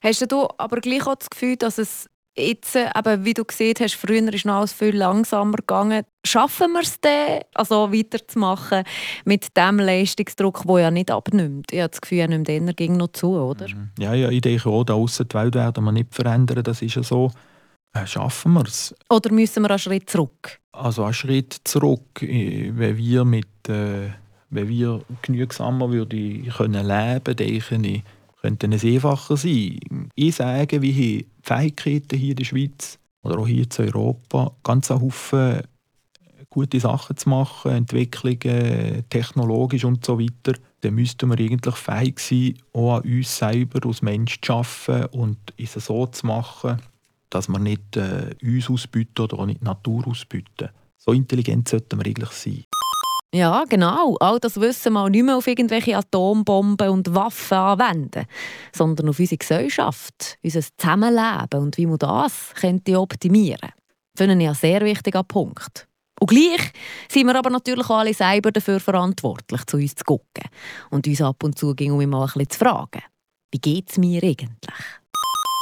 Hast 0.00 0.30
du 0.30 0.48
aber 0.56 0.80
gleich 0.80 1.06
auch 1.06 1.16
das 1.16 1.28
Gefühl, 1.30 1.56
dass 1.56 1.78
es 1.78 2.08
jetzt, 2.38 2.76
eben, 2.76 3.24
wie 3.24 3.34
du 3.34 3.44
gesehen 3.44 3.74
hast, 3.80 3.94
früher 3.94 4.32
ist 4.32 4.44
noch 4.44 4.54
alles 4.54 4.72
viel 4.72 4.96
langsamer 4.96 5.56
gegangen. 5.56 6.04
Schaffen 6.24 6.72
wir 6.72 6.82
es 6.82 7.00
dann, 7.00 7.40
also 7.54 7.92
weiterzumachen 7.92 8.84
mit 9.24 9.56
dem 9.56 9.78
Leistungsdruck, 9.78 10.64
der 10.66 10.78
ja 10.78 10.90
nicht 10.90 11.10
abnimmt? 11.10 11.72
Ich 11.72 11.80
habe 11.80 11.90
das 11.90 12.00
Gefühl, 12.00 12.18
er 12.18 12.28
nimmt 12.28 12.48
eher 12.48 12.60
ging 12.74 12.96
noch 12.96 13.08
zu, 13.08 13.30
oder? 13.30 13.68
Mhm. 13.68 13.90
Ja, 13.98 14.14
ja, 14.14 14.28
ich 14.30 14.40
denke 14.40 14.68
auch, 14.68 14.84
da 14.84 14.94
aussen 14.94 15.28
die 15.28 15.34
Welt 15.34 15.54
werden 15.54 15.84
wir 15.84 15.92
nicht 15.92 16.14
verändern, 16.14 16.62
das 16.62 16.82
ist 16.82 16.94
ja 16.94 17.02
so. 17.02 17.30
Äh, 17.94 18.06
schaffen 18.06 18.52
wir 18.52 18.64
es? 18.64 18.94
Oder 19.08 19.32
müssen 19.32 19.62
wir 19.62 19.70
einen 19.70 19.78
Schritt 19.78 20.10
zurück? 20.10 20.60
Also 20.72 21.04
einen 21.04 21.14
Schritt 21.14 21.60
zurück, 21.64 22.22
äh, 22.22 22.72
wenn 22.74 22.96
wir 22.96 23.24
mit... 23.24 23.68
Äh, 23.68 24.10
wenn 24.50 24.68
wir 24.68 25.02
genügsamer 25.22 25.90
würden 25.90 26.48
können 26.48 26.86
leben, 26.86 27.36
denke 27.36 27.86
ich, 27.86 28.02
könnte 28.40 28.66
es 28.68 28.84
einfacher 28.84 29.36
sein. 29.36 30.10
Ich 30.14 30.36
sage, 30.36 30.82
wir 30.82 30.94
haben 30.94 31.24
Fähigkeiten 31.42 32.18
hier 32.18 32.30
in 32.30 32.36
der 32.36 32.44
Schweiz 32.44 32.98
oder 33.22 33.38
auch 33.38 33.46
hier 33.46 33.64
in 33.64 33.84
Europa, 33.84 34.52
ganz 34.62 34.90
einen 34.90 35.02
Haufen 35.02 35.62
gute 36.50 36.80
Sachen 36.80 37.16
zu 37.16 37.28
machen, 37.28 37.72
Entwicklungen, 37.72 39.04
technologisch 39.10 39.84
und 39.84 40.04
so 40.04 40.18
weiter, 40.18 40.58
dann 40.80 40.94
müssten 40.94 41.28
wir 41.28 41.38
eigentlich 41.38 41.76
fähig 41.76 42.20
sein, 42.20 42.54
auch 42.72 42.96
an 42.96 43.02
uns 43.02 43.36
selber 43.36 43.86
als 43.86 44.02
Mensch 44.02 44.40
zu 44.40 44.54
arbeiten 44.54 45.06
und 45.18 45.38
es 45.56 45.74
so 45.74 46.06
zu 46.06 46.26
machen, 46.26 46.80
dass 47.30 47.48
wir 47.48 47.58
nicht 47.58 47.96
äh, 47.96 48.34
uns 48.42 48.70
ausbüten 48.70 49.24
oder 49.24 49.38
auch 49.38 49.46
nicht 49.46 49.60
die 49.60 49.64
Natur 49.64 50.06
ausbüten. 50.06 50.70
So 50.96 51.12
intelligent 51.12 51.68
sollten 51.68 51.98
wir 51.98 52.06
eigentlich 52.06 52.30
sein. 52.30 52.64
Ja, 53.34 53.64
genau. 53.68 54.16
All 54.20 54.40
das 54.40 54.58
Wissen 54.58 54.94
mal 54.94 55.10
nicht 55.10 55.24
mehr 55.24 55.36
auf 55.36 55.46
irgendwelche 55.46 55.96
Atombomben 55.96 56.88
und 56.88 57.14
Waffen 57.14 57.58
anwenden, 57.58 58.24
sondern 58.74 59.10
auf 59.10 59.18
unsere 59.18 59.36
Gesellschaft, 59.36 60.38
unser 60.42 60.62
Zusammenleben 60.62 61.60
und 61.60 61.76
wie 61.76 61.86
man 61.86 61.98
das 61.98 62.54
könnte 62.54 62.98
optimieren 62.98 63.60
könnte. 63.60 63.74
Finde 64.16 64.34
ich 64.34 64.46
einen 64.46 64.54
sehr 64.54 64.80
wichtigen 64.80 65.24
Punkt. 65.26 65.86
Und 66.20 66.30
gleich 66.30 66.72
sind 67.08 67.26
wir 67.26 67.36
aber 67.36 67.50
natürlich 67.50 67.88
alle 67.90 68.14
selber 68.14 68.50
dafür 68.50 68.80
verantwortlich, 68.80 69.64
zu 69.66 69.76
uns 69.76 69.94
zu 69.94 70.04
gucken 70.04 70.48
und 70.90 71.06
uns 71.06 71.20
ab 71.20 71.42
und 71.44 71.58
zu 71.58 71.74
ging, 71.74 71.92
um 71.92 72.04
mal 72.08 72.22
ein 72.22 72.26
bisschen 72.26 72.50
zu 72.50 72.58
fragen, 72.58 73.02
wie 73.52 73.60
geht 73.60 73.90
es 73.90 73.98
mir 73.98 74.22
eigentlich? 74.22 74.74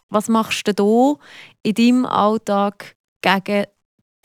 Was 0.08 0.28
machst 0.28 0.70
du 0.78 1.18
in 1.62 1.74
deinem 1.74 2.06
Alltag 2.06 2.96
gegen 3.22 3.66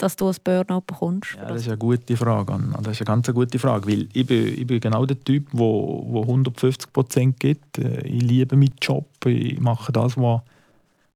dass 0.02 0.16
du 0.16 0.28
ein 0.28 0.36
Burnout 0.44 0.82
bekommst? 0.88 1.36
Ja, 1.36 1.46
das 1.46 1.62
ist 1.62 1.68
eine 1.68 1.78
gute 1.78 2.18
Frage, 2.18 2.54
Anna. 2.54 2.80
Das 2.82 2.94
ist 2.94 3.02
eine 3.02 3.16
ganz 3.16 3.32
gute 3.32 3.60
Frage, 3.60 3.88
weil 3.88 4.08
ich 4.14 4.26
bin, 4.26 4.48
ich 4.48 4.66
bin 4.66 4.80
genau 4.80 5.06
der 5.06 5.20
Typ, 5.24 5.50
der 5.52 5.60
wo, 5.60 6.06
wo 6.08 6.22
150 6.22 6.92
Prozent 6.92 7.40
gibt. 7.40 7.78
Äh, 7.78 8.02
ich 8.02 8.22
liebe 8.22 8.56
meinen 8.56 8.76
Job, 8.82 9.06
ich 9.26 9.60
mache 9.60 9.92
das, 9.92 10.18
was, 10.18 10.42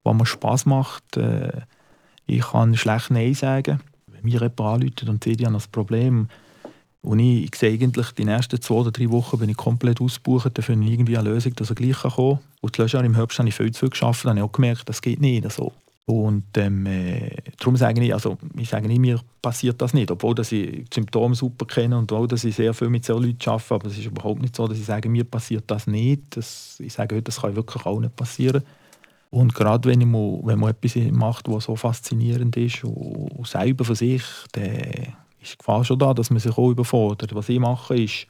was 0.03 0.15
mir 0.15 0.25
Spass 0.25 0.65
macht. 0.65 1.17
Äh, 1.17 1.61
ich 2.27 2.41
kann 2.41 2.75
schlecht 2.75 3.11
Nein 3.11 3.33
sagen. 3.33 3.79
Wenn 4.07 4.23
mir 4.23 4.39
jemand 4.39 4.59
anruft 4.59 5.03
und 5.03 5.23
sagt, 5.23 5.39
ich 5.39 5.45
habe 5.45 5.55
ein 5.55 5.63
Problem, 5.71 6.27
und 7.05 7.19
ich, 7.19 7.43
ich 7.45 7.55
sehe 7.55 7.73
eigentlich, 7.73 8.11
die 8.11 8.25
nächsten 8.25 8.59
zwei 8.59 8.75
oder 8.75 8.91
drei 8.91 9.11
Wochen 9.11 9.37
bin 9.37 9.49
ich 9.49 9.57
komplett 9.57 10.01
ausgebucht, 10.01 10.57
ich 10.57 10.69
irgendwie 10.69 11.17
eine 11.17 11.29
Lösung, 11.29 11.53
dass 11.55 11.69
er 11.69 11.75
gleich 11.75 11.99
kommen 11.99 12.37
kann. 12.37 12.45
Und 12.61 12.79
das 12.79 12.91
Jahr 12.91 13.03
im 13.03 13.13
Herbst 13.13 13.37
habe 13.37 13.47
ich 13.47 13.55
viel 13.55 13.71
zu 13.71 13.87
viel 13.87 13.89
dann 13.99 14.09
habe 14.09 14.39
ich 14.39 14.43
auch 14.43 14.51
gemerkt, 14.51 14.89
das 14.89 15.01
geht 15.01 15.21
nicht 15.21 15.49
so. 15.51 15.71
Und 16.07 16.55
ähm, 16.57 16.85
äh, 16.85 17.35
darum 17.57 17.75
sage 17.77 18.03
ich, 18.03 18.13
also 18.13 18.37
ich 18.55 18.69
sage 18.69 18.87
nicht, 18.87 18.99
mir 18.99 19.19
passiert 19.41 19.81
das 19.81 19.95
nicht, 19.95 20.11
obwohl 20.11 20.35
dass 20.35 20.51
ich 20.51 20.69
die 20.69 20.85
Symptome 20.93 21.33
super 21.33 21.65
kenne 21.65 21.97
und 21.97 22.11
auch, 22.11 22.27
dass 22.27 22.43
ich 22.43 22.55
sehr 22.55 22.75
viel 22.75 22.89
mit 22.89 23.05
solchen 23.05 23.29
Leuten 23.29 23.49
arbeite, 23.49 23.73
aber 23.73 23.87
es 23.87 23.97
ist 23.97 24.05
überhaupt 24.05 24.39
nicht 24.39 24.55
so, 24.55 24.67
dass 24.67 24.77
ich 24.77 24.85
sage, 24.85 25.09
mir 25.09 25.23
passiert 25.23 25.63
das 25.67 25.87
nicht. 25.87 26.37
Das, 26.37 26.79
ich 26.79 26.93
sage 26.93 27.19
das 27.23 27.41
kann 27.41 27.55
wirklich 27.55 27.85
auch 27.87 27.99
nicht 27.99 28.15
passieren. 28.15 28.63
Und 29.31 29.55
gerade 29.55 29.89
wenn, 29.89 29.99
ich 29.99 30.07
mal, 30.07 30.39
wenn 30.43 30.59
man 30.59 30.69
etwas 30.69 30.95
macht, 31.11 31.49
was 31.49 31.63
so 31.63 31.75
faszinierend 31.75 32.55
ist 32.55 32.83
und, 32.83 32.93
und 32.93 33.47
selber 33.47 33.83
für 33.83 33.95
sich, 33.95 34.23
dann 34.51 35.15
ist 35.41 35.53
die 35.53 35.57
Gefahr 35.57 35.83
schon 35.83 35.97
da, 35.97 36.13
dass 36.13 36.29
man 36.29 36.39
sich 36.39 36.55
auch 36.55 36.69
überfordert. 36.69 37.33
Was 37.33 37.49
ich 37.49 37.59
mache, 37.59 37.95
ist, 37.95 38.27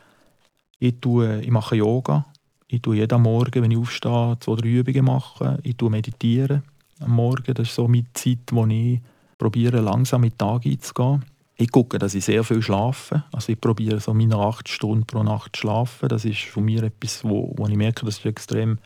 ich, 0.80 0.96
tue, 1.02 1.42
ich 1.42 1.52
mache 1.52 1.76
Yoga. 1.76 2.26
Ich 2.68 2.82
tue 2.82 2.96
jeden 2.96 3.22
Morgen, 3.22 3.62
wenn 3.62 3.72
ich 3.72 3.78
aufstehe, 3.78 4.38
zwei, 4.40 4.56
drei 4.56 4.70
Übungen 4.70 5.06
machen. 5.06 5.60
Ich 5.64 5.76
tue 5.76 5.90
meditieren 5.90 6.64
am 7.00 7.12
Morgen. 7.12 7.54
Das 7.54 7.68
ist 7.68 7.76
so 7.76 7.88
meine 7.88 8.12
Zeit, 8.14 8.52
wo 8.52 8.66
ich 8.66 9.02
probiere, 9.38 9.82
langsam 9.82 10.22
mit 10.22 10.38
Tag 10.38 10.66
einzugehen. 10.66 11.26
Ich 11.58 11.72
gucke, 11.72 12.00
dass 12.00 12.16
ich 12.16 12.26
sehr 12.26 12.44
viel 12.44 12.62
schlafe. 12.62 13.24
Also 13.32 13.54
ich 13.54 13.62
probiere 13.62 14.00
so 14.00 14.14
meine 14.14 14.36
acht 14.36 14.68
Stunden 14.68 15.06
pro 15.06 15.24
Nacht 15.24 15.56
zu 15.56 15.62
schlafen. 15.62 16.10
Das 16.10 16.26
ist 16.26 16.44
von 16.44 16.66
mir 16.66 16.84
etwas, 16.84 17.24
wo, 17.24 17.54
wo 17.56 17.68
ich 17.68 17.78
merke, 17.78 18.06
das 18.06 18.18
ist 18.18 18.26
extrem 18.26 18.78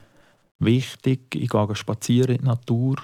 wichtig. 0.60 1.34
Ich 1.34 1.50
gehe 1.50 1.76
spazieren 1.76 2.36
in 2.36 2.42
die 2.42 2.48
Natur. 2.48 2.98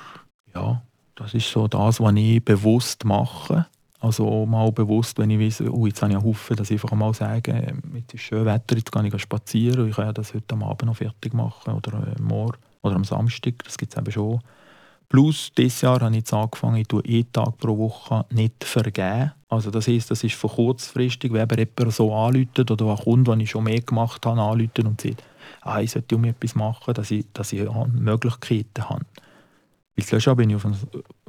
Ja, 0.54 0.84
das 1.16 1.34
ist 1.34 1.50
so 1.50 1.68
das, 1.68 2.00
was 2.00 2.14
ich 2.16 2.46
bewusst 2.46 3.06
mache. 3.06 3.66
Also 4.00 4.46
mal 4.46 4.72
bewusst, 4.72 5.18
wenn 5.18 5.32
ich 5.32 5.40
weiß, 5.40 5.68
oh, 5.72 5.88
jetzt 5.88 6.02
habe 6.04 6.12
ich 6.12 6.18
einen 6.18 6.28
Haufen, 6.28 6.56
dass 6.58 6.70
ich 6.70 6.76
einfach 6.76 6.96
mal 6.96 7.14
sage, 7.16 7.74
jetzt 7.96 8.14
ist 8.14 8.22
schön 8.22 8.46
Wetter, 8.46 8.78
jetzt 8.78 8.92
gehe 8.92 9.08
ich 9.08 9.22
spazieren. 9.22 9.90
Ich 9.90 9.96
kann 9.96 10.14
das 10.14 10.36
heute 10.36 10.54
am 10.54 10.62
Abend 10.62 10.86
noch 10.86 10.98
fertig 10.98 11.34
machen 11.34 11.74
oder 11.74 12.08
äh, 12.08 12.22
morgen 12.22 12.58
oder 12.84 12.96
am 12.96 13.04
Samstag. 13.04 13.64
Das 13.64 13.78
gibt 13.78 13.94
es 13.94 13.98
eben 13.98 14.12
schon. 14.12 14.42
Plus, 15.10 15.52
dieses 15.58 15.82
Jahr 15.82 16.02
habe 16.02 16.12
ich 16.12 16.18
jetzt 16.18 16.34
angefangen, 16.34 16.78
ich 16.78 16.88
tue 16.88 17.04
einen 17.06 17.32
Tag 17.32 17.58
pro 17.58 17.78
Woche 17.78 18.26
nicht 18.32 18.64
vergeben. 18.64 19.32
Also 19.48 19.72
das 19.72 19.88
heisst, 19.88 20.12
das 20.12 20.24
ist 20.24 20.36
von 20.36 20.50
kurzfristig, 20.50 21.32
wenn 21.32 21.48
jemand 21.50 21.94
so 21.94 22.14
anläutet 22.14 22.72
oder 22.72 22.90
ein 22.90 22.98
Kunde, 22.98 23.32
den 23.32 23.42
ich 23.42 23.52
schon 23.52 23.64
mehr 23.64 23.82
gemacht 23.82 24.26
habe, 24.26 24.42
anläutet 24.42 24.86
und 24.86 25.00
sagt, 25.00 25.24
ah, 25.62 25.80
ich 25.80 25.92
sollte 25.92 26.16
um 26.16 26.26
etwas 26.26 26.56
machen, 26.56 26.94
dass 26.94 27.12
ich, 27.12 27.26
dass 27.34 27.54
ich 27.54 27.68
Möglichkeiten 27.94 28.90
habe. 28.90 29.06
Weil 29.96 30.04
letztes 30.04 30.26
Jahr 30.26 30.36
bin 30.36 30.50
ich 30.50 30.56
auf 30.58 30.66
ein, 30.66 30.76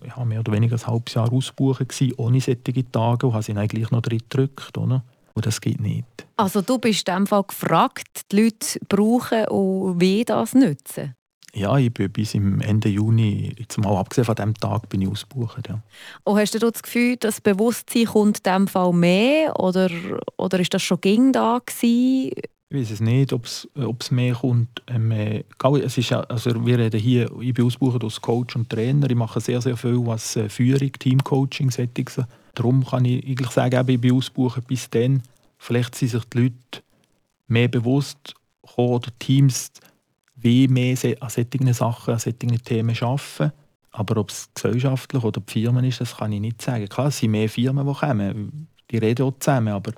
ja, 0.05 0.25
mehr 0.25 0.41
oder 0.41 0.53
weniger 0.53 0.77
ein 0.77 0.87
halbes 0.87 1.15
Jahr 1.15 1.33
ausgebucht 1.33 1.87
ohne 2.17 2.41
solche 2.41 2.91
Tage 2.91 3.27
und 3.27 3.33
habe 3.33 3.43
sie 3.43 3.57
eigentlich 3.57 3.91
noch 3.91 4.03
drin 4.03 4.19
gedrückt. 4.19 4.77
Oder? 4.77 5.05
Und 5.35 5.47
das 5.47 5.61
geht 5.61 5.81
nicht. 5.81 6.07
Also 6.37 6.63
du 6.63 6.79
bist 6.79 7.09
in 7.09 7.15
dem 7.15 7.27
Fall 7.27 7.45
gefragt, 7.45 8.33
die 8.33 8.43
Leute 8.43 8.81
brauchen 8.89 9.47
und 9.49 10.01
wie 10.01 10.25
das 10.25 10.55
nutzen? 10.55 11.15
Ja, 11.57 11.79
ich 11.79 11.91
bin 11.93 12.13
bis 12.13 12.35
im 12.35 12.61
Ende 12.61 12.91
Juni, 12.91 13.51
jetzt 13.57 13.79
mal 13.79 13.97
abgesehen 13.97 14.27
von 14.27 14.35
diesem 14.35 14.53
Tag, 14.55 14.91
bin 14.91 15.01
ich 15.01 15.09
ausgebucht. 15.09 15.67
Ja. 15.67 15.81
Und 16.25 16.39
hast 16.39 16.53
du 16.55 16.59
das 16.59 16.83
Gefühl, 16.83 17.17
das 17.17 17.41
Bewusstsein 17.41 18.05
kommt 18.05 18.39
in 18.39 18.43
diesem 18.45 18.69
Fall 18.69 18.93
mehr 18.93 19.59
oder, 19.59 19.91
oder 20.37 20.61
ist 20.61 20.75
das 20.75 20.83
schon 20.83 21.01
ging 21.01 21.33
da 21.33 21.59
gewesen? 21.65 22.33
Ich 22.69 22.79
weiß 22.79 22.91
es 22.91 23.01
nicht, 23.01 23.33
ob 23.33 23.47
es 23.47 24.11
mehr 24.11 24.35
kommt. 24.35 24.83
Ähm, 24.87 25.11
äh, 25.11 25.45
es 25.83 25.97
ist, 25.97 26.13
also 26.13 26.67
wir 26.67 26.79
reden 26.79 27.01
hier, 27.01 27.31
ich 27.41 27.55
bin 27.55 27.65
ausgebucht 27.65 28.05
als 28.05 28.21
Coach 28.21 28.55
und 28.55 28.69
Trainer. 28.69 29.09
Ich 29.09 29.17
mache 29.17 29.41
sehr, 29.41 29.63
sehr 29.63 29.79
viel 29.79 30.07
was 30.07 30.37
äh, 30.37 30.51
Führung, 30.51 30.93
Teamcoaching, 30.93 31.71
Settings. 31.71 32.21
Darum 32.55 32.85
kann 32.85 33.07
ich 33.07 33.25
eigentlich 33.25 33.51
sagen, 33.51 33.89
ich 33.89 34.01
bin 34.01 34.13
ausgebucht 34.13 34.67
bis 34.67 34.91
dann. 34.91 35.23
Vielleicht 35.57 35.95
sind 35.95 36.11
sich 36.11 36.25
die 36.27 36.39
Leute 36.39 36.83
mehr 37.49 37.69
bewusst 37.69 38.35
oder 38.77 39.09
Teams 39.19 39.71
wie 40.37 40.69
mehr 40.69 40.97
an 41.21 41.31
solchen 41.31 41.73
Sachen, 41.73 42.15
an 42.15 42.21
solchen 42.21 42.63
Themen 42.63 42.97
arbeiten. 43.01 43.53
Aber 43.93 44.19
ob 44.19 44.31
es 44.31 44.51
gesellschaftlich 44.55 45.25
oder 45.25 45.41
die 45.41 45.53
Firmen 45.53 45.85
ist, 45.85 46.01
das 46.01 46.17
kann 46.17 46.33
ich 46.33 46.41
nicht 46.41 46.61
sagen. 46.61 46.87
Klar, 46.89 47.09
es 47.09 47.19
sind 47.19 47.31
mehr 47.31 47.49
Firmen, 47.49 47.87
die 47.87 47.95
kommen, 47.95 48.69
die 48.91 48.99
reden 48.99 49.27
auch 49.27 49.39
zusammen, 49.39 49.73
aber 49.73 49.93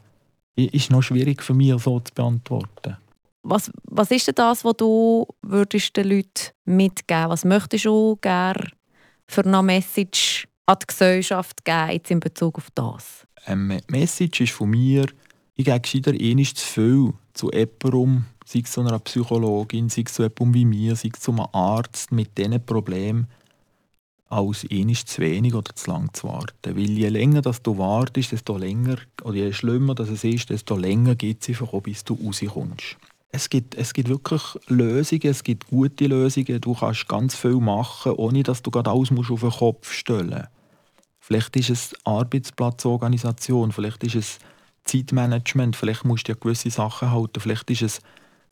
es 0.54 0.66
ist 0.66 0.90
noch 0.90 1.02
schwierig 1.02 1.42
für 1.42 1.54
mich 1.54 1.82
so 1.82 1.98
zu 1.98 2.14
beantworten. 2.14 2.96
Was, 3.42 3.70
was 3.84 4.10
ist 4.10 4.26
denn 4.26 4.34
das, 4.36 4.64
was 4.64 4.76
du 4.76 5.26
würdest 5.42 5.96
den 5.96 6.08
Leuten 6.08 6.50
mitgeben 6.64 7.30
Was 7.30 7.44
möchtest 7.44 7.86
du 7.86 8.16
gerne 8.20 8.70
für 9.26 9.44
eine 9.44 9.62
Message 9.62 10.46
an 10.66 10.76
die 10.82 10.86
Gesellschaft 10.86 11.64
geben 11.64 11.90
jetzt 11.92 12.10
in 12.10 12.20
Bezug 12.20 12.58
auf 12.58 12.68
das? 12.74 13.26
Eine 13.46 13.80
Message 13.88 14.42
ist 14.42 14.52
von 14.52 14.70
mir, 14.70 15.06
ich 15.58 15.64
gehe 15.64 15.80
gescheiter 15.80 16.14
eh 16.14 16.34
nicht 16.36 16.56
zu 16.56 16.64
viel 16.64 17.12
zu 17.34 17.50
jemandem, 17.50 18.26
sei 18.46 18.60
es 18.60 18.70
zu 18.70 18.80
einer 18.80 18.98
Psychologin, 19.00 19.88
sei 19.88 20.04
es 20.06 20.14
zu 20.14 20.22
jemandem 20.22 20.54
wie 20.54 20.64
mir, 20.64 20.94
sei 20.94 21.10
es 21.12 21.20
zu 21.20 21.32
einem 21.32 21.46
Arzt 21.52 22.12
mit 22.12 22.38
diesen 22.38 22.64
Problemen, 22.64 23.26
als 24.28 24.64
eh 24.70 24.84
nicht 24.84 25.08
zu 25.08 25.20
wenig 25.20 25.54
oder 25.54 25.74
zu 25.74 25.90
lang 25.90 26.14
zu 26.14 26.28
warten. 26.28 26.76
Weil 26.76 26.90
je 26.90 27.08
länger 27.08 27.42
dass 27.42 27.60
du 27.60 27.76
wartest, 27.76 28.30
desto 28.30 28.56
länger, 28.56 28.98
oder 29.24 29.34
je 29.34 29.52
schlimmer 29.52 29.96
dass 29.96 30.10
es 30.10 30.22
ist, 30.22 30.50
desto 30.50 30.76
länger 30.76 31.16
geht 31.16 31.42
es 31.42 31.48
einfach, 31.48 31.80
bis 31.80 32.04
du 32.04 32.14
rauskommst 32.14 32.96
es 33.30 33.50
gibt, 33.50 33.74
es 33.74 33.92
gibt 33.92 34.08
wirklich 34.08 34.42
Lösungen, 34.68 35.26
es 35.26 35.44
gibt 35.44 35.68
gute 35.68 36.06
Lösungen. 36.06 36.62
Du 36.62 36.74
kannst 36.74 37.08
ganz 37.08 37.34
viel 37.34 37.56
machen, 37.56 38.12
ohne 38.12 38.42
dass 38.42 38.62
du 38.62 38.70
gerade 38.70 38.90
alles 38.90 39.10
musst 39.10 39.30
auf 39.30 39.40
den 39.40 39.50
Kopf 39.50 39.92
stellen 39.92 40.30
musst. 40.30 40.48
Vielleicht 41.20 41.56
ist 41.56 41.68
es 41.68 41.94
Arbeitsplatzorganisation, 42.04 43.72
vielleicht 43.72 44.02
ist 44.04 44.14
es 44.14 44.38
Zeitmanagement, 44.88 45.76
vielleicht 45.76 46.04
musst 46.04 46.28
du 46.28 46.32
ja 46.32 46.38
gewisse 46.40 46.70
Sachen 46.70 47.10
halten, 47.10 47.40
vielleicht 47.40 47.70
ist 47.70 47.82
es 47.82 48.00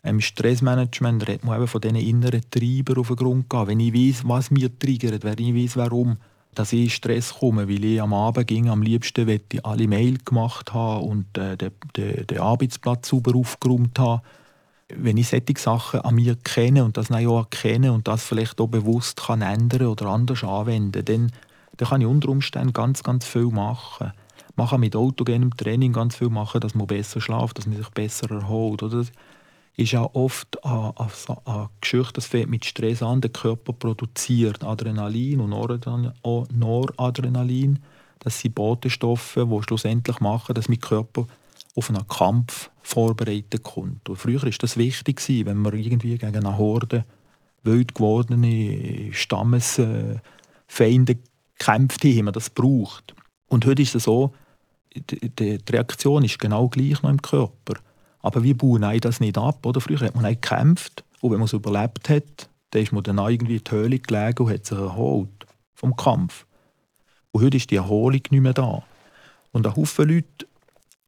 ähm, 0.05 0.21
Stressmanagement, 0.21 1.27
redet 1.27 1.45
man 1.45 1.57
eben 1.57 1.67
von 1.67 1.81
diesen 1.81 1.97
inneren 1.97 2.43
Treibern 2.51 2.99
auf 2.99 3.09
den 3.09 3.17
Grund 3.17 3.51
gehen. 3.51 3.67
Wenn 3.67 3.81
ich 3.81 3.95
weiß, 3.95 4.23
was 4.29 4.51
mir 4.51 4.79
triggert, 4.79 5.25
wenn 5.25 5.39
ich 5.39 5.55
weiß, 5.55 5.77
warum 5.77 6.19
dass 6.57 6.73
ich 6.73 6.85
in 6.85 6.91
Stress 6.91 7.35
komme, 7.35 7.69
weil 7.69 7.85
ich 7.85 8.01
am 8.01 8.15
Abend 8.15 8.47
ging, 8.47 8.69
am 8.69 8.83
liebsten 8.83 9.29
ich 9.29 9.65
alle 9.65 9.87
Mail 9.87 10.19
gemacht 10.25 10.73
haben 10.73 11.05
und 11.05 11.39
äh, 11.39 11.57
den, 11.57 11.73
den, 11.97 12.27
den 12.27 12.41
Arbeitsplatz 12.41 13.09
sauber 13.09 13.37
aufgeräumt 13.37 13.99
habe, 13.99 14.23
wenn 14.89 15.17
ich 15.17 15.29
solche 15.29 15.59
Sachen 15.59 16.01
an 16.01 16.15
mir 16.15 16.37
kenne 16.37 16.85
und 16.85 16.97
das 16.97 17.11
auch 17.11 17.39
erkenne 17.39 17.93
und 17.93 18.09
das 18.09 18.25
vielleicht 18.25 18.61
auch 18.61 18.69
bewusst 18.69 19.21
kann 19.21 19.43
ändern 19.43 19.89
oder 19.89 20.07
anders 20.07 20.45
anwenden, 20.45 21.05
dann, 21.05 21.33
dann 21.77 21.89
kann 21.89 22.01
ich 22.01 22.07
unter 22.07 22.29
Umständen 22.29 22.73
ganz, 22.73 23.03
ganz 23.03 23.27
viel 23.27 23.47
machen. 23.47 24.13
Man 24.57 24.69
kann 24.69 24.81
mit 24.81 24.97
autogenem 24.97 25.55
Training 25.55 25.93
ganz 25.93 26.17
viel 26.17 26.31
machen, 26.31 26.63
dass 26.63 26.75
man 26.75 26.87
besser 26.87 27.21
schläft, 27.21 27.59
dass 27.59 27.67
man 27.67 27.77
sich 27.77 27.91
besser 27.91 28.31
erholt. 28.31 28.83
Oder? 28.83 29.05
Ist 29.77 29.93
ja 29.93 30.09
oft 30.15 30.65
eine, 30.65 30.95
Geschichte, 31.83 32.15
das 32.15 32.25
fängt 32.25 32.49
mit 32.49 32.65
Stress 32.65 33.03
an. 33.03 33.21
Der 33.21 33.31
Körper 33.31 33.75
produziert 33.75 34.65
Adrenalin 34.65 35.41
und 35.41 35.51
Noradrenalin. 35.51 37.81
Das 38.21 38.41
sind 38.41 38.55
Botenstoffe, 38.55 39.35
die 39.35 39.63
schlussendlich 39.63 40.21
machen, 40.21 40.55
dass 40.55 40.71
mein 40.71 40.81
Körper 40.81 41.27
auf 41.75 41.91
einen 41.91 42.09
Kampf 42.09 42.71
vorbereitet 42.81 43.63
kommt. 43.63 44.09
Und 44.09 44.17
früher 44.17 44.43
war 44.43 44.51
das 44.51 44.79
wichtig, 44.79 45.21
wenn 45.45 45.59
man 45.59 45.75
irgendwie 45.75 46.17
gegen 46.17 46.35
eine 46.35 46.57
Horde 46.57 47.05
wild 47.63 47.95
gewordene 47.95 49.13
Stammesfeinde 49.13 50.23
gekämpft 51.59 52.05
hat, 52.05 52.23
man 52.23 52.33
das 52.33 52.49
braucht. 52.49 53.15
Und 53.49 53.67
heute 53.67 53.83
ist 53.83 53.95
es 53.95 54.05
so, 54.05 54.33
die, 55.01 55.59
Reaktion 55.69 56.25
ist 56.25 56.39
genau 56.39 56.69
gleich 56.69 57.03
noch 57.03 57.11
im 57.11 57.23
Körper. 57.23 57.75
Aber 58.21 58.43
wir 58.43 58.57
bauen 58.57 59.01
das 59.01 59.21
nicht 59.21 59.39
ab. 59.39 59.65
Oder? 59.65 59.81
Früher 59.81 60.01
hat 60.01 60.15
man 60.15 60.25
gekämpft 60.25 61.05
und 61.21 61.31
wenn 61.31 61.39
man 61.39 61.47
es 61.47 61.53
überlebt 61.53 62.09
hat, 62.09 62.49
dann 62.71 62.83
ist 62.83 62.93
man 62.93 63.03
dann 63.03 63.19
irgendwie 63.19 63.57
in 63.57 63.65
die 63.65 63.71
Höhle 63.71 63.99
gelegen 63.99 64.45
und 64.45 64.53
hat 64.53 64.67
sich 64.67 64.79
erholt 64.79 65.47
vom 65.75 65.95
Kampf. 65.97 66.47
Und 67.33 67.45
heute 67.45 67.57
ist 67.57 67.71
die 67.71 67.77
Erholung 67.77 68.23
nicht 68.31 68.33
mehr 68.33 68.55
da. 68.55 68.83
Und 69.53 69.67
ein 69.67 69.77
Haufen 69.77 70.09
Leute 70.09 70.47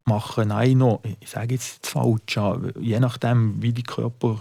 machen 0.05 0.53
auch 0.53 0.67
noch, 0.67 1.01
ich 1.21 1.29
sage 1.29 1.55
jetzt 1.55 1.85
das 1.85 1.93
Falsche, 1.93 2.73
je 2.81 2.99
nachdem, 3.01 3.61
wie 3.63 3.73
dein 3.73 3.85
Körper 3.85 4.41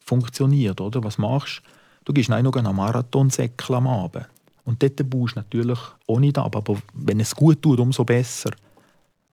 funktioniert, 0.00 0.80
oder? 0.80 1.02
was 1.02 1.18
machst 1.18 1.62
du? 2.04 2.12
gehst 2.12 2.28
noch 2.28 2.36
einen 2.36 2.76
Marathonsäckel 2.76 3.76
am 3.76 3.88
Abend. 3.88 4.26
Und 4.64 4.82
dort 4.82 5.10
baust 5.10 5.36
du 5.36 5.40
natürlich 5.40 5.78
auch 6.06 6.18
nicht 6.18 6.38
ab, 6.38 6.56
aber 6.56 6.76
wenn 6.94 7.20
es 7.20 7.34
gut 7.34 7.62
tut, 7.62 7.78
umso 7.78 8.04
besser. 8.04 8.50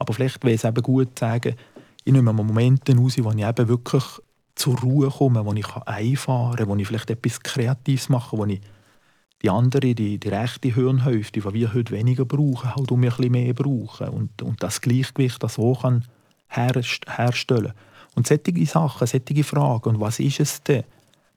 Aber 0.04 0.14
vielleicht 0.14 0.44
wäre 0.44 0.56
es 0.56 0.66
eben 0.66 0.84
gut 0.84 1.18
zu 1.18 1.22
sagen, 1.22 1.56
ich 2.04 2.12
nehme 2.12 2.34
Momente 2.34 2.94
raus, 2.94 3.16
wo 3.20 3.32
ich 3.32 3.42
eben 3.42 3.68
wirklich 3.70 4.04
zur 4.54 4.78
Ruhe 4.82 5.10
komme, 5.10 5.46
wo 5.46 5.54
ich 5.54 5.74
einfahren 5.86 6.58
kann, 6.58 6.68
wo 6.68 6.76
ich 6.76 6.86
vielleicht 6.86 7.10
etwas 7.10 7.40
Kreatives 7.40 8.10
mache, 8.10 8.38
wo 8.38 8.44
ich 8.44 8.60
die 9.42 9.50
andere, 9.50 9.96
die, 9.96 10.18
die 10.18 10.28
rechte 10.28 10.74
Hirnhälfte, 10.74 11.40
die 11.40 11.54
wir 11.54 11.74
heute 11.74 11.94
weniger 11.94 12.26
brauchen, 12.26 12.76
halt 12.76 12.92
um 12.92 13.02
ein 13.02 13.08
bisschen 13.08 13.32
mehr 13.32 13.54
brauchen 13.54 14.10
und, 14.10 14.42
und 14.42 14.62
das 14.62 14.82
Gleichgewicht 14.82 15.42
das 15.42 15.54
so 15.54 15.74
kann 15.74 16.04
herstellen 16.50 17.72
Und 18.14 18.28
solche 18.28 18.66
Sachen, 18.66 19.08
solche 19.08 19.44
Fragen, 19.46 19.90
und 19.90 20.02
was 20.02 20.20
ist 20.20 20.42
es 20.42 20.62
denn? 20.64 20.84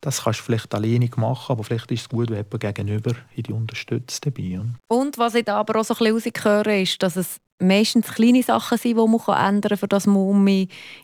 Das 0.00 0.24
kannst 0.24 0.40
du 0.40 0.42
vielleicht 0.42 0.74
alleine 0.74 1.08
machen, 1.16 1.52
aber 1.52 1.62
vielleicht 1.62 1.92
ist 1.92 2.00
es 2.00 2.08
gut, 2.08 2.30
wenn 2.30 2.38
jemand 2.38 2.60
gegenüber 2.60 3.12
in 3.36 3.44
die 3.44 3.52
unterstützt 3.52 4.26
dabei. 4.26 4.60
Und 4.88 5.18
was 5.18 5.36
ich 5.36 5.44
da 5.44 5.58
aber 5.58 5.80
auch 5.80 5.84
so 5.84 5.94
ein 5.94 6.12
bisschen 6.12 6.32
rausgehöre, 6.34 6.82
ist, 6.82 7.00
dass 7.00 7.14
es 7.14 7.40
meistens 7.58 8.06
kleine 8.14 8.42
Sachen 8.42 8.78
sind, 8.78 8.98
die 8.98 9.04
man 9.04 9.48
ändern 9.48 9.70
kann, 9.70 9.78
für 9.78 9.88
das 9.88 10.06
man 10.06 10.46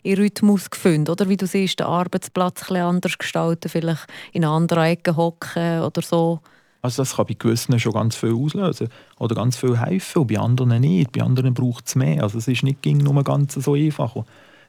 in 0.03 0.17
Rhythmus 0.17 0.69
findet. 0.71 1.09
Oder 1.09 1.29
wie 1.29 1.37
du 1.37 1.47
siehst, 1.47 1.79
den 1.79 1.87
Arbeitsplatz 1.87 2.69
ein 2.69 2.81
anders 2.81 3.17
gestalten, 3.17 3.69
vielleicht 3.69 4.07
in 4.31 4.45
anderen 4.45 4.83
Ecke 4.83 5.15
hocken 5.15 5.81
oder 5.81 6.01
so. 6.01 6.39
Also 6.81 7.01
das 7.01 7.15
kann 7.15 7.25
bei 7.27 7.35
gewissen 7.35 7.79
schon 7.79 7.93
ganz 7.93 8.15
viel 8.15 8.33
auslösen 8.33 8.89
oder 9.17 9.35
ganz 9.35 9.55
viel 9.55 9.79
helfen 9.79 10.23
und 10.23 10.27
bei 10.27 10.37
anderen 10.37 10.81
nicht. 10.81 11.13
Bei 11.13 11.21
anderen 11.21 11.53
braucht 11.53 11.87
es 11.87 11.95
mehr. 11.95 12.21
Also 12.21 12.37
es 12.37 12.47
ist 12.47 12.63
nicht 12.63 12.85
nur 12.85 13.23
ganz 13.23 13.53
so 13.53 13.73
einfach. 13.73 14.15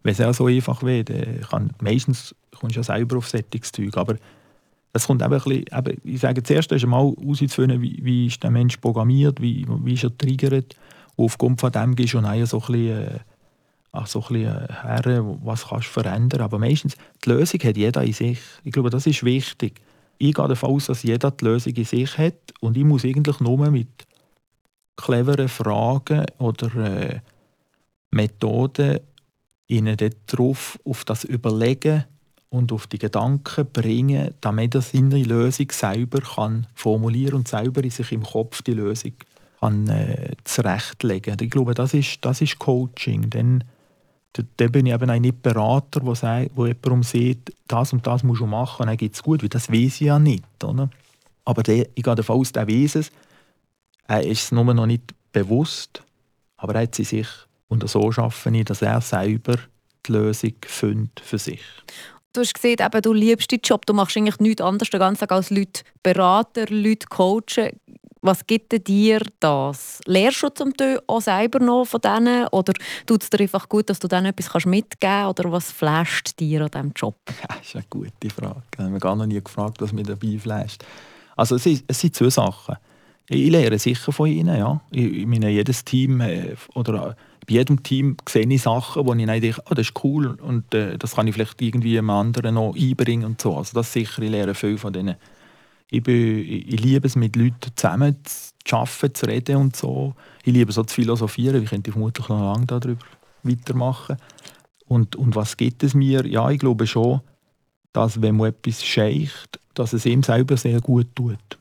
wenn 0.05 0.13
es 0.13 0.21
auch 0.21 0.33
so 0.33 0.47
einfach 0.47 0.83
wäre, 0.85 1.05
dann 1.05 1.41
kann, 1.41 1.71
meistens 1.81 2.35
kommst 2.57 2.77
du 2.77 2.81
ja 2.81 2.85
selber 2.85 3.19
auf 3.19 3.29
Sättigungszeug. 3.29 3.97
Aber 3.97 4.17
es 4.93 5.07
kommt 5.09 5.23
eben 5.23 5.33
ein 5.33 5.41
bisschen, 5.41 5.65
eben, 5.77 6.01
ich 6.05 6.21
sage 6.21 6.43
zuerst 6.45 6.73
einmal 6.73 7.13
herauszufinden, 7.17 7.83
wie, 7.83 7.99
wie 8.03 8.27
ist 8.27 8.43
der 8.43 8.51
Mensch 8.51 8.77
programmiert, 8.77 9.41
wie, 9.41 9.67
wie 9.67 9.95
ist 9.95 10.05
er 10.05 10.17
triggert. 10.17 10.77
Und 11.17 11.25
aufgrund 11.27 11.61
von 11.61 11.73
dem 11.73 11.95
gehst 11.95 12.15
du 12.15 12.21
dann 12.21 12.47
so 12.47 12.61
ein 12.61 12.67
bisschen, 12.67 13.09
äh, 13.09 14.07
so 14.07 14.21
ein 14.21 14.29
bisschen 14.29 14.69
her, 14.83 15.39
was 15.43 15.69
kannst 15.69 15.89
du 15.89 15.93
verändern. 15.93 16.41
Aber 16.41 16.59
meistens, 16.59 16.97
die 17.25 17.31
Lösung 17.31 17.61
hat 17.61 17.77
jeder 17.77 18.03
in 18.03 18.13
sich. 18.13 18.41
Ich 18.65 18.73
glaube, 18.73 18.91
das 18.91 19.07
ist 19.07 19.25
wichtig 19.25 19.81
ich 20.19 20.35
gehe 20.35 20.49
davon 20.49 20.71
aus, 20.71 20.87
dass 20.87 21.03
jeder 21.03 21.31
die 21.31 21.45
Lösung 21.45 21.75
in 21.75 21.85
sich 21.85 22.19
hat 22.19 22.55
und 22.61 22.77
ich 22.77 22.85
muss 22.85 23.05
eigentlich 23.05 23.41
nur 23.41 23.71
mit 23.71 23.89
cleveren 24.97 25.49
Fragen 25.49 26.27
oder 26.39 26.75
äh, 26.77 27.21
Methoden 28.11 29.01
ihnen 29.67 29.97
darauf 30.27 30.79
auf 30.85 31.05
das 31.05 31.25
Überlegen 31.25 32.05
und 32.49 32.71
auf 32.71 32.87
die 32.87 32.99
Gedanken 32.99 33.67
bringen, 33.73 34.35
damit 34.41 34.75
er 34.77 34.83
seine 34.83 35.23
Lösung 35.23 35.71
selber 35.73 36.21
kann 36.21 36.69
formulieren 36.75 37.35
und 37.35 37.49
selber 37.49 37.83
in 37.83 37.91
sich 37.91 38.13
im 38.13 38.23
Kopf 38.23 38.63
die 38.63 38.75
Lösung 38.75 39.15
kann, 39.65 39.89
äh, 39.89 40.33
zurechtlegen. 40.45 41.37
Ich 41.41 41.51
glaube, 41.51 41.75
das 41.75 41.95
ist, 41.95 42.19
das 42.23 42.41
ist 42.41 42.59
Coaching. 42.59 43.31
Denn 43.31 43.65
dann 44.33 44.73
bin 44.73 44.87
ich 44.87 44.93
eben 44.93 45.11
auch 45.11 45.19
nicht 45.19 45.43
Berater, 45.43 46.01
der 46.01 46.15
sagt, 46.15 46.51
wo 46.55 46.67
jemand 46.67 47.07
sieht, 47.07 47.55
das 47.69 47.93
und 47.93 48.07
das 48.07 48.23
musst 48.23 48.41
du 48.41 48.47
machen, 48.47 48.87
dann 48.87 48.97
geht 48.97 49.15
es 49.15 49.23
gut, 49.23 49.43
weil 49.43 49.49
das 49.49 49.71
weiß 49.71 49.95
ich 49.95 50.01
ja 50.01 50.19
nicht. 50.19 50.45
Oder? 50.63 50.91
Aber 51.45 51.63
der, 51.63 51.87
ich 51.95 52.03
gehe 52.03 52.15
davon 52.15 52.41
aus, 52.41 52.53
der 52.53 52.69
weiß 52.69 52.97
es. 52.97 53.13
Er 54.07 54.23
ist 54.25 54.43
es 54.43 54.53
nur 54.53 54.73
noch 54.75 54.87
nicht 54.87 55.15
bewusst, 55.33 56.03
aber 56.57 56.75
er 56.75 56.83
hat 56.83 56.95
sie 56.95 57.05
sich, 57.05 57.29
und 57.69 57.89
so 57.89 58.11
schaffe 58.13 58.55
ich, 58.57 58.65
dass 58.65 58.83
er 58.83 59.01
selber 59.01 59.57
die 60.07 60.13
Lösung 60.13 60.55
findet 60.67 61.21
für 61.21 61.39
sich. 61.39 61.63
Du 62.33 62.41
hast 62.41 62.55
gesehen, 62.55 62.79
eben, 62.81 63.03
du 63.03 63.13
liebst 63.13 63.53
deinen 63.53 63.61
Job, 63.63 63.87
du 63.87 63.95
machst 63.95 64.17
eigentlich 64.17 64.41
nichts 64.41 64.61
anderes 64.61 64.91
den 64.91 65.01
ganzen 65.01 65.21
Tag 65.21 65.33
als 65.33 65.51
Leute 65.51 65.83
beraten, 66.03 66.67
Leute 66.69 67.07
coachen. 67.09 67.71
Was 68.27 68.47
gibt 68.47 68.89
dir 68.89 69.21
das? 69.39 70.01
Lehrst 70.07 70.43
du 70.43 70.49
zum 70.49 70.75
Teil 70.75 70.99
auch 71.07 71.21
selber 71.21 71.59
noch 71.59 71.85
von 71.85 72.01
denen? 72.01 72.47
Oder 72.53 72.73
tut 73.05 73.23
es 73.23 73.29
dir 73.29 73.41
einfach 73.41 73.69
gut, 73.69 73.91
dass 73.91 73.99
du 73.99 74.09
denen 74.09 74.25
etwas 74.25 74.65
mitgeben 74.65 74.97
kannst? 74.99 75.39
Oder 75.39 75.53
was 75.53 75.71
flasht 75.71 76.41
dir 76.41 76.63
an 76.63 76.71
diesem 76.71 76.93
Job? 76.97 77.17
Das 77.47 77.59
ist 77.61 77.77
eine 77.77 77.85
gute 77.91 78.31
Frage. 78.31 78.63
Ich 78.73 78.79
habe 78.79 78.89
mich 78.89 79.03
gar 79.03 79.15
noch 79.15 79.27
nie 79.27 79.43
gefragt, 79.43 79.77
was 79.83 79.93
mir 79.93 80.05
dabei 80.05 80.39
flasht. 80.39 80.83
Also 81.37 81.57
es, 81.57 81.67
ist, 81.67 81.85
es 81.87 82.01
sind 82.01 82.17
zwei 82.17 82.31
Sachen. 82.31 82.77
Ich 83.29 83.51
lehre 83.51 83.79
sicher 83.79 84.11
von 84.11 84.27
ihnen. 84.27 84.57
Ja. 84.57 84.81
Ich 84.91 85.27
meine, 85.27 85.51
jedes 85.51 85.85
Team 85.85 86.23
äh, 86.23 86.55
oder 86.75 87.17
bei 87.47 87.53
jedem 87.53 87.83
Team 87.83 88.17
sehe 88.27 88.47
ich 88.47 88.63
Sachen, 88.63 89.05
wo 89.07 89.13
ich 89.13 89.27
denke, 89.27 89.63
oh, 89.71 89.75
das 89.75 89.89
ist 89.89 90.03
cool 90.03 90.39
und 90.41 90.73
äh, 90.73 90.97
das 90.97 91.17
kann 91.17 91.27
ich 91.27 91.35
vielleicht 91.35 91.61
irgendwie 91.61 91.99
einem 91.99 92.09
anderen 92.09 92.55
noch 92.55 92.75
einbringen 92.75 93.27
und 93.27 93.41
so. 93.43 93.55
Also 93.55 93.75
das 93.75 93.93
sicher, 93.93 94.23
ich 94.23 94.31
lehre 94.31 94.55
viel 94.55 94.79
von 94.79 94.95
denen 94.95 95.17
ich, 95.95 96.03
bin, 96.03 96.39
ich 96.39 96.81
liebe 96.81 97.07
es, 97.07 97.17
mit 97.17 97.37
Leuten 97.37 97.71
zusammen 97.75 98.17
zu 98.65 98.77
arbeiten, 98.77 99.15
zu 99.15 99.27
reden 99.27 99.57
und 99.57 99.77
so. 99.77 100.15
Ich 100.43 100.53
liebe 100.53 100.73
so 100.73 100.83
zu 100.83 100.95
philosophieren. 100.95 101.63
Ich 101.63 101.71
könnte 101.71 101.93
vermutlich 101.93 102.29
noch 102.29 102.55
lange 102.55 102.67
darüber 102.67 103.05
weitermachen. 103.43 104.17
Und, 104.87 105.17
und 105.17 105.35
was 105.37 105.57
gibt 105.57 105.83
es 105.83 105.95
mir? 105.95 106.27
Ja, 106.27 106.51
ich 106.51 106.59
glaube 106.59 106.87
schon, 106.87 107.21
dass 107.93 108.21
wenn 108.21 108.37
man 108.37 108.49
etwas 108.49 108.85
scheicht, 108.85 109.61
dass 109.75 109.93
es 109.93 110.07
ihm 110.07 110.23
selber 110.23 110.57
sehr 110.57 110.81
gut 110.81 111.09
tut. 111.15 111.59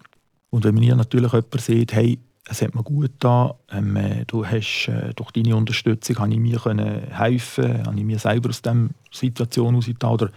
Und 0.49 0.63
wenn 0.63 0.75
mir 0.75 0.95
natürlich 0.95 1.31
jemand 1.31 1.61
sagt, 1.61 1.93
hey, 1.93 2.19
es 2.49 2.61
hat 2.61 2.75
mir 2.75 2.83
gut 2.83 3.13
getan, 3.13 3.53
ähm, 3.71 3.95
äh, 3.95 4.25
du 4.25 4.45
hast, 4.45 4.87
äh, 4.87 5.13
durch 5.13 5.31
deine 5.31 5.55
Unterstützung 5.55 6.19
habe 6.19 6.33
ich 6.33 6.39
mir 6.39 6.59
können 6.59 7.09
helfen 7.09 7.85
habe 7.85 7.97
ich 7.97 8.03
mir 8.03 8.19
selber 8.19 8.49
aus 8.49 8.61
dieser 8.61 8.89
Situation 9.11 9.73
herausgetan 9.73 10.11
oder 10.11 10.29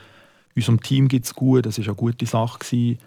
unserem 0.54 0.80
Team 0.80 1.08
geht 1.08 1.24
es 1.24 1.34
gut, 1.34 1.66
das 1.66 1.78
war 1.78 1.86
eine 1.86 1.94
gute 1.94 2.24
Sache, 2.26 2.58
gewesen, 2.60 2.98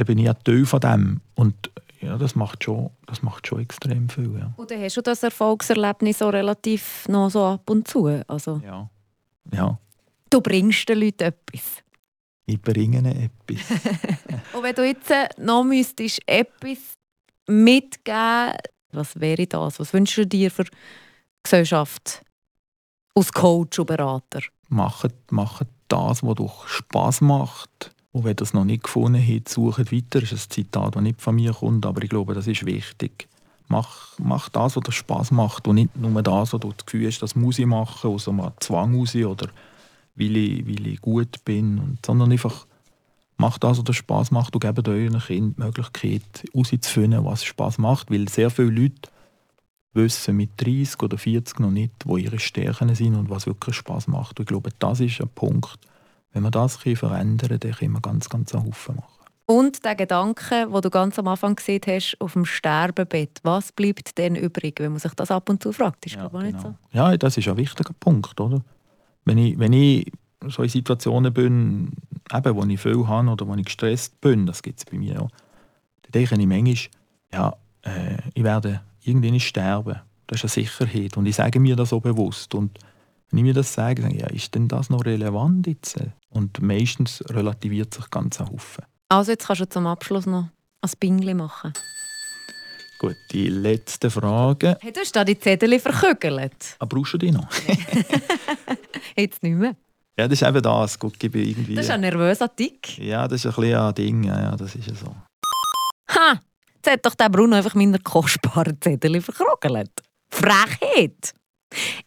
dann 0.00 0.06
bin 0.06 0.18
ich 0.18 0.28
ein 0.28 0.36
Teil 0.44 0.64
von 0.64 0.80
dem. 0.80 1.20
Und 1.34 1.70
ja, 2.00 2.16
das 2.16 2.34
macht 2.34 2.64
schon, 2.64 2.88
das 3.06 3.22
macht 3.22 3.46
schon 3.46 3.60
extrem 3.60 4.08
viel. 4.08 4.34
Ja. 4.38 4.52
Und 4.56 4.70
dann 4.70 4.80
hast 4.80 4.96
du 4.96 5.02
das 5.02 5.22
Erfolgserlebnis 5.22 6.18
so 6.20 6.30
relativ 6.30 7.06
noch 7.08 7.28
so 7.28 7.44
ab 7.44 7.68
und 7.68 7.86
zu? 7.86 8.06
Also, 8.26 8.62
Ja. 8.64 8.88
ja. 9.52 9.78
du 10.30 10.40
bringst 10.40 10.88
den 10.88 11.00
Leuten 11.00 11.24
etwas. 11.24 11.82
Ich 12.46 12.60
bringe 12.62 12.98
ihnen 12.98 13.30
etwas. 13.46 13.70
Und 14.54 14.62
wenn 14.62 14.74
du 14.74 14.84
jetzt 14.84 15.10
äh, 15.10 15.28
noch 15.38 15.62
müsstest 15.62 16.20
etwas 16.26 16.78
mitgeben, 17.46 18.54
was 18.92 19.20
wäre 19.20 19.46
das? 19.46 19.78
Was 19.78 19.92
wünschst 19.92 20.16
du 20.18 20.26
dir 20.26 20.50
für 20.50 20.64
Gesellschaft 21.44 22.22
als 23.14 23.30
Coach 23.32 23.78
und 23.78 23.86
Berater? 23.86 24.40
macht, 24.68 25.12
macht 25.30 25.66
das, 25.88 26.22
was 26.24 26.40
euch 26.40 26.68
Spass 26.68 27.20
macht. 27.20 27.94
Und 28.12 28.24
wenn 28.24 28.32
ihr 28.32 28.36
das 28.36 28.54
noch 28.54 28.64
nicht 28.64 28.84
gefunden 28.84 29.22
habt, 29.22 29.48
sucht 29.48 29.92
weiter. 29.92 30.20
Das 30.20 30.32
ist 30.32 30.48
ein 30.48 30.50
Zitat, 30.50 30.96
das 30.96 31.02
nicht 31.02 31.20
von 31.20 31.34
mir 31.34 31.52
kommt, 31.52 31.86
aber 31.86 32.02
ich 32.02 32.10
glaube, 32.10 32.34
das 32.34 32.46
ist 32.46 32.66
wichtig. 32.66 33.28
Mach, 33.68 34.18
mach 34.18 34.48
das, 34.48 34.76
was 34.76 34.82
dir 34.82 34.92
Spass 34.92 35.30
macht 35.30 35.68
und 35.68 35.76
nicht 35.76 35.96
nur 35.96 36.22
das, 36.22 36.52
was 36.52 36.60
du 36.60 36.72
das 36.72 36.84
Gefühl 36.84 37.06
hast, 37.06 37.20
das 37.20 37.36
muss 37.36 37.58
ich 37.58 37.66
machen, 37.66 38.10
aus 38.10 38.28
einem 38.28 38.50
Zwang 38.58 38.98
raus 38.98 39.14
oder 39.14 39.48
weil 40.16 40.36
ich, 40.36 40.66
weil 40.66 40.86
ich 40.88 41.00
gut 41.00 41.44
bin. 41.44 41.78
Und, 41.78 41.98
sondern 42.04 42.32
einfach 42.32 42.66
mach 43.36 43.58
das, 43.58 43.78
was 43.78 43.84
dir 43.84 43.94
Spass 43.94 44.32
macht 44.32 44.54
und 44.54 44.60
gebt 44.60 44.88
euren 44.88 45.20
Kindern 45.20 45.54
die 45.56 45.62
Möglichkeit, 45.62 46.44
herauszufinden, 46.52 47.24
was 47.24 47.44
Spass 47.44 47.78
macht. 47.78 48.10
Weil 48.10 48.28
sehr 48.28 48.50
viele 48.50 48.70
Leute 48.70 49.08
wissen 49.92 50.36
mit 50.36 50.50
30 50.56 51.02
oder 51.02 51.18
40 51.18 51.60
noch 51.60 51.70
nicht, 51.70 51.92
wo 52.04 52.16
ihre 52.16 52.38
Stärken 52.38 52.94
sind 52.94 53.14
und 53.14 53.30
was 53.30 53.46
wirklich 53.46 53.76
Spaß 53.76 54.08
macht. 54.08 54.38
Und 54.38 54.44
ich 54.44 54.48
glaube, 54.48 54.70
das 54.78 55.00
ist 55.00 55.20
ein 55.20 55.28
Punkt. 55.28 55.78
Wenn 56.32 56.42
wir 56.42 56.50
das 56.50 56.76
verändern, 56.76 57.58
dann 57.58 57.72
können 57.72 57.92
wir 57.92 58.00
ganz, 58.00 58.28
ganz 58.28 58.54
einen 58.54 58.66
Haufen 58.66 58.96
machen. 58.96 59.20
Und 59.46 59.84
der 59.84 59.96
Gedanke, 59.96 60.68
den 60.72 60.80
du 60.80 60.90
ganz 60.90 61.18
am 61.18 61.26
Anfang 61.26 61.56
gesehen 61.56 61.80
hast, 61.88 62.16
auf 62.20 62.34
dem 62.34 62.44
Sterbebett, 62.44 63.40
was 63.42 63.72
bleibt 63.72 64.16
denn 64.16 64.36
übrig, 64.36 64.78
wenn 64.78 64.92
man 64.92 65.00
sich 65.00 65.12
das 65.14 65.32
ab 65.32 65.48
und 65.50 65.60
zu 65.60 65.72
fragt? 65.72 66.06
Ist 66.06 66.14
Ja, 66.14 66.26
ich 66.26 66.32
nicht 66.32 66.58
genau. 66.58 66.76
so. 66.92 66.96
ja, 66.96 67.16
das 67.16 67.36
ist 67.36 67.48
ein 67.48 67.56
wichtiger 67.56 67.92
Punkt. 67.98 68.40
Oder? 68.40 68.62
Wenn, 69.24 69.38
ich, 69.38 69.58
wenn 69.58 69.72
ich 69.72 70.12
so 70.46 70.62
in 70.62 70.68
Situationen 70.68 71.34
bin, 71.34 71.90
eben, 72.32 72.54
wo 72.54 72.64
ich 72.64 72.80
viel 72.80 73.08
habe 73.08 73.28
oder 73.28 73.48
wo 73.48 73.54
ich 73.56 73.64
gestresst 73.64 74.20
bin, 74.20 74.46
das 74.46 74.62
gibt 74.62 74.78
es 74.78 74.84
bei 74.84 74.96
mir 74.96 75.20
auch, 75.20 75.30
dann 76.02 76.12
denke 76.12 76.36
ich 76.36 76.46
manchmal, 76.46 76.76
ja, 77.32 77.56
äh, 77.82 78.18
ich 78.34 78.44
werde 78.44 78.82
irgendwann 79.02 79.40
sterben. 79.40 79.96
Das 80.28 80.44
ist 80.44 80.56
eine 80.56 80.64
Sicherheit. 80.64 81.16
Und 81.16 81.26
ich 81.26 81.34
sage 81.34 81.58
mir 81.58 81.74
das 81.74 81.92
auch 81.92 82.02
bewusst. 82.02 82.54
Und 82.54 82.78
wenn 83.30 83.38
ich 83.38 83.44
mir 83.44 83.54
das 83.54 83.72
sage, 83.72 84.02
dann, 84.02 84.10
ja, 84.10 84.26
ist 84.28 84.54
denn 84.54 84.66
das 84.68 84.90
noch 84.90 85.04
relevant 85.04 85.66
jetzt? 85.66 85.96
Und 86.30 86.60
meistens 86.60 87.22
relativiert 87.30 87.94
sich 87.94 88.10
ganz 88.10 88.40
ein 88.40 88.48
Haufen. 88.48 88.84
Also 89.08 89.32
jetzt 89.32 89.46
kannst 89.46 89.62
du 89.62 89.68
zum 89.68 89.86
Abschluss 89.86 90.26
noch 90.26 90.48
ein 90.82 90.90
Bingli 90.98 91.34
machen. 91.34 91.72
Gut, 92.98 93.16
die 93.32 93.48
letzte 93.48 94.10
Frage. 94.10 94.76
Hey, 94.80 94.92
du 94.92 95.00
hast 95.00 95.16
da 95.16 95.24
die 95.24 95.38
Zettel 95.38 95.78
verkügelt. 95.80 96.76
Ah, 96.78 96.84
brauchst 96.84 97.14
du 97.14 97.18
die 97.18 97.30
noch? 97.30 97.48
Jetzt 99.16 99.42
nicht 99.42 99.56
mehr. 99.56 99.74
ja, 100.18 100.28
das 100.28 100.42
ist 100.42 100.46
eben 100.46 100.62
das. 100.62 100.98
Gut, 100.98 101.14
ich 101.22 101.34
irgendwie... 101.34 101.76
Das 101.76 101.86
ist 101.86 101.90
ein 101.90 102.02
nervöser 102.02 102.54
Tick. 102.54 102.98
Ja, 102.98 103.26
das 103.26 103.44
ist 103.44 103.46
ein 103.46 103.62
bisschen 103.62 103.80
ein 103.80 103.94
Ding. 103.94 104.24
Ja, 104.24 104.54
das 104.54 104.74
ist 104.74 104.86
ja 104.86 104.94
so. 104.94 105.14
Ha! 106.10 106.40
Jetzt 106.74 106.90
hat 106.90 107.06
doch 107.06 107.14
der 107.14 107.30
Bruno 107.30 107.56
einfach 107.56 107.74
meine 107.74 107.98
kostbaren 108.00 108.78
Zettel 108.80 109.20
verkrogelt. 109.22 110.02
Frechheit! 110.30 111.34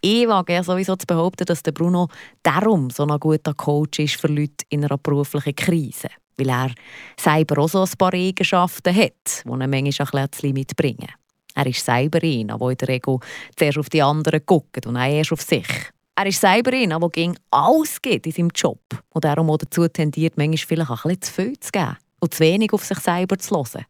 Ich 0.02 0.28
wage 0.28 0.54
ja 0.54 0.64
sowieso 0.64 0.96
zu 0.96 1.06
behaupten, 1.08 1.46
dass 1.46 1.64
der 1.64 1.72
Bruno 1.72 2.08
darum 2.42 2.90
so 2.90 3.06
ein 3.06 3.20
guter 3.20 3.54
Coach 3.54 4.00
ist 4.00 4.20
für 4.20 4.28
Leute 4.28 4.66
in 4.70 4.84
einer 4.84 4.98
beruflichen 4.98 5.56
Krise. 5.56 6.10
Weil 6.38 6.50
er 6.50 6.72
selber 7.20 7.62
auch 7.62 7.70
so 7.70 7.84
ein 7.84 7.90
paar 7.98 8.14
Eigenschaften 8.14 8.96
hat, 8.96 9.44
die 9.46 9.50
ihn 9.50 9.70
manchmal 9.70 9.78
ein 9.78 9.84
bisschen 9.86 10.20
ans 10.20 10.42
Limit 10.42 10.76
bringen. 10.76 11.10
Er 11.56 11.68
ist 11.68 11.86
selber 11.86 12.20
einer, 12.24 12.58
der 12.58 12.70
in 12.70 12.78
der 12.78 12.88
Regel 12.88 13.20
zuerst 13.56 13.78
auf 13.78 13.90
die 13.90 14.02
anderen 14.02 14.42
guckt 14.46 14.86
und 14.88 14.98
auch 14.98 15.06
erst 15.06 15.32
auf 15.32 15.42
sich. 15.42 15.68
Er 16.16 16.26
ist 16.26 16.42
selber 16.42 16.72
einer, 16.74 17.00
der 17.00 17.10
gegen 17.10 17.38
alles 17.52 18.02
gibt 18.02 18.26
in 18.26 18.32
seinem 18.32 18.52
Job 18.54 18.82
und 19.10 19.24
darum 19.24 19.50
auch 19.50 19.58
dazu 19.58 19.88
tendiert, 19.88 20.38
manchmal 20.38 20.58
vielleicht 20.58 20.90
ein 20.90 20.96
bisschen 20.96 21.22
zu 21.22 21.32
viel 21.32 21.60
zu 21.60 21.72
geben 21.72 21.98
und 22.20 22.34
zu 22.34 22.40
wenig 22.40 22.74
auf 22.74 22.84
sich 22.84 23.00
selber 23.00 23.38
zu 23.38 23.56
hören. 23.56 23.86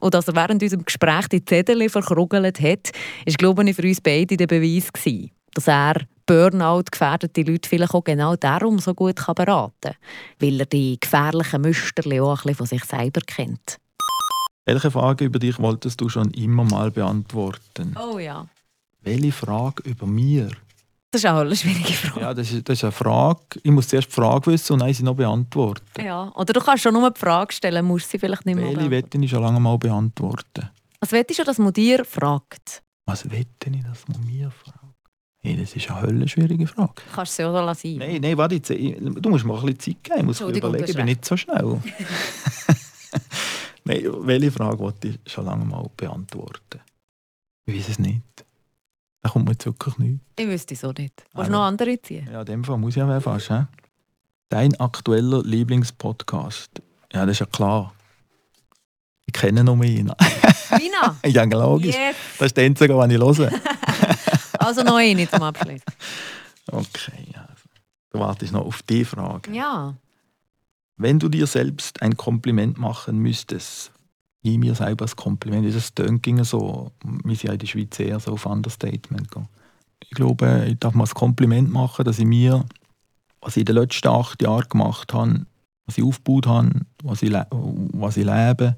Und 0.00 0.14
dass 0.14 0.28
er 0.28 0.34
während 0.34 0.62
unserem 0.62 0.84
Gespräch 0.84 1.28
die 1.28 1.44
Zettel 1.44 1.88
verkrugelt 1.88 2.60
hat, 2.60 2.90
ist, 3.24 3.38
glaube 3.38 3.68
ich, 3.68 3.76
für 3.76 3.82
uns 3.82 4.00
beide 4.00 4.36
der 4.36 4.46
Beweis 4.46 4.92
gewesen, 4.92 5.30
dass 5.54 5.68
er 5.68 5.94
Burnout-gefährdete 6.26 7.42
Leute 7.42 7.68
vielleicht 7.68 7.94
auch 7.94 8.04
genau 8.04 8.36
darum 8.36 8.78
so 8.78 8.94
gut 8.94 9.16
kann 9.16 9.34
beraten 9.34 9.72
kann, 9.80 9.94
weil 10.40 10.60
er 10.60 10.66
die 10.66 10.98
gefährlichen 11.00 11.62
Muster 11.62 12.02
auch 12.22 12.30
ein 12.30 12.36
bisschen 12.36 12.54
von 12.54 12.66
sich 12.66 12.84
selber 12.84 13.20
kennt. 13.26 13.78
Welche 14.66 14.90
Frage 14.90 15.24
über 15.24 15.38
dich 15.38 15.58
wolltest 15.58 16.00
du 16.02 16.10
schon 16.10 16.30
immer 16.32 16.64
mal 16.64 16.90
beantworten? 16.90 17.96
Oh 17.98 18.18
ja. 18.18 18.46
Welche 19.00 19.32
Frage 19.32 19.82
über 19.88 20.06
mir? 20.06 20.50
Das 21.10 21.24
ist 21.24 21.30
auch 21.30 21.38
eine 21.38 21.56
schwierige 21.56 21.92
Frage. 21.94 22.20
Ja, 22.20 22.34
das 22.34 22.52
ist, 22.52 22.68
das 22.68 22.78
ist 22.78 22.84
eine 22.84 22.92
Frage. 22.92 23.40
Ich 23.62 23.70
muss 23.70 23.88
zuerst 23.88 24.08
die 24.08 24.12
Frage 24.12 24.50
wissen 24.52 24.74
und 24.74 24.80
dann 24.80 24.92
sie 24.92 25.02
noch 25.02 25.14
beantworten. 25.14 25.82
Ja. 26.04 26.30
Oder 26.34 26.52
du 26.52 26.60
kannst 26.60 26.82
schon 26.82 26.92
nur 26.92 27.10
die 27.10 27.18
Frage 27.18 27.52
stellen, 27.52 27.84
musst 27.86 28.10
sie 28.10 28.18
vielleicht 28.18 28.44
nicht 28.44 28.56
mehr 28.56 28.64
Welche 28.66 28.76
beantworten. 28.78 29.06
wette 29.14 29.24
ich 29.24 29.30
schon 29.30 29.42
lange 29.42 29.58
mal 29.60 29.78
beantworten? 29.78 30.68
Was 31.00 31.12
willst 31.12 31.38
du, 31.38 31.44
dass 31.44 31.58
man 31.58 31.72
dir 31.72 32.04
fragt? 32.04 32.82
Was 33.06 33.24
wette 33.30 33.70
ich, 33.70 33.82
dass 33.84 34.06
man 34.08 34.22
mir 34.26 34.50
fragt? 34.50 34.76
Hey, 35.40 35.56
das 35.56 35.74
ist 35.76 35.88
eine 35.90 36.02
höllenschwierige 36.02 36.66
Frage. 36.66 36.92
Kannst 37.14 37.38
du 37.38 37.42
sie 37.42 37.48
auch 37.48 37.74
sein. 37.74 37.96
Nein, 37.96 38.20
nein, 38.20 38.36
warte 38.36 38.56
jetzt. 38.56 38.68
Ich- 38.70 38.96
Du 38.98 39.30
musst 39.30 39.46
mir 39.46 39.54
ein 39.54 39.64
bisschen 39.64 39.78
Zeit 39.96 40.04
geben. 40.04 40.18
Ich 40.18 40.24
muss 40.26 40.40
überlegen, 40.40 40.84
ich 40.84 40.96
bin 40.96 41.04
nicht 41.06 41.24
so 41.24 41.36
schnell. 41.38 41.80
nein, 43.84 44.04
welche 44.26 44.50
Frage 44.50 44.78
wollte 44.78 45.08
ich 45.08 45.20
schon 45.32 45.46
lange 45.46 45.64
mal 45.64 45.88
beantworten? 45.96 46.80
Ich 47.66 47.76
weiß 47.78 47.88
es 47.90 47.98
nicht. 47.98 48.22
Da 49.20 49.30
kommt 49.30 49.46
mir 49.46 49.52
jetzt 49.52 49.66
wirklich 49.66 49.98
nichts. 49.98 50.24
Ich 50.38 50.46
wüsste 50.46 50.74
es 50.74 50.84
auch 50.84 50.94
nicht. 50.94 51.12
Willst 51.16 51.36
Also. 51.36 51.50
du 51.50 51.56
noch 51.56 51.64
andere 51.64 52.00
ziehen? 52.00 52.28
Ja, 52.32 52.40
in 52.40 52.46
dem 52.46 52.64
Fall 52.64 52.78
muss 52.78 52.90
ich 52.96 52.98
ja 52.98 53.20
fast. 53.20 53.48
He? 53.48 53.62
Dein 54.48 54.78
aktueller 54.80 55.42
Lieblingspodcast? 55.42 56.82
Ja, 57.12 57.26
das 57.26 57.32
ist 57.36 57.40
ja 57.40 57.46
klar. 57.46 57.92
Ich 59.26 59.32
kenne 59.32 59.62
noch 59.64 59.74
einen. 59.74 60.12
Lina! 60.78 61.16
ja, 61.26 61.44
logisch. 61.44 61.94
Yes! 61.94 62.16
Das 62.38 62.46
ist 62.46 62.56
der 62.56 62.64
einzige, 62.64 62.94
den 62.94 63.10
ich 63.10 63.18
höre. 63.18 63.50
Also 64.60 64.82
noch 64.82 64.96
eine 64.96 65.28
zum 65.30 65.42
Abschluss. 65.42 65.80
Okay, 66.70 67.26
ja. 67.32 67.46
Du 68.10 68.18
wartest 68.18 68.52
noch 68.52 68.66
auf 68.66 68.82
die 68.82 69.04
Frage. 69.04 69.52
Ja. 69.52 69.94
Wenn 70.96 71.18
du 71.20 71.28
dir 71.28 71.46
selbst 71.46 72.02
ein 72.02 72.16
Kompliment 72.16 72.76
machen 72.76 73.18
müsstest, 73.18 73.92
wie 74.48 74.58
mir 74.58 74.74
selber 74.74 75.04
ein 75.04 75.16
Kompliment, 75.16 75.74
das 75.74 75.94
tönt 75.94 76.22
ging 76.22 76.42
so, 76.44 76.90
wir 77.24 77.36
sind 77.36 77.52
in 77.52 77.58
der 77.58 77.66
Schweiz 77.66 77.98
eher 78.00 78.18
so 78.18 78.32
auf 78.32 78.46
Understatement 78.46 79.30
gehen. 79.30 79.48
Ich 80.00 80.10
glaube, 80.10 80.66
ich 80.68 80.78
darf 80.78 80.94
mal 80.94 81.04
ein 81.04 81.10
Kompliment 81.10 81.70
machen, 81.70 82.04
dass 82.04 82.18
ich 82.18 82.24
mir, 82.24 82.64
was 83.40 83.56
ich 83.56 83.60
in 83.60 83.66
den 83.66 83.76
letzten 83.76 84.08
acht 84.08 84.40
Jahren 84.42 84.68
gemacht 84.68 85.12
habe, 85.12 85.46
was 85.86 85.98
ich 85.98 86.04
aufgebaut 86.04 86.46
habe, 86.46 86.70
was 87.02 87.22
ich, 87.22 87.32
was 87.32 88.16
ich 88.16 88.24
lebe, 88.24 88.76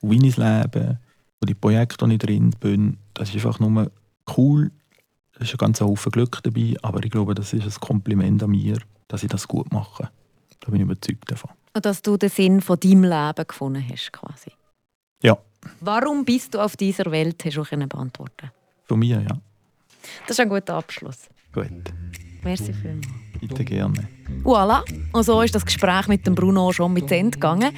wie 0.00 0.16
ich 0.16 0.32
es 0.32 0.36
lebe, 0.36 0.98
und 1.40 1.48
die 1.48 1.54
Projekte, 1.54 2.06
die 2.06 2.14
ich 2.14 2.18
drin 2.18 2.54
bin, 2.60 2.98
das 3.14 3.28
ist 3.28 3.34
einfach 3.34 3.58
nur 3.58 3.90
cool. 4.36 4.70
Da 5.32 5.40
ist 5.40 5.52
ein 5.52 5.58
ganzer 5.58 5.86
Haufen 5.86 6.12
Glück 6.12 6.40
dabei, 6.42 6.76
aber 6.82 7.04
ich 7.04 7.10
glaube, 7.10 7.34
das 7.34 7.52
ist 7.52 7.64
ein 7.64 7.80
Kompliment 7.80 8.42
an 8.42 8.50
mir, 8.50 8.78
dass 9.08 9.24
ich 9.24 9.28
das 9.28 9.48
gut 9.48 9.72
mache. 9.72 10.08
Da 10.60 10.70
bin 10.70 10.76
ich 10.76 10.82
überzeugt 10.82 11.30
davon. 11.30 11.50
Und 11.74 11.84
dass 11.84 12.00
du 12.02 12.16
den 12.16 12.30
Sinn 12.30 12.60
von 12.60 12.78
deinem 12.78 13.04
Leben 13.04 13.46
gefunden 13.48 13.84
hast, 13.90 14.12
quasi. 14.12 14.52
Ja, 15.22 15.38
Warum 15.80 16.24
bist 16.24 16.54
du 16.54 16.60
auf 16.60 16.76
dieser 16.76 17.10
Welt, 17.10 17.42
hast 17.44 17.56
du 17.56 17.62
auch 17.62 17.68
beantworten 17.68 18.50
von 18.92 18.98
mir, 18.98 19.22
ja. 19.22 19.38
Das 20.26 20.36
ist 20.36 20.40
ein 20.40 20.48
guter 20.48 20.74
Abschluss. 20.74 21.28
Gut, 21.52 21.64
Merci 22.42 22.72
vielmals. 22.74 23.06
bitte 23.40 23.64
gerne. 23.64 24.08
Voilà. 24.42 24.82
Und 25.12 25.22
so 25.22 25.40
ist 25.40 25.54
das 25.54 25.64
Gespräch 25.64 26.08
mit 26.08 26.26
dem 26.26 26.34
Bruno 26.34 26.72
schon 26.72 26.92
mit 26.92 27.10
Ende 27.10 27.30
gegangen. 27.30 27.72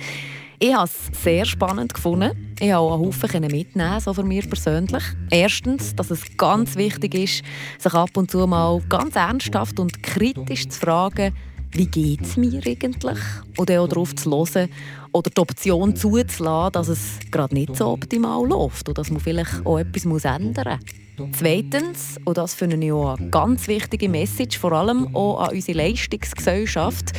Ich 0.59 0.75
habe 0.75 0.85
es 0.87 1.23
sehr 1.23 1.45
spannend 1.45 1.95
gefunden. 1.95 2.57
Ich 2.59 2.73
habe 2.73 2.81
auch 2.81 2.95
einen 2.95 3.07
Haufen 3.07 3.41
mitnehmen, 3.43 4.01
so 4.01 4.13
für 4.15 4.25
mich 4.25 4.49
persönlich. 4.49 5.05
Erstens, 5.31 5.95
dass 5.95 6.11
es 6.11 6.37
ganz 6.37 6.75
wichtig 6.75 7.15
ist, 7.15 7.45
sich 7.79 7.95
ab 7.95 8.17
und 8.17 8.31
zu 8.31 8.47
mal 8.47 8.81
ganz 8.89 9.15
ernsthaft 9.15 9.79
und 9.79 10.03
kritisch 10.03 10.69
zu 10.69 10.81
fragen, 10.81 11.33
wie 11.73 11.87
geht 11.87 12.23
es 12.23 12.37
mir 12.37 12.61
eigentlich? 12.65 13.19
Oder 13.59 13.83
auch 13.83 13.89
darauf 13.89 14.15
zu 14.17 14.31
hören 14.31 14.69
oder 15.15 15.31
die 15.31 15.41
Option 15.41 15.97
zuzulassen, 15.97 16.73
dass 16.73 16.89
es 16.89 17.19
gerade 17.31 17.55
nicht 17.55 17.77
so 17.77 17.87
optimal 17.87 18.47
läuft 18.47 18.89
und 18.89 18.99
dass 18.99 19.11
man 19.11 19.21
vielleicht 19.21 19.65
auch 19.65 19.79
etwas 19.79 20.05
muss 20.05 20.25
ändern 20.25 20.81
muss. 21.19 21.39
Zweitens, 21.39 22.19
und 22.25 22.37
das 22.37 22.55
finde 22.55 22.85
ich 22.85 22.93
auch 22.93 23.17
eine 23.17 23.31
ganz 23.31 23.69
wichtige 23.69 24.09
Message, 24.09 24.59
vor 24.59 24.73
allem 24.73 25.15
auch 25.15 25.41
an 25.41 25.55
unsere 25.55 25.79
Leistungsgesellschaft, 25.79 27.13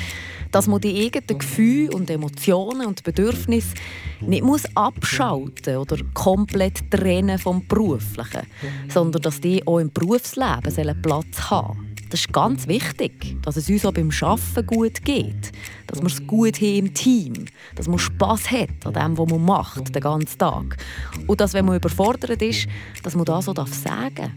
dass 0.52 0.68
man 0.68 0.82
die 0.82 1.06
eigenen 1.06 1.40
Gefühle 1.40 1.92
und 1.92 2.10
Emotionen 2.10 2.86
und 2.86 3.04
Bedürfnisse 3.04 3.74
nicht 4.20 4.44
muss 4.44 4.64
abschalten 4.76 5.78
oder 5.78 5.98
komplett 6.14 6.92
trennen 6.92 7.40
vom 7.40 7.66
Beruflichen, 7.66 8.42
sondern 8.90 9.22
dass 9.22 9.40
die 9.40 9.66
auch 9.66 9.80
im 9.80 9.92
Berufsleben 9.92 11.02
Platz 11.02 11.50
haben 11.50 11.74
sollen. 11.74 11.85
Das 12.10 12.22
ist 12.22 12.34
ganz 12.34 12.68
wichtig, 12.68 13.36
dass 13.42 13.58
es 13.58 13.70
uns 13.70 13.86
auch 13.86 13.94
beim 13.94 14.12
Arbeiten 14.22 14.68
gut 14.68 15.04
geht, 15.04 15.52
dass 15.88 16.00
wir 16.00 16.08
es 16.08 16.26
gut 16.26 16.58
haben 16.62 16.76
im 16.76 16.94
Team, 16.94 17.34
dass 17.76 17.88
man 17.88 18.00
Spass 18.00 18.50
hat 18.52 18.86
an 18.86 18.94
dem, 18.94 19.18
was 19.18 19.30
man 19.30 19.44
macht, 19.44 19.94
den 19.94 20.02
ganzen 20.02 20.38
Tag. 20.38 20.78
Und 21.28 21.42
dass, 21.42 21.54
wenn 21.54 21.66
man 21.66 21.78
überfordert 21.78 22.42
ist, 22.42 22.68
dass 23.04 23.16
man 23.16 23.26
das 23.26 23.46
so 23.46 23.54
sagen 23.54 24.16
darf. 24.16 24.32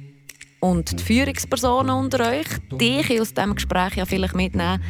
Und 0.61 0.99
die 0.99 1.05
Führungspersonen 1.05 1.95
unter 1.95 2.31
euch, 2.31 2.47
die 2.81 2.99
ich 2.99 3.21
aus 3.21 3.33
diesem 3.33 3.55
Gespräch 3.55 3.95
ja 3.95 4.05
vielleicht 4.05 4.35
mitnehmen, 4.35 4.83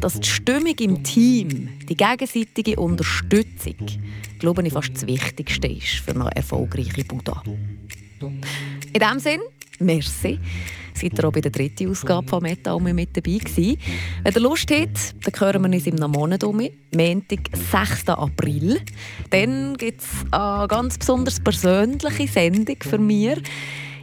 dass 0.00 0.20
die 0.20 0.28
Stimmung 0.28 0.76
im 0.78 1.02
Team, 1.02 1.70
die 1.88 1.96
gegenseitige 1.96 2.76
Unterstützung, 2.76 3.74
glaube 4.38 4.64
ich, 4.64 4.72
fast 4.72 4.94
das 4.94 5.06
Wichtigste 5.06 5.66
ist 5.66 5.96
für 5.96 6.12
eine 6.12 6.30
erfolgreiche 6.36 7.04
Buddha. 7.04 7.42
In 8.20 8.40
diesem 8.94 9.18
Sinn, 9.18 9.40
merci. 9.80 10.38
Seid 10.94 11.18
ihr 11.18 11.24
auch 11.24 11.32
bei 11.32 11.42
der 11.42 11.50
dritten 11.50 11.90
Ausgabe 11.90 12.26
von 12.26 12.42
Meta 12.42 12.78
mit 12.78 13.16
dabei 13.16 13.38
gewesen. 13.38 13.76
Wenn 14.22 14.34
ihr 14.34 14.40
Lust 14.40 14.70
habt, 14.70 15.14
dann 15.26 15.40
hören 15.40 15.62
wir 15.62 15.76
uns 15.76 15.86
im 15.86 16.10
Monat 16.10 16.42
um, 16.42 16.62
Montag, 16.94 17.50
6. 17.52 18.08
April. 18.08 18.80
Dann 19.30 19.76
gibt 19.76 20.00
es 20.00 20.08
eine 20.30 20.66
ganz 20.68 20.96
besonders 20.96 21.40
persönliche 21.40 22.26
Sendung 22.26 22.76
für 22.80 22.98
mich. 22.98 23.36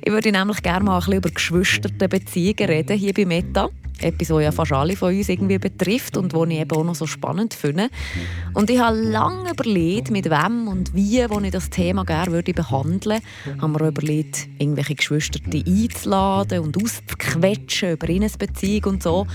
Ich 0.05 0.11
würde 0.11 0.31
nämlich 0.31 0.61
gerne 0.61 0.85
mal 0.85 0.95
ein 0.95 0.99
bisschen 0.99 1.17
über 1.17 1.29
geschwisterte 1.29 2.09
Beziehungen 2.09 2.69
reden 2.69 2.97
hier 2.97 3.13
bei 3.13 3.25
Meta. 3.25 3.69
Etwas, 3.99 4.27
das 4.27 4.41
ja 4.41 4.51
fast 4.51 4.71
alle 4.71 4.95
von 4.95 5.15
uns 5.15 5.29
irgendwie 5.29 5.59
betrifft 5.59 6.17
und 6.17 6.33
das 6.33 6.49
ich 6.49 6.59
eben 6.59 6.71
auch 6.71 6.83
noch 6.83 6.95
so 6.95 7.05
spannend 7.05 7.53
finde. 7.53 7.89
Und 8.53 8.69
ich 8.69 8.79
habe 8.79 8.97
lange 8.97 9.51
überlegt, 9.51 10.11
mit 10.11 10.29
wem 10.29 10.67
und 10.67 10.93
wie 10.93 11.23
wo 11.29 11.39
ich 11.39 11.51
das 11.51 11.69
Thema 11.69 12.03
gerne 12.03 12.31
würde 12.31 12.53
behandeln 12.53 13.21
würde. 13.45 13.61
Haben 13.61 13.79
wir 13.79 13.87
überlegt, 13.87 14.47
irgendwelche 14.57 14.95
Geschwisterte 14.95 15.63
einzuladen 15.65 16.59
und 16.59 16.77
auszuquetschen 16.77 17.91
über 17.91 18.09
ihre 18.09 18.29
Beziehung 18.37 18.83
und 18.85 19.03
so. 19.03 19.27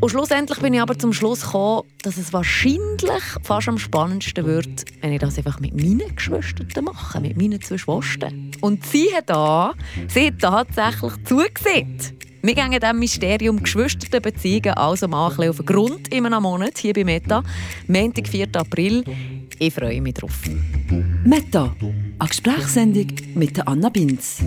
Und 0.00 0.10
schlussendlich 0.10 0.58
bin 0.58 0.74
ich 0.74 0.80
aber 0.80 0.98
zum 0.98 1.12
Schluss 1.12 1.42
gekommen, 1.42 1.82
dass 2.02 2.16
es 2.16 2.32
wahrscheinlich 2.32 3.22
fast 3.42 3.68
am 3.68 3.78
spannendsten 3.78 4.44
wird, 4.44 4.84
wenn 5.00 5.12
ich 5.12 5.20
das 5.20 5.38
einfach 5.38 5.60
mit 5.60 5.74
meinen 5.74 6.14
Geschwistern 6.14 6.84
mache, 6.84 7.20
mit 7.20 7.36
meinen 7.36 7.60
zwei 7.60 7.78
Schwestern. 7.78 8.50
Und 8.60 8.84
sie 8.84 9.14
hat 9.14 9.30
da, 9.30 9.74
sie 10.08 10.28
hat 10.28 10.40
tatsächlich 10.40 11.12
zugesehen. 11.24 11.98
Wir 12.46 12.54
gehen 12.54 12.70
diesem 12.70 13.00
Mysterium 13.00 13.60
Geschwisterbeziehungen 13.60 14.74
also 14.74 15.08
mal 15.08 15.32
ein 15.36 15.48
auf 15.48 15.56
den 15.56 15.66
Grund 15.66 16.14
in 16.14 16.26
einem 16.26 16.44
Monat 16.44 16.78
hier 16.78 16.94
bei 16.94 17.02
Meta. 17.02 17.42
Montag, 17.88 18.28
4. 18.28 18.46
April. 18.54 19.02
Ich 19.58 19.74
freue 19.74 20.00
mich 20.00 20.14
drauf. 20.14 20.42
Meta, 21.24 21.74
eine 22.20 22.28
Gesprächssendung 22.28 23.08
mit 23.34 23.66
Anna 23.66 23.88
Binz. 23.88 24.44